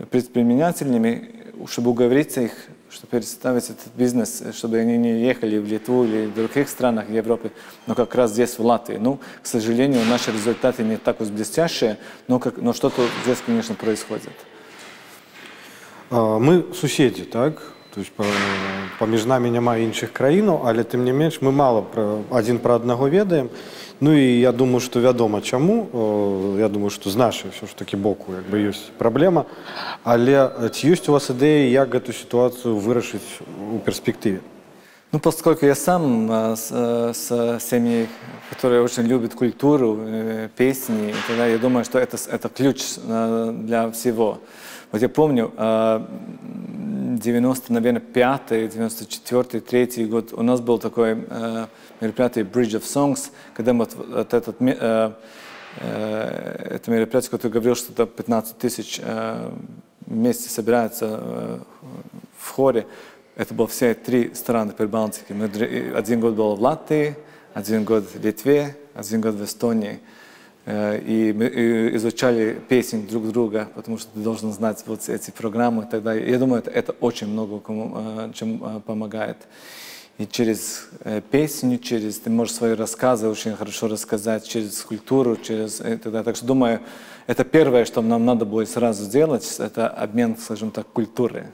предпринимателями, 0.10 1.30
чтобы 1.68 1.92
уговорить 1.92 2.38
их, 2.38 2.52
чтобы 2.91 3.11
представить 3.11 3.65
этот 3.65 3.95
бизнес, 3.97 4.43
чтобы 4.55 4.79
они 4.79 4.97
не 4.99 5.23
ехали 5.23 5.59
в 5.59 5.67
Литву 5.67 6.05
или 6.05 6.27
в 6.27 6.35
других 6.35 6.69
странах 6.69 7.11
Европы, 7.11 7.51
но 7.87 7.95
как 7.95 8.15
раз 8.15 8.33
здесь, 8.33 8.59
в 8.59 8.65
Латвии. 8.65 8.97
Ну, 8.97 9.19
к 9.43 9.47
сожалению, 9.47 10.05
наши 10.05 10.33
результаты 10.33 10.83
не 10.83 10.97
так 10.97 11.21
уж 11.21 11.29
блестящие, 11.29 11.99
но, 12.29 12.39
как, 12.39 12.57
но 12.59 12.73
что-то 12.73 13.03
здесь, 13.25 13.39
конечно, 13.45 13.75
происходит. 13.75 14.33
Мы 16.11 16.63
суседзі 16.75 17.23
так 17.23 17.73
то 17.95 18.01
есть 18.01 18.13
паміж 18.99 19.25
намі 19.29 19.51
няма 19.53 19.77
іншых 19.77 20.13
краінаў 20.17 20.65
але 20.65 20.85
тым 20.85 21.05
не 21.05 21.13
менш 21.13 21.41
мы 21.45 21.53
мало 21.53 21.83
пра 21.85 22.25
адзін 22.33 22.57
пра 22.59 22.81
аднаго 22.81 23.09
ведаем 23.13 23.51
Ну 24.01 24.13
і 24.13 24.41
я 24.41 24.53
думаю 24.53 24.81
што 24.81 25.01
вядома 25.01 25.41
чаму 25.41 26.57
я 26.59 26.69
думаю 26.69 26.91
што 26.91 27.11
з 27.11 27.17
нашай 27.17 27.51
ўсё 27.51 27.67
ж 27.67 27.77
такі 27.77 27.97
боку 27.97 28.35
як 28.35 28.47
бы 28.51 28.71
ёсць 28.71 28.91
праблема 28.99 29.45
але 30.03 30.71
ці 30.73 30.93
ёсць 30.93 31.09
у 31.09 31.17
вас 31.17 31.31
ідэі 31.31 31.71
як 31.71 31.93
гэту 31.93 32.13
сітуацыю 32.13 32.79
вырашыць 32.79 33.43
у 33.47 33.79
перспектыве 33.79 34.43
Ну, 35.13 35.19
поскольку 35.19 35.67
я 35.67 35.75
сам 35.75 36.31
э, 36.33 36.57
с, 36.57 36.69
э, 36.71 37.13
с 37.13 37.61
семьей, 37.61 38.09
которая 38.49 38.81
очень 38.81 39.03
любит 39.03 39.35
культуру, 39.35 39.99
э, 40.01 40.49
песни, 40.57 41.15
тогда 41.27 41.47
я 41.47 41.59
думаю, 41.59 41.85
что 41.85 41.99
это, 41.99 42.17
это 42.17 42.49
ключ 42.49 42.83
для 43.67 43.91
всего. 43.91 44.39
Вот 44.91 45.03
я 45.03 45.11
помню, 45.11 45.53
90, 47.19 47.73
наверное, 47.73 48.01
5 48.01 48.71
94 48.71 49.61
3 49.61 50.07
год 50.07 50.33
у 50.33 50.43
нас 50.43 50.61
был 50.61 50.79
такой 50.79 51.17
мероприятие 52.02 52.46
Bridge 52.46 52.80
of 52.80 52.84
Songs, 52.84 53.32
когда 53.54 53.74
мы 53.74 53.86
вот 53.86 54.34
этот, 54.34 54.62
это 54.62 55.16
мероприятие, 56.88 57.32
которое 57.32 57.54
говорил, 57.54 57.76
что 57.76 57.92
это 57.94 58.06
15 58.06 58.58
тысяч 58.58 59.02
вместе 60.06 60.50
собираются 60.50 61.60
в 62.38 62.50
хоре, 62.50 62.86
это 63.36 63.54
было 63.54 63.68
все 63.68 63.94
три 63.94 64.34
страны 64.34 64.74
Прибалтики. 64.74 65.32
Мы 65.32 65.46
один 65.96 66.20
год 66.20 66.34
был 66.34 66.56
в 66.56 66.62
Латвии, 66.62 67.16
один 67.54 67.84
год 67.84 68.06
в 68.12 68.24
Литве, 68.24 68.76
один 68.96 69.22
год 69.22 69.36
в 69.36 69.44
Эстонии. 69.44 70.00
Э, 70.66 71.00
и 71.00 71.32
мы 71.34 71.48
изучали 71.96 72.60
песен 72.68 73.08
друг 73.08 73.32
друга, 73.32 73.70
потому 73.74 73.98
что 73.98 74.12
ты 74.12 74.20
должен 74.20 74.52
знать 74.52 74.84
вот 74.86 75.08
эти 75.08 75.32
программы 75.32 75.86
далее. 76.04 76.30
Я 76.30 76.40
думаю, 76.40 76.60
это, 76.60 76.72
это 76.72 76.92
очень 77.00 77.28
много 77.28 77.60
кому, 77.60 77.94
э, 77.96 78.32
чем 78.34 78.64
э, 78.64 78.80
помогает. 78.82 79.38
И 80.18 80.26
через 80.26 80.90
песню, 81.30 81.78
через 81.78 82.18
ты 82.18 82.30
можешь 82.32 82.56
свои 82.56 82.74
рассказы 82.74 83.28
очень 83.28 83.56
хорошо 83.56 83.88
рассказать, 83.88 84.48
через 84.48 84.82
культуру, 84.82 85.36
через 85.36 85.80
далее. 86.12 86.24
Так 86.24 86.36
что 86.36 86.46
думаю, 86.46 86.80
это 87.28 87.44
первое, 87.44 87.86
что 87.86 88.02
нам 88.02 88.26
надо 88.26 88.46
будет 88.46 88.70
сразу 88.70 89.04
сделать, 89.04 89.58
это 89.60 89.88
обмен, 89.88 90.36
скажем 90.38 90.72
так, 90.72 90.88
культуры. 90.88 91.52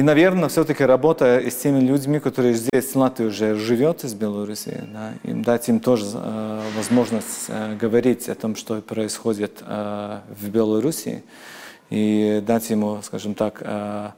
И, 0.00 0.02
наверное, 0.02 0.48
все-таки 0.48 0.82
работа 0.82 1.26
с 1.46 1.56
теми 1.56 1.80
людьми, 1.80 2.20
которые 2.20 2.54
здесь 2.54 2.94
в 2.94 2.96
Латвии 2.96 3.26
уже 3.26 3.54
живет 3.56 4.02
из 4.02 4.14
Беларуси, 4.14 4.82
да, 4.94 5.12
им 5.24 5.42
дать 5.42 5.68
им 5.68 5.78
тоже 5.78 6.06
э, 6.14 6.62
возможность 6.74 7.44
э, 7.48 7.76
говорить 7.76 8.26
о 8.30 8.34
том, 8.34 8.56
что 8.56 8.80
происходит 8.80 9.58
э, 9.60 10.20
в 10.30 10.48
Беларуси, 10.48 11.22
и 11.90 12.42
дать 12.46 12.70
ему, 12.70 13.00
скажем 13.02 13.34
так, 13.34 13.60
э, 13.60 14.08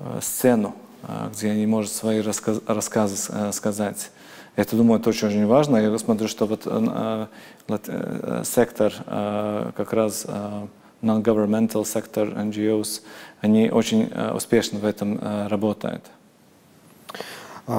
э, 0.00 0.18
сцену, 0.20 0.74
э, 1.04 1.28
где 1.34 1.52
они 1.52 1.66
могут 1.66 1.88
свои 1.88 2.20
рассказ, 2.20 2.60
рассказы 2.66 3.32
э, 3.32 3.52
сказать. 3.52 4.10
Это, 4.56 4.74
думаю, 4.74 4.98
это 4.98 5.10
очень, 5.10 5.46
важно. 5.46 5.76
Я 5.76 5.96
смотрю, 5.98 6.26
что 6.26 6.46
вот 6.46 6.62
э, 6.64 7.26
э, 7.68 8.42
сектор 8.44 8.92
э, 9.06 9.70
как 9.76 9.92
раз 9.92 10.26
э, 10.26 10.66
non-governmental 11.02 11.84
сектор, 11.84 12.28
NGOs, 12.28 13.02
они 13.40 13.70
очень 13.70 14.10
э, 14.12 14.32
успешно 14.32 14.78
в 14.78 14.84
этом 14.84 15.18
э, 15.20 15.48
работают. 15.48 16.04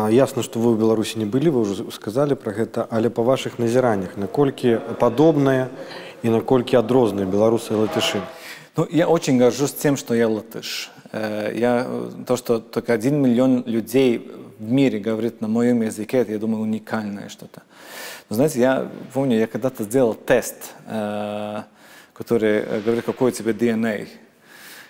Ясно, 0.09 0.41
что 0.41 0.59
вы 0.59 0.74
в 0.76 0.80
Беларуси 0.80 1.17
не 1.17 1.26
были, 1.26 1.49
вы 1.49 1.61
уже 1.61 1.91
сказали 1.91 2.34
про 2.34 2.53
это, 2.53 2.88
але 2.89 3.09
по 3.09 3.24
ваших 3.24 3.59
назираннях, 3.59 4.15
наколькі 4.17 4.80
подобные 4.99 5.67
и 6.24 6.30
наколькі 6.30 6.78
адрозныя 6.78 7.28
и 7.28 7.74
латыши? 7.74 8.22
Ну, 8.78 8.88
я 8.89 9.09
очень 9.09 9.38
горжусь 9.38 9.74
тем, 9.74 9.97
что 9.97 10.13
я 10.13 10.30
латыш. 10.30 10.91
Э, 11.11 11.51
я, 11.53 11.88
то, 12.26 12.38
что 12.38 12.59
только 12.59 12.93
один 12.93 13.22
миллион 13.22 13.63
людей 13.65 14.32
в 14.59 14.72
мире 14.72 14.99
говорит 14.99 15.41
на 15.41 15.47
моем 15.47 15.82
языке, 15.82 16.19
это, 16.19 16.32
я 16.32 16.39
думаю, 16.39 16.61
уникальное 16.61 17.28
что-то. 17.28 17.63
Но 18.30 18.36
знаете, 18.38 18.61
я 18.61 18.88
помню, 19.13 19.38
я 19.38 19.47
когда-то 19.47 19.84
сделал 19.84 20.13
тест, 20.13 20.74
который 22.14 22.82
говорит, 22.82 23.05
какой 23.05 23.32
у 23.32 23.34
тебя 23.34 23.51
DNA 23.51 24.07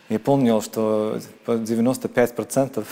и 0.10 0.18
помнил, 0.18 0.62
что 0.62 1.20
95% 1.46 2.86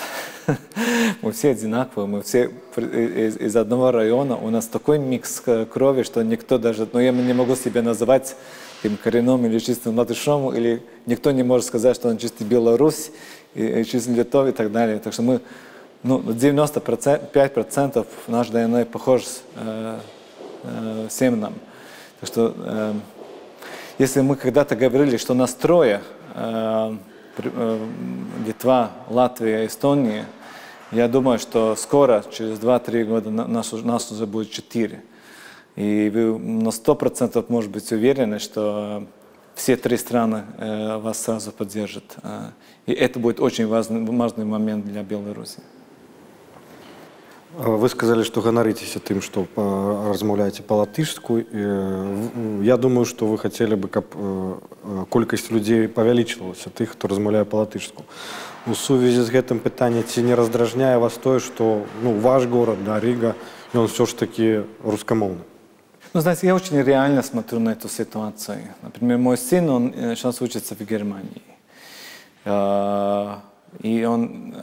мы 1.21 1.31
все 1.33 1.49
одинаковые, 1.49 2.07
мы 2.07 2.21
все 2.21 2.49
из, 2.77 3.35
из 3.35 3.55
одного 3.57 3.91
района, 3.91 4.37
у 4.37 4.49
нас 4.49 4.67
такой 4.67 4.99
микс 4.99 5.43
крови, 5.71 6.03
что 6.03 6.23
никто 6.23 6.57
даже, 6.57 6.87
ну 6.93 6.99
я 6.99 7.11
не 7.11 7.33
могу 7.33 7.55
себя 7.55 7.81
называть 7.81 8.37
им 8.83 8.95
коренным 8.95 9.45
или 9.45 9.59
чистым 9.59 9.97
латышом, 9.97 10.55
или 10.55 10.81
никто 11.05 11.31
не 11.31 11.43
может 11.43 11.67
сказать, 11.67 11.95
что 11.95 12.07
он 12.07 12.17
чистый 12.17 12.47
Беларусь, 12.47 13.11
и, 13.53 13.81
и 13.81 13.85
чистый 13.85 14.15
Литов 14.15 14.47
и 14.47 14.51
так 14.51 14.71
далее. 14.71 14.99
Так 14.99 15.11
что 15.13 15.21
мы, 15.21 15.41
ну, 16.03 16.19
95% 16.19 18.07
наш 18.27 18.47
ДНК 18.47 18.87
похож 18.87 19.23
э, 19.55 19.99
э, 20.63 21.07
всем 21.09 21.39
нам. 21.39 21.53
Так 22.21 22.29
что, 22.29 22.55
э, 22.57 22.93
если 23.99 24.21
мы 24.21 24.35
когда-то 24.35 24.75
говорили, 24.75 25.17
что 25.17 25.35
нас 25.35 25.53
трое, 25.53 26.01
э, 26.33 26.97
Э, 27.41 27.87
Литва, 28.45 28.91
Латвия, 29.09 29.65
Эстония, 29.65 30.25
я 30.91 31.07
думаю, 31.07 31.39
что 31.39 31.75
скоро, 31.75 32.23
через 32.31 32.59
2-3 32.59 33.03
года, 33.05 33.29
нас, 33.29 33.71
нас 33.71 34.11
уже 34.11 34.25
будет 34.25 34.51
4. 34.51 35.01
И 35.75 36.11
вы 36.13 36.37
на 36.37 36.69
100% 36.69 37.45
может 37.47 37.71
быть 37.71 37.91
уверены, 37.91 38.39
что 38.39 39.05
все 39.55 39.75
три 39.75 39.97
страны 39.97 40.43
э, 40.57 40.97
вас 40.97 41.21
сразу 41.21 41.51
поддержат. 41.51 42.17
Э, 42.23 42.49
и 42.85 42.93
это 42.93 43.19
будет 43.19 43.39
очень 43.39 43.67
важный, 43.67 44.03
важный 44.03 44.45
момент 44.45 44.85
для 44.85 45.03
Беларуси. 45.03 45.59
Вы 47.58 47.88
сказали, 47.88 48.24
что 48.24 48.42
ганарыцеся 48.42 48.98
тым, 48.98 49.22
што 49.22 49.46
размаўляеце 49.54 50.62
па-латышску. 50.66 51.38
Я 51.38 52.76
думаю, 52.76 53.04
што 53.06 53.26
вы 53.30 53.38
хацелі 53.38 53.78
бы, 53.78 53.86
каб 53.86 54.10
колькасць 55.08 55.54
людзей 55.54 55.86
павялічвалася 55.86 56.70
тых, 56.74 56.98
хто 56.98 57.06
размаўляе 57.06 57.44
па-латышску. 57.46 58.02
У 58.66 58.74
сувязі 58.74 59.22
з 59.22 59.30
гэтым 59.30 59.62
пытанне 59.62 60.02
ці 60.02 60.26
не 60.26 60.34
раздражняе 60.34 60.98
вас 60.98 61.14
тое, 61.14 61.38
што 61.38 61.86
ну, 62.02 62.18
ваш 62.18 62.46
город 62.50 62.82
да 62.82 62.98
Ріга 62.98 63.38
ён 63.70 63.86
все 63.86 64.06
ж 64.06 64.18
таки 64.18 64.64
рускамоўны. 64.82 65.46
Ну, 66.12 66.20
знаете, 66.20 66.46
я 66.46 66.54
очень 66.54 66.82
реально 66.82 67.22
смотрю 67.22 67.58
на 67.58 67.70
эту 67.70 67.88
ситуацию. 67.88 68.74
Например, 68.82 69.18
мой 69.18 69.36
сын, 69.36 69.68
он 69.68 69.92
сейчас 70.14 70.40
учится 70.42 70.74
в 70.74 70.80
Германии. 70.80 71.42
И 73.82 74.04
он 74.04 74.54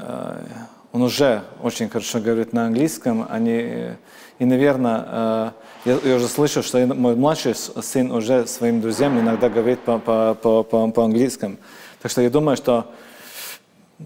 он 0.97 1.03
уже 1.03 1.43
очень 1.63 1.91
хорошо 1.91 2.21
говорит 2.21 2.55
на 2.55 2.69
английском. 2.69 3.27
Они, 3.29 3.91
и, 4.39 4.45
наверное, 4.47 5.53
я, 5.85 5.99
я 6.03 6.17
уже 6.17 6.27
слышал, 6.27 6.63
что 6.63 6.87
мой 6.87 7.15
младший 7.15 7.55
сын 7.55 8.11
уже 8.11 8.47
своим 8.47 8.81
друзьям 8.81 9.21
иногда 9.21 9.51
говорит 9.51 9.81
по, 9.81 9.99
по, 9.99 10.35
по, 10.41 10.63
по, 10.63 10.91
по 10.91 11.05
английскому. 11.05 11.59
Так 12.01 12.11
что 12.11 12.23
я 12.23 12.31
думаю, 12.31 12.57
что, 12.57 12.91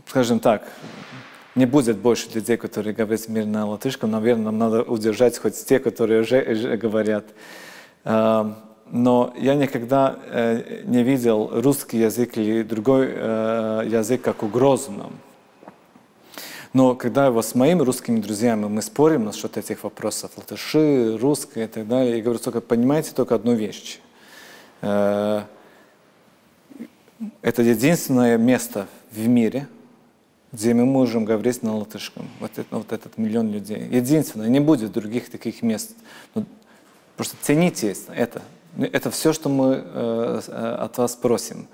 скажем 0.09 0.41
так, 0.41 0.65
не 1.55 1.65
будет 1.65 1.99
больше 1.99 2.29
людей, 2.35 2.57
которые 2.57 2.93
говорят 2.93 3.29
мир 3.29 3.47
на 3.47 3.69
латышском. 3.69 4.11
Наверное, 4.11 4.47
нам 4.47 4.59
надо 4.59 4.83
удержать 4.83 5.39
хоть 5.39 5.65
те, 5.65 5.79
которые 5.79 6.23
уже 6.23 6.77
говорят. 6.77 7.25
Но 8.03 9.33
я 9.39 9.55
никогда 9.55 10.19
не 10.83 11.05
видел 11.05 11.51
русский 11.53 11.99
язык 11.99 12.37
или 12.37 12.65
другой 12.65 13.11
язык 13.89 14.23
как 14.23 14.43
угрозу 14.43 14.91
нам. 14.91 15.13
Но 16.73 16.95
когда 16.95 17.27
его 17.27 17.43
с 17.43 17.55
моими 17.55 17.83
русскими 17.83 18.21
друзьями 18.21 18.67
мы 18.67 18.81
спорим 18.83 19.25
насчет 19.25 19.57
этих 19.57 19.83
вопросов, 19.83 20.31
латыши, 20.37 21.17
русское 21.19 21.65
и 21.65 21.67
так 21.67 21.89
далее, 21.89 22.19
я 22.19 22.23
говорю, 22.23 22.39
только 22.39 22.61
понимаете 22.61 23.13
только 23.13 23.35
одну 23.35 23.55
вещь. 23.55 23.99
Э, 24.83 25.43
это 27.43 27.63
единственное 27.63 28.39
место 28.39 28.87
в 29.11 29.27
мире, 29.27 29.67
где 30.53 30.73
мы 30.73 30.85
можем 30.85 31.25
говорить 31.25 31.63
на 31.63 31.77
латышском. 31.77 32.29
Вот, 32.39 32.53
это, 32.57 32.77
вот 32.77 32.93
этот 32.93 33.19
миллион 33.19 33.51
людей. 33.51 33.89
Единственное, 33.91 34.49
не 34.49 34.61
будет 34.61 34.93
других 34.93 35.29
таких 35.29 35.63
мест. 35.63 35.97
Но 36.35 36.45
просто 37.17 37.37
цените 37.43 37.97
это. 38.15 38.43
Это 38.79 39.11
все, 39.11 39.33
что 39.33 39.49
мы 39.49 39.83
э, 39.85 40.41
э 40.47 40.75
от 40.77 40.99
вас 40.99 41.17
просим. 41.17 41.67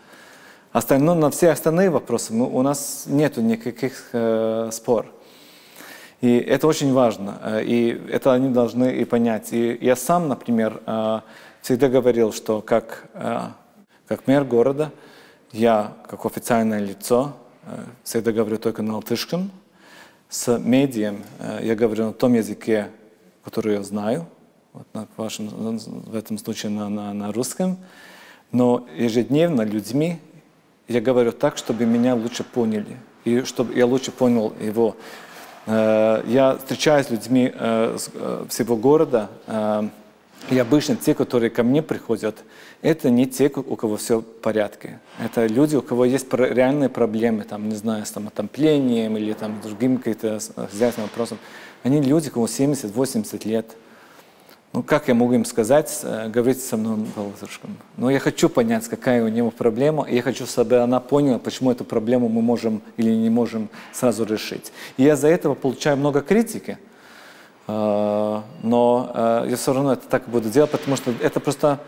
Остальное, 0.72 1.14
на 1.14 1.30
все 1.30 1.50
остальные 1.50 1.90
вопросы 1.90 2.32
мы, 2.34 2.46
у 2.46 2.62
нас 2.62 3.04
нет 3.06 3.36
никаких 3.36 4.10
э, 4.12 4.70
спор. 4.72 5.06
И 6.22 6.38
это 6.38 6.66
очень 6.66 6.92
важно, 6.92 7.38
э, 7.42 7.64
и 7.64 7.88
это 8.10 8.32
они 8.32 8.48
должны 8.48 8.96
и 8.96 9.04
понять. 9.04 9.52
И 9.52 9.78
я 9.80 9.96
сам, 9.96 10.28
например, 10.28 10.82
э, 10.86 11.20
всегда 11.60 11.88
говорил, 11.88 12.32
что 12.32 12.62
как, 12.62 13.08
э, 13.12 13.40
как 14.06 14.26
мэр 14.26 14.44
города, 14.44 14.92
я, 15.52 15.92
как 16.08 16.24
официальное 16.24 16.80
лицо, 16.80 17.34
всегда 18.04 18.32
говорю 18.32 18.58
только 18.58 18.82
на 18.82 18.96
латышском. 18.96 19.50
С 20.28 20.58
медием 20.58 21.22
я 21.62 21.74
говорю 21.74 22.06
на 22.06 22.12
том 22.12 22.34
языке, 22.34 22.88
который 23.44 23.74
я 23.74 23.82
знаю, 23.82 24.26
вот 24.72 24.86
на 24.92 25.08
вашем, 25.16 25.48
в 25.48 26.14
этом 26.14 26.38
случае 26.38 26.70
на, 26.70 26.88
на, 26.88 27.12
на 27.12 27.32
русском. 27.32 27.78
Но 28.52 28.86
ежедневно 28.96 29.62
людьми 29.62 30.18
я 30.88 31.00
говорю 31.00 31.32
так, 31.32 31.56
чтобы 31.56 31.84
меня 31.84 32.14
лучше 32.14 32.44
поняли, 32.44 32.96
и 33.24 33.42
чтобы 33.42 33.74
я 33.74 33.86
лучше 33.86 34.12
понял 34.12 34.52
его. 34.60 34.96
Э, 35.66 36.22
я 36.26 36.56
встречаюсь 36.56 37.06
с 37.06 37.10
людьми 37.10 37.52
э, 37.52 37.98
э, 38.14 38.44
всего 38.48 38.76
города, 38.76 39.30
и 40.50 40.58
обычно 40.58 40.94
те, 40.94 41.14
которые 41.14 41.50
ко 41.50 41.64
мне 41.64 41.82
приходят, 41.82 42.44
это 42.82 43.10
не 43.10 43.26
те, 43.26 43.50
у 43.54 43.74
кого 43.74 43.96
все 43.96 44.20
в 44.20 44.22
порядке. 44.22 45.00
Это 45.18 45.46
люди, 45.46 45.74
у 45.74 45.82
кого 45.82 46.04
есть 46.04 46.32
реальные 46.32 46.88
проблемы, 46.88 47.42
там, 47.42 47.68
не 47.68 47.74
знаю, 47.74 48.06
с 48.06 48.12
там, 48.12 48.28
отоплением 48.28 49.16
или 49.16 49.32
там, 49.32 49.60
другим 49.60 49.96
каким-то 49.96 50.38
хозяйственным 50.70 51.08
вопросом. 51.08 51.38
Они 51.82 52.00
люди, 52.00 52.30
кому 52.30 52.46
70-80 52.46 53.48
лет. 53.48 53.76
Ну, 54.76 54.82
как 54.82 55.08
я 55.08 55.14
могу 55.14 55.32
им 55.32 55.46
сказать, 55.46 56.00
э, 56.02 56.28
говорить 56.28 56.62
со 56.62 56.76
мной 56.76 57.06
латышском? 57.16 57.78
Но 57.96 58.10
я 58.10 58.18
хочу 58.18 58.50
понять, 58.50 58.86
какая 58.88 59.24
у 59.24 59.28
него 59.28 59.50
проблема, 59.50 60.04
и 60.04 60.14
я 60.16 60.20
хочу, 60.20 60.44
чтобы 60.44 60.76
она 60.76 61.00
поняла, 61.00 61.38
почему 61.38 61.70
эту 61.70 61.86
проблему 61.86 62.28
мы 62.28 62.42
можем 62.42 62.82
или 62.98 63.08
не 63.08 63.30
можем 63.30 63.70
сразу 63.94 64.26
решить. 64.26 64.72
И 64.98 65.02
я 65.02 65.16
за 65.16 65.28
этого 65.28 65.54
получаю 65.54 65.96
много 65.96 66.20
критики, 66.20 66.76
э, 67.66 68.42
но 68.62 69.12
э, 69.14 69.46
я 69.48 69.56
все 69.56 69.72
равно 69.72 69.94
это 69.94 70.06
так 70.08 70.28
буду 70.28 70.50
делать, 70.50 70.70
потому 70.70 70.94
что 70.98 71.10
это 71.22 71.40
просто 71.40 71.80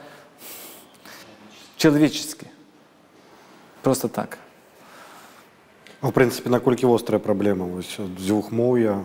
человечески. 1.77 2.47
Просто 3.83 4.09
так. 4.09 4.39
А, 6.01 6.09
в 6.09 6.13
принципе, 6.13 6.49
наколькі 6.49 6.87
вострая 6.87 7.21
праблема 7.21 7.67
вось 7.67 8.01
дзвюхмоўя 8.19 9.05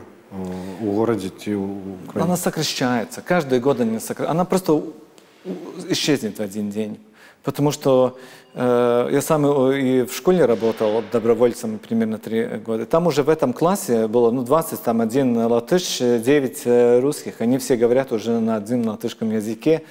у 0.82 0.92
городе 0.92 1.28
Украине? 1.28 1.94
Она 2.16 2.38
сокращается. 2.38 3.22
Каждый 3.22 3.60
год 3.60 3.80
она 3.82 4.00
сокра... 4.00 4.30
Она 4.30 4.46
просто 4.46 4.82
исчезнет 5.90 6.38
в 6.38 6.42
один 6.42 6.70
день. 6.70 7.00
Потому 7.44 7.72
что 7.72 8.18
э, 8.54 9.10
я 9.12 9.22
сам 9.22 9.46
и 9.74 10.04
в 10.04 10.14
школе 10.16 10.46
работал 10.46 11.04
добровольцем 11.12 11.78
примерно 11.78 12.18
три 12.18 12.46
года. 12.46 12.86
Там 12.86 13.08
уже 13.08 13.24
в 13.24 13.30
этом 13.30 13.52
классе 13.52 14.08
было 14.08 14.32
ну, 14.32 14.44
20, 14.44 14.82
там 14.82 15.02
один 15.02 15.36
латыш, 15.38 15.98
9 16.00 16.62
э, 16.66 17.00
русских. 17.02 17.42
Они 17.42 17.58
все 17.58 17.76
говорят 17.76 18.14
уже 18.14 18.40
на 18.40 18.56
одном 18.56 18.88
латышском 18.88 19.30
языке 19.32 19.84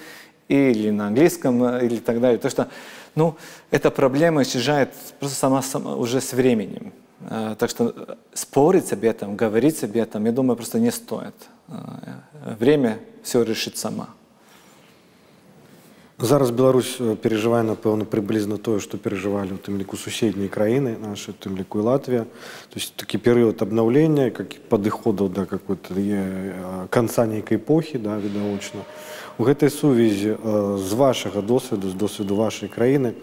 или 0.48 0.90
на 0.90 1.08
английском, 1.08 1.62
э, 1.64 1.84
или 1.84 1.98
так 1.98 2.20
далее. 2.20 2.38
То 2.38 2.48
что 2.48 2.68
ну, 3.14 3.36
эта 3.70 3.90
проблема 3.90 4.42
исчезает 4.42 4.90
просто 5.18 5.36
сама, 5.36 5.60
сама 5.60 5.96
уже 5.96 6.22
с 6.22 6.32
временем. 6.32 6.92
Э, 7.21 7.55
так 7.57 7.69
что 7.69 7.93
э, 7.95 8.15
спорить 8.33 8.93
об 8.93 9.03
этом, 9.03 9.35
говорить 9.35 9.83
об 9.83 9.95
этом, 9.95 10.25
я 10.25 10.31
думаю, 10.31 10.55
просто 10.55 10.79
не 10.79 10.91
стоит. 10.91 11.33
Время 12.59 12.99
все 13.23 13.43
решит 13.43 13.77
сама. 13.77 14.07
Зараз 16.19 16.49
Беларусь 16.49 16.97
переживае 17.21 17.61
напэўна 17.61 18.01
прыблізна 18.01 18.57
тое 18.57 18.79
што 18.81 18.97
перажывалі 18.97 19.53
у 19.53 19.61
тым 19.61 19.77
ліку 19.77 20.01
суседнія 20.01 20.49
краіны 20.49 20.97
нашы 20.97 21.29
тым 21.29 21.53
ліку 21.53 21.77
і 21.77 21.85
Латвія 21.85 22.23
то 22.73 22.75
есть 22.81 22.97
такі 22.97 23.21
перыяд 23.21 23.61
абнаўлення 23.61 24.33
как 24.33 24.57
падыходаў 24.65 25.29
да 25.29 25.45
какой-то 25.45 25.93
канца 26.89 27.29
нейкай 27.29 27.61
эпохі 27.61 28.01
да 28.01 28.17
відавочна 28.17 28.81
у 29.37 29.45
гэтай 29.45 29.69
сувязі 29.69 30.41
з 30.81 30.91
вашага 30.97 31.45
досведу 31.45 31.85
з 31.85 31.93
досведу 31.93 32.33
вашай 32.33 32.65
краіны 32.65 33.13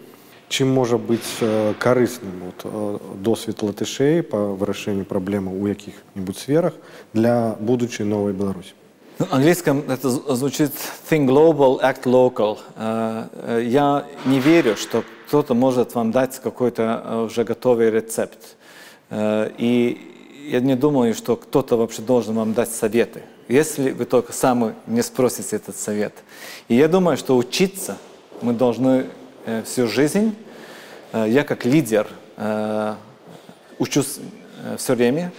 чым 0.49 0.69
можа 0.73 0.97
быць 0.97 1.41
карысным 1.79 2.51
вот, 2.51 3.21
досвед 3.21 3.61
латышэй 3.63 4.23
па 4.23 4.53
вырашэнню 4.53 5.05
праблемаў 5.05 5.57
у 5.57 5.67
якіх-нибудь 5.67 6.37
сферах 6.37 6.73
для 7.13 7.55
будучай 7.59 8.05
новай 8.05 8.33
Беларусі 8.33 8.73
На 9.17 9.27
английском 9.31 9.83
это 9.87 10.09
звучит 10.09 10.71
think 11.09 11.27
global, 11.27 11.79
act 11.81 12.03
local. 12.03 12.57
Э, 12.75 13.27
э, 13.31 13.63
я 13.65 14.05
не 14.25 14.41
верю, 14.41 14.75
что 14.75 15.05
кто-то 15.27 15.53
может 15.53 15.95
вам 15.95 16.11
дать 16.11 16.37
какой-то 16.39 17.01
э, 17.05 17.21
уже 17.23 17.45
готовый 17.45 17.91
рецепт. 17.91 18.57
И 19.09 20.11
я 20.49 20.59
не 20.59 20.75
думаю, 20.75 21.13
что 21.13 21.37
кто-то 21.37 21.77
вообще 21.77 22.01
должен 22.01 22.35
вам 22.35 22.53
дать 22.53 22.71
советы, 22.71 23.21
если 23.47 23.91
вы 23.91 24.05
только 24.05 24.33
сами 24.33 24.73
не 24.87 25.03
спросите 25.03 25.55
этот 25.55 25.77
совет. 25.77 26.13
И 26.67 26.75
я 26.75 26.87
думаю, 26.87 27.15
что 27.15 27.37
учиться 27.37 27.97
мы 28.41 28.53
должны 28.53 29.05
всю 29.64 29.86
жизнь. 29.86 30.34
Я 31.12 31.44
как 31.44 31.64
лидер 31.64 32.06
учусь 33.78 34.18
все 34.76 34.94
время. 34.94 35.32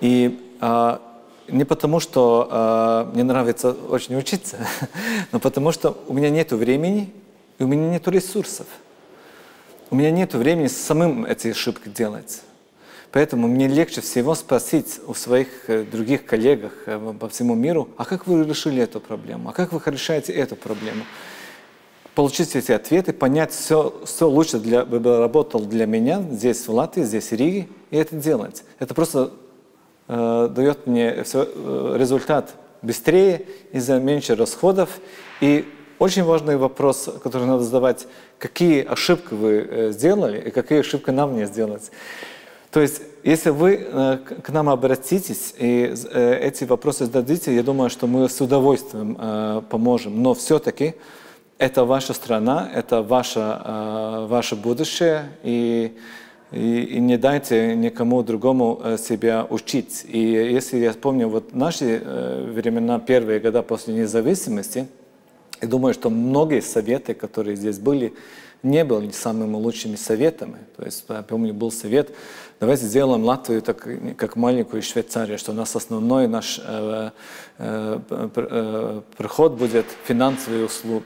И 0.00 0.38
не 1.48 1.64
потому, 1.64 2.00
что 2.00 3.06
э, 3.10 3.14
мне 3.14 3.24
нравится 3.24 3.72
очень 3.72 4.16
учиться, 4.16 4.58
но 5.32 5.40
потому 5.40 5.72
что 5.72 5.96
у 6.06 6.12
меня 6.12 6.30
нет 6.30 6.52
времени 6.52 7.12
и 7.58 7.64
у 7.64 7.66
меня 7.66 7.90
нет 7.90 8.06
ресурсов. 8.08 8.66
У 9.90 9.96
меня 9.96 10.10
нет 10.10 10.34
времени 10.34 10.66
самым 10.66 11.24
эти 11.24 11.48
ошибки 11.48 11.88
делать. 11.88 12.42
Поэтому 13.10 13.48
мне 13.48 13.66
легче 13.68 14.02
всего 14.02 14.34
спросить 14.34 15.00
у 15.06 15.14
своих 15.14 15.48
э, 15.68 15.84
других 15.84 16.26
коллег 16.26 16.70
э, 16.86 17.14
по 17.18 17.28
всему 17.28 17.54
миру, 17.54 17.88
а 17.96 18.04
как 18.04 18.26
вы 18.26 18.44
решили 18.44 18.82
эту 18.82 19.00
проблему, 19.00 19.48
а 19.48 19.52
как 19.52 19.72
вы 19.72 19.80
решаете 19.86 20.32
эту 20.34 20.56
проблему. 20.56 21.04
Получить 22.18 22.56
эти 22.56 22.72
ответы, 22.72 23.12
понять 23.12 23.52
все, 23.52 23.94
все 24.04 24.28
лучше 24.28 24.58
для, 24.58 24.84
бы 24.84 25.18
работал 25.18 25.60
для 25.60 25.86
меня 25.86 26.20
здесь 26.32 26.66
в 26.66 26.72
Латвии, 26.74 27.04
здесь 27.04 27.30
в 27.30 27.32
Риге, 27.36 27.68
и 27.92 27.96
это 27.96 28.16
делать. 28.16 28.64
Это 28.80 28.92
просто 28.92 29.30
э, 30.08 30.48
дает 30.50 30.88
мне 30.88 31.22
все, 31.22 31.48
э, 31.48 31.94
результат 31.96 32.56
быстрее 32.82 33.42
из-за 33.70 34.00
меньше 34.00 34.34
расходов. 34.34 34.98
И 35.40 35.64
очень 36.00 36.24
важный 36.24 36.56
вопрос, 36.56 37.08
который 37.22 37.46
надо 37.46 37.62
задавать, 37.62 38.08
какие 38.40 38.84
ошибки 38.84 39.34
вы 39.34 39.52
э, 39.70 39.92
сделали 39.92 40.48
и 40.48 40.50
какие 40.50 40.80
ошибки 40.80 41.10
нам 41.10 41.36
не 41.36 41.46
сделать. 41.46 41.92
То 42.72 42.80
есть, 42.80 43.00
если 43.22 43.50
вы 43.50 43.78
э, 43.80 44.18
к 44.42 44.50
нам 44.50 44.68
обратитесь 44.70 45.54
и 45.56 45.94
э, 46.10 46.38
эти 46.42 46.64
вопросы 46.64 47.04
зададите, 47.04 47.54
я 47.54 47.62
думаю, 47.62 47.90
что 47.90 48.08
мы 48.08 48.28
с 48.28 48.40
удовольствием 48.40 49.62
поможем. 49.70 50.20
Но 50.20 50.34
все-таки 50.34 50.96
это 51.58 51.84
ваша 51.84 52.14
страна, 52.14 52.70
это 52.72 53.02
ваше, 53.02 53.40
э, 53.40 54.26
ваше 54.28 54.56
будущее, 54.56 55.30
и 55.42 55.96
и, 56.50 56.80
и 56.82 57.00
не 57.00 57.18
дайте 57.18 57.76
никому 57.76 58.22
другому 58.22 58.80
э, 58.82 58.96
себя 58.96 59.46
учить. 59.48 60.06
И 60.08 60.18
если 60.18 60.78
я 60.78 60.92
помню 60.94 61.28
вот 61.28 61.54
наши 61.54 62.00
э, 62.02 62.50
времена, 62.50 62.98
первые 62.98 63.38
года 63.38 63.62
после 63.62 63.94
независимости, 63.94 64.88
я 65.60 65.68
думаю, 65.68 65.92
что 65.92 66.08
многие 66.08 66.62
советы, 66.62 67.12
которые 67.12 67.54
здесь 67.54 67.78
были, 67.78 68.14
не 68.62 68.82
были 68.84 69.10
самыми 69.10 69.56
лучшими 69.56 69.96
советами. 69.96 70.58
То 70.76 70.84
есть, 70.84 71.04
я 71.08 71.22
помню, 71.22 71.52
был 71.52 71.70
совет, 71.70 72.14
давайте 72.60 72.86
сделаем 72.86 73.24
Латвию 73.24 73.60
так, 73.60 73.86
как 74.16 74.36
маленькую 74.36 74.82
Швейцарию, 74.82 75.38
что 75.38 75.52
у 75.52 75.54
нас 75.54 75.76
основной 75.76 76.28
наш 76.28 76.60
э, 76.64 77.10
э, 77.58 77.98
э, 78.08 79.02
приход 79.18 79.52
будет 79.52 79.86
финансовые 80.04 80.64
услуги. 80.64 81.04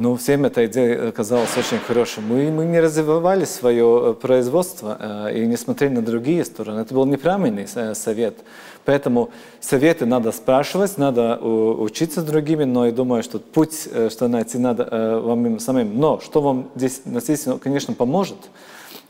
Ну, 0.00 0.14
всем 0.14 0.44
эта 0.44 0.64
идея 0.66 1.10
казалась 1.10 1.56
очень 1.56 1.80
хорошей. 1.80 2.22
Мы, 2.22 2.52
мы 2.52 2.66
не 2.66 2.78
развивали 2.78 3.44
свое 3.44 4.12
э, 4.12 4.14
производство 4.14 4.96
э, 5.26 5.40
и 5.40 5.44
не 5.44 5.56
смотрели 5.56 5.94
на 5.94 6.02
другие 6.02 6.44
стороны. 6.44 6.82
Это 6.82 6.94
был 6.94 7.04
неправильный 7.04 7.66
э, 7.74 7.94
совет. 7.94 8.36
Поэтому 8.84 9.30
советы 9.58 10.06
надо 10.06 10.30
спрашивать, 10.30 10.98
надо 10.98 11.36
учиться 11.36 12.20
с 12.20 12.24
другими, 12.24 12.62
но 12.62 12.86
я 12.86 12.92
думаю, 12.92 13.24
что 13.24 13.40
путь, 13.40 13.88
что 14.10 14.28
найти 14.28 14.56
надо 14.58 15.20
вам 15.20 15.58
самим. 15.58 15.98
Но 15.98 16.20
что 16.20 16.42
вам 16.42 16.70
здесь, 16.76 17.02
естественно, 17.04 17.58
конечно, 17.58 17.92
поможет, 17.92 18.38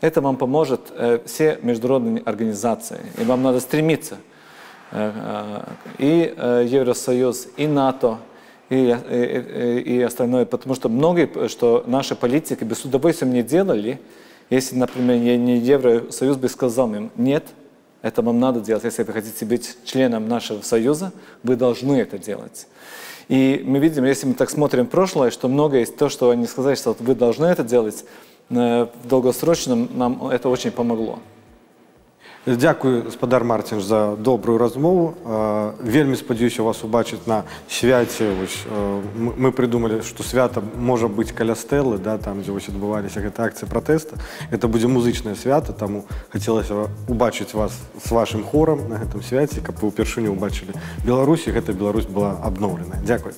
это 0.01 0.21
вам 0.21 0.37
поможет 0.37 0.81
все 1.25 1.59
международные 1.61 2.23
организации. 2.23 2.99
И 3.19 3.23
вам 3.23 3.43
надо 3.43 3.59
стремиться. 3.59 4.17
И 5.97 6.35
Евросоюз, 6.67 7.47
и 7.55 7.67
НАТО, 7.67 8.17
и, 8.69 8.97
и, 9.09 9.95
и 9.95 10.01
остальное. 10.01 10.45
Потому 10.45 10.75
что 10.75 10.89
многие, 10.89 11.47
что 11.47 11.83
наши 11.87 12.15
политики 12.15 12.63
бы 12.63 12.75
с 12.75 12.85
удовольствием 12.85 13.33
не 13.33 13.43
делали, 13.43 13.99
если, 14.49 14.75
например, 14.75 15.17
не 15.17 15.57
Евросоюз 15.57 16.37
бы 16.37 16.49
сказал 16.49 16.93
им, 16.93 17.11
нет, 17.15 17.45
это 18.01 18.21
вам 18.21 18.39
надо 18.39 18.61
делать. 18.61 18.83
Если 18.83 19.03
вы 19.03 19.13
хотите 19.13 19.45
быть 19.45 19.77
членом 19.83 20.27
нашего 20.27 20.61
союза, 20.61 21.11
вы 21.43 21.55
должны 21.55 21.95
это 21.95 22.17
делать. 22.17 22.67
И 23.27 23.61
мы 23.63 23.77
видим, 23.79 24.05
если 24.05 24.25
мы 24.25 24.33
так 24.33 24.49
смотрим 24.49 24.87
прошлое, 24.87 25.29
что 25.29 25.47
многое 25.47 25.83
из 25.83 25.91
того, 25.91 26.09
что 26.09 26.31
они 26.31 26.47
сказали, 26.47 26.75
что 26.75 26.95
вы 26.99 27.13
должны 27.13 27.45
это 27.45 27.63
делать, 27.63 28.05
э, 28.49 28.87
в 29.03 29.07
долгосрочном 29.07 29.89
нам 29.93 30.27
это 30.29 30.49
очень 30.49 30.71
помогло. 30.71 31.19
Дякую, 32.46 33.04
гаспадар 33.04 33.44
Марцінш, 33.44 33.82
за 33.82 34.16
добрую 34.16 34.58
размову. 34.58 35.14
Вельмі 35.80 36.16
спадзяюся 36.16 36.62
вас 36.62 36.84
убачыць 36.84 37.24
на 37.26 37.44
свяце. 37.68 38.36
Мы 39.16 39.50
придумали, 39.52 40.02
што 40.02 40.22
свята 40.22 40.60
можа 40.76 41.08
быць 41.08 41.32
каля 41.32 41.56
стэлы, 41.56 41.96
да, 41.96 42.18
там 42.18 42.42
дзе 42.42 42.52
вось 42.52 42.68
адбываліся 42.68 43.24
гэта 43.24 43.48
акцыя 43.48 43.64
пратэста. 43.64 44.20
Это 44.52 44.68
будзе 44.68 44.92
музычнае 44.92 45.36
свята, 45.40 45.72
таму 45.72 46.04
хацелася 46.28 46.92
убачыць 47.08 47.54
вас 47.54 47.72
з 47.96 48.10
вашым 48.12 48.44
хорам 48.44 48.92
на 48.92 49.00
гэтым 49.00 49.24
свяце, 49.24 49.64
каб 49.64 49.80
вы 49.80 49.88
ўпершыню 49.88 50.36
убачылі 50.36 50.76
Беларусі, 51.00 51.48
гэта 51.48 51.72
Беларусь 51.72 52.04
была 52.04 52.36
абноўленая. 52.44 53.00
Дякую. 53.08 53.32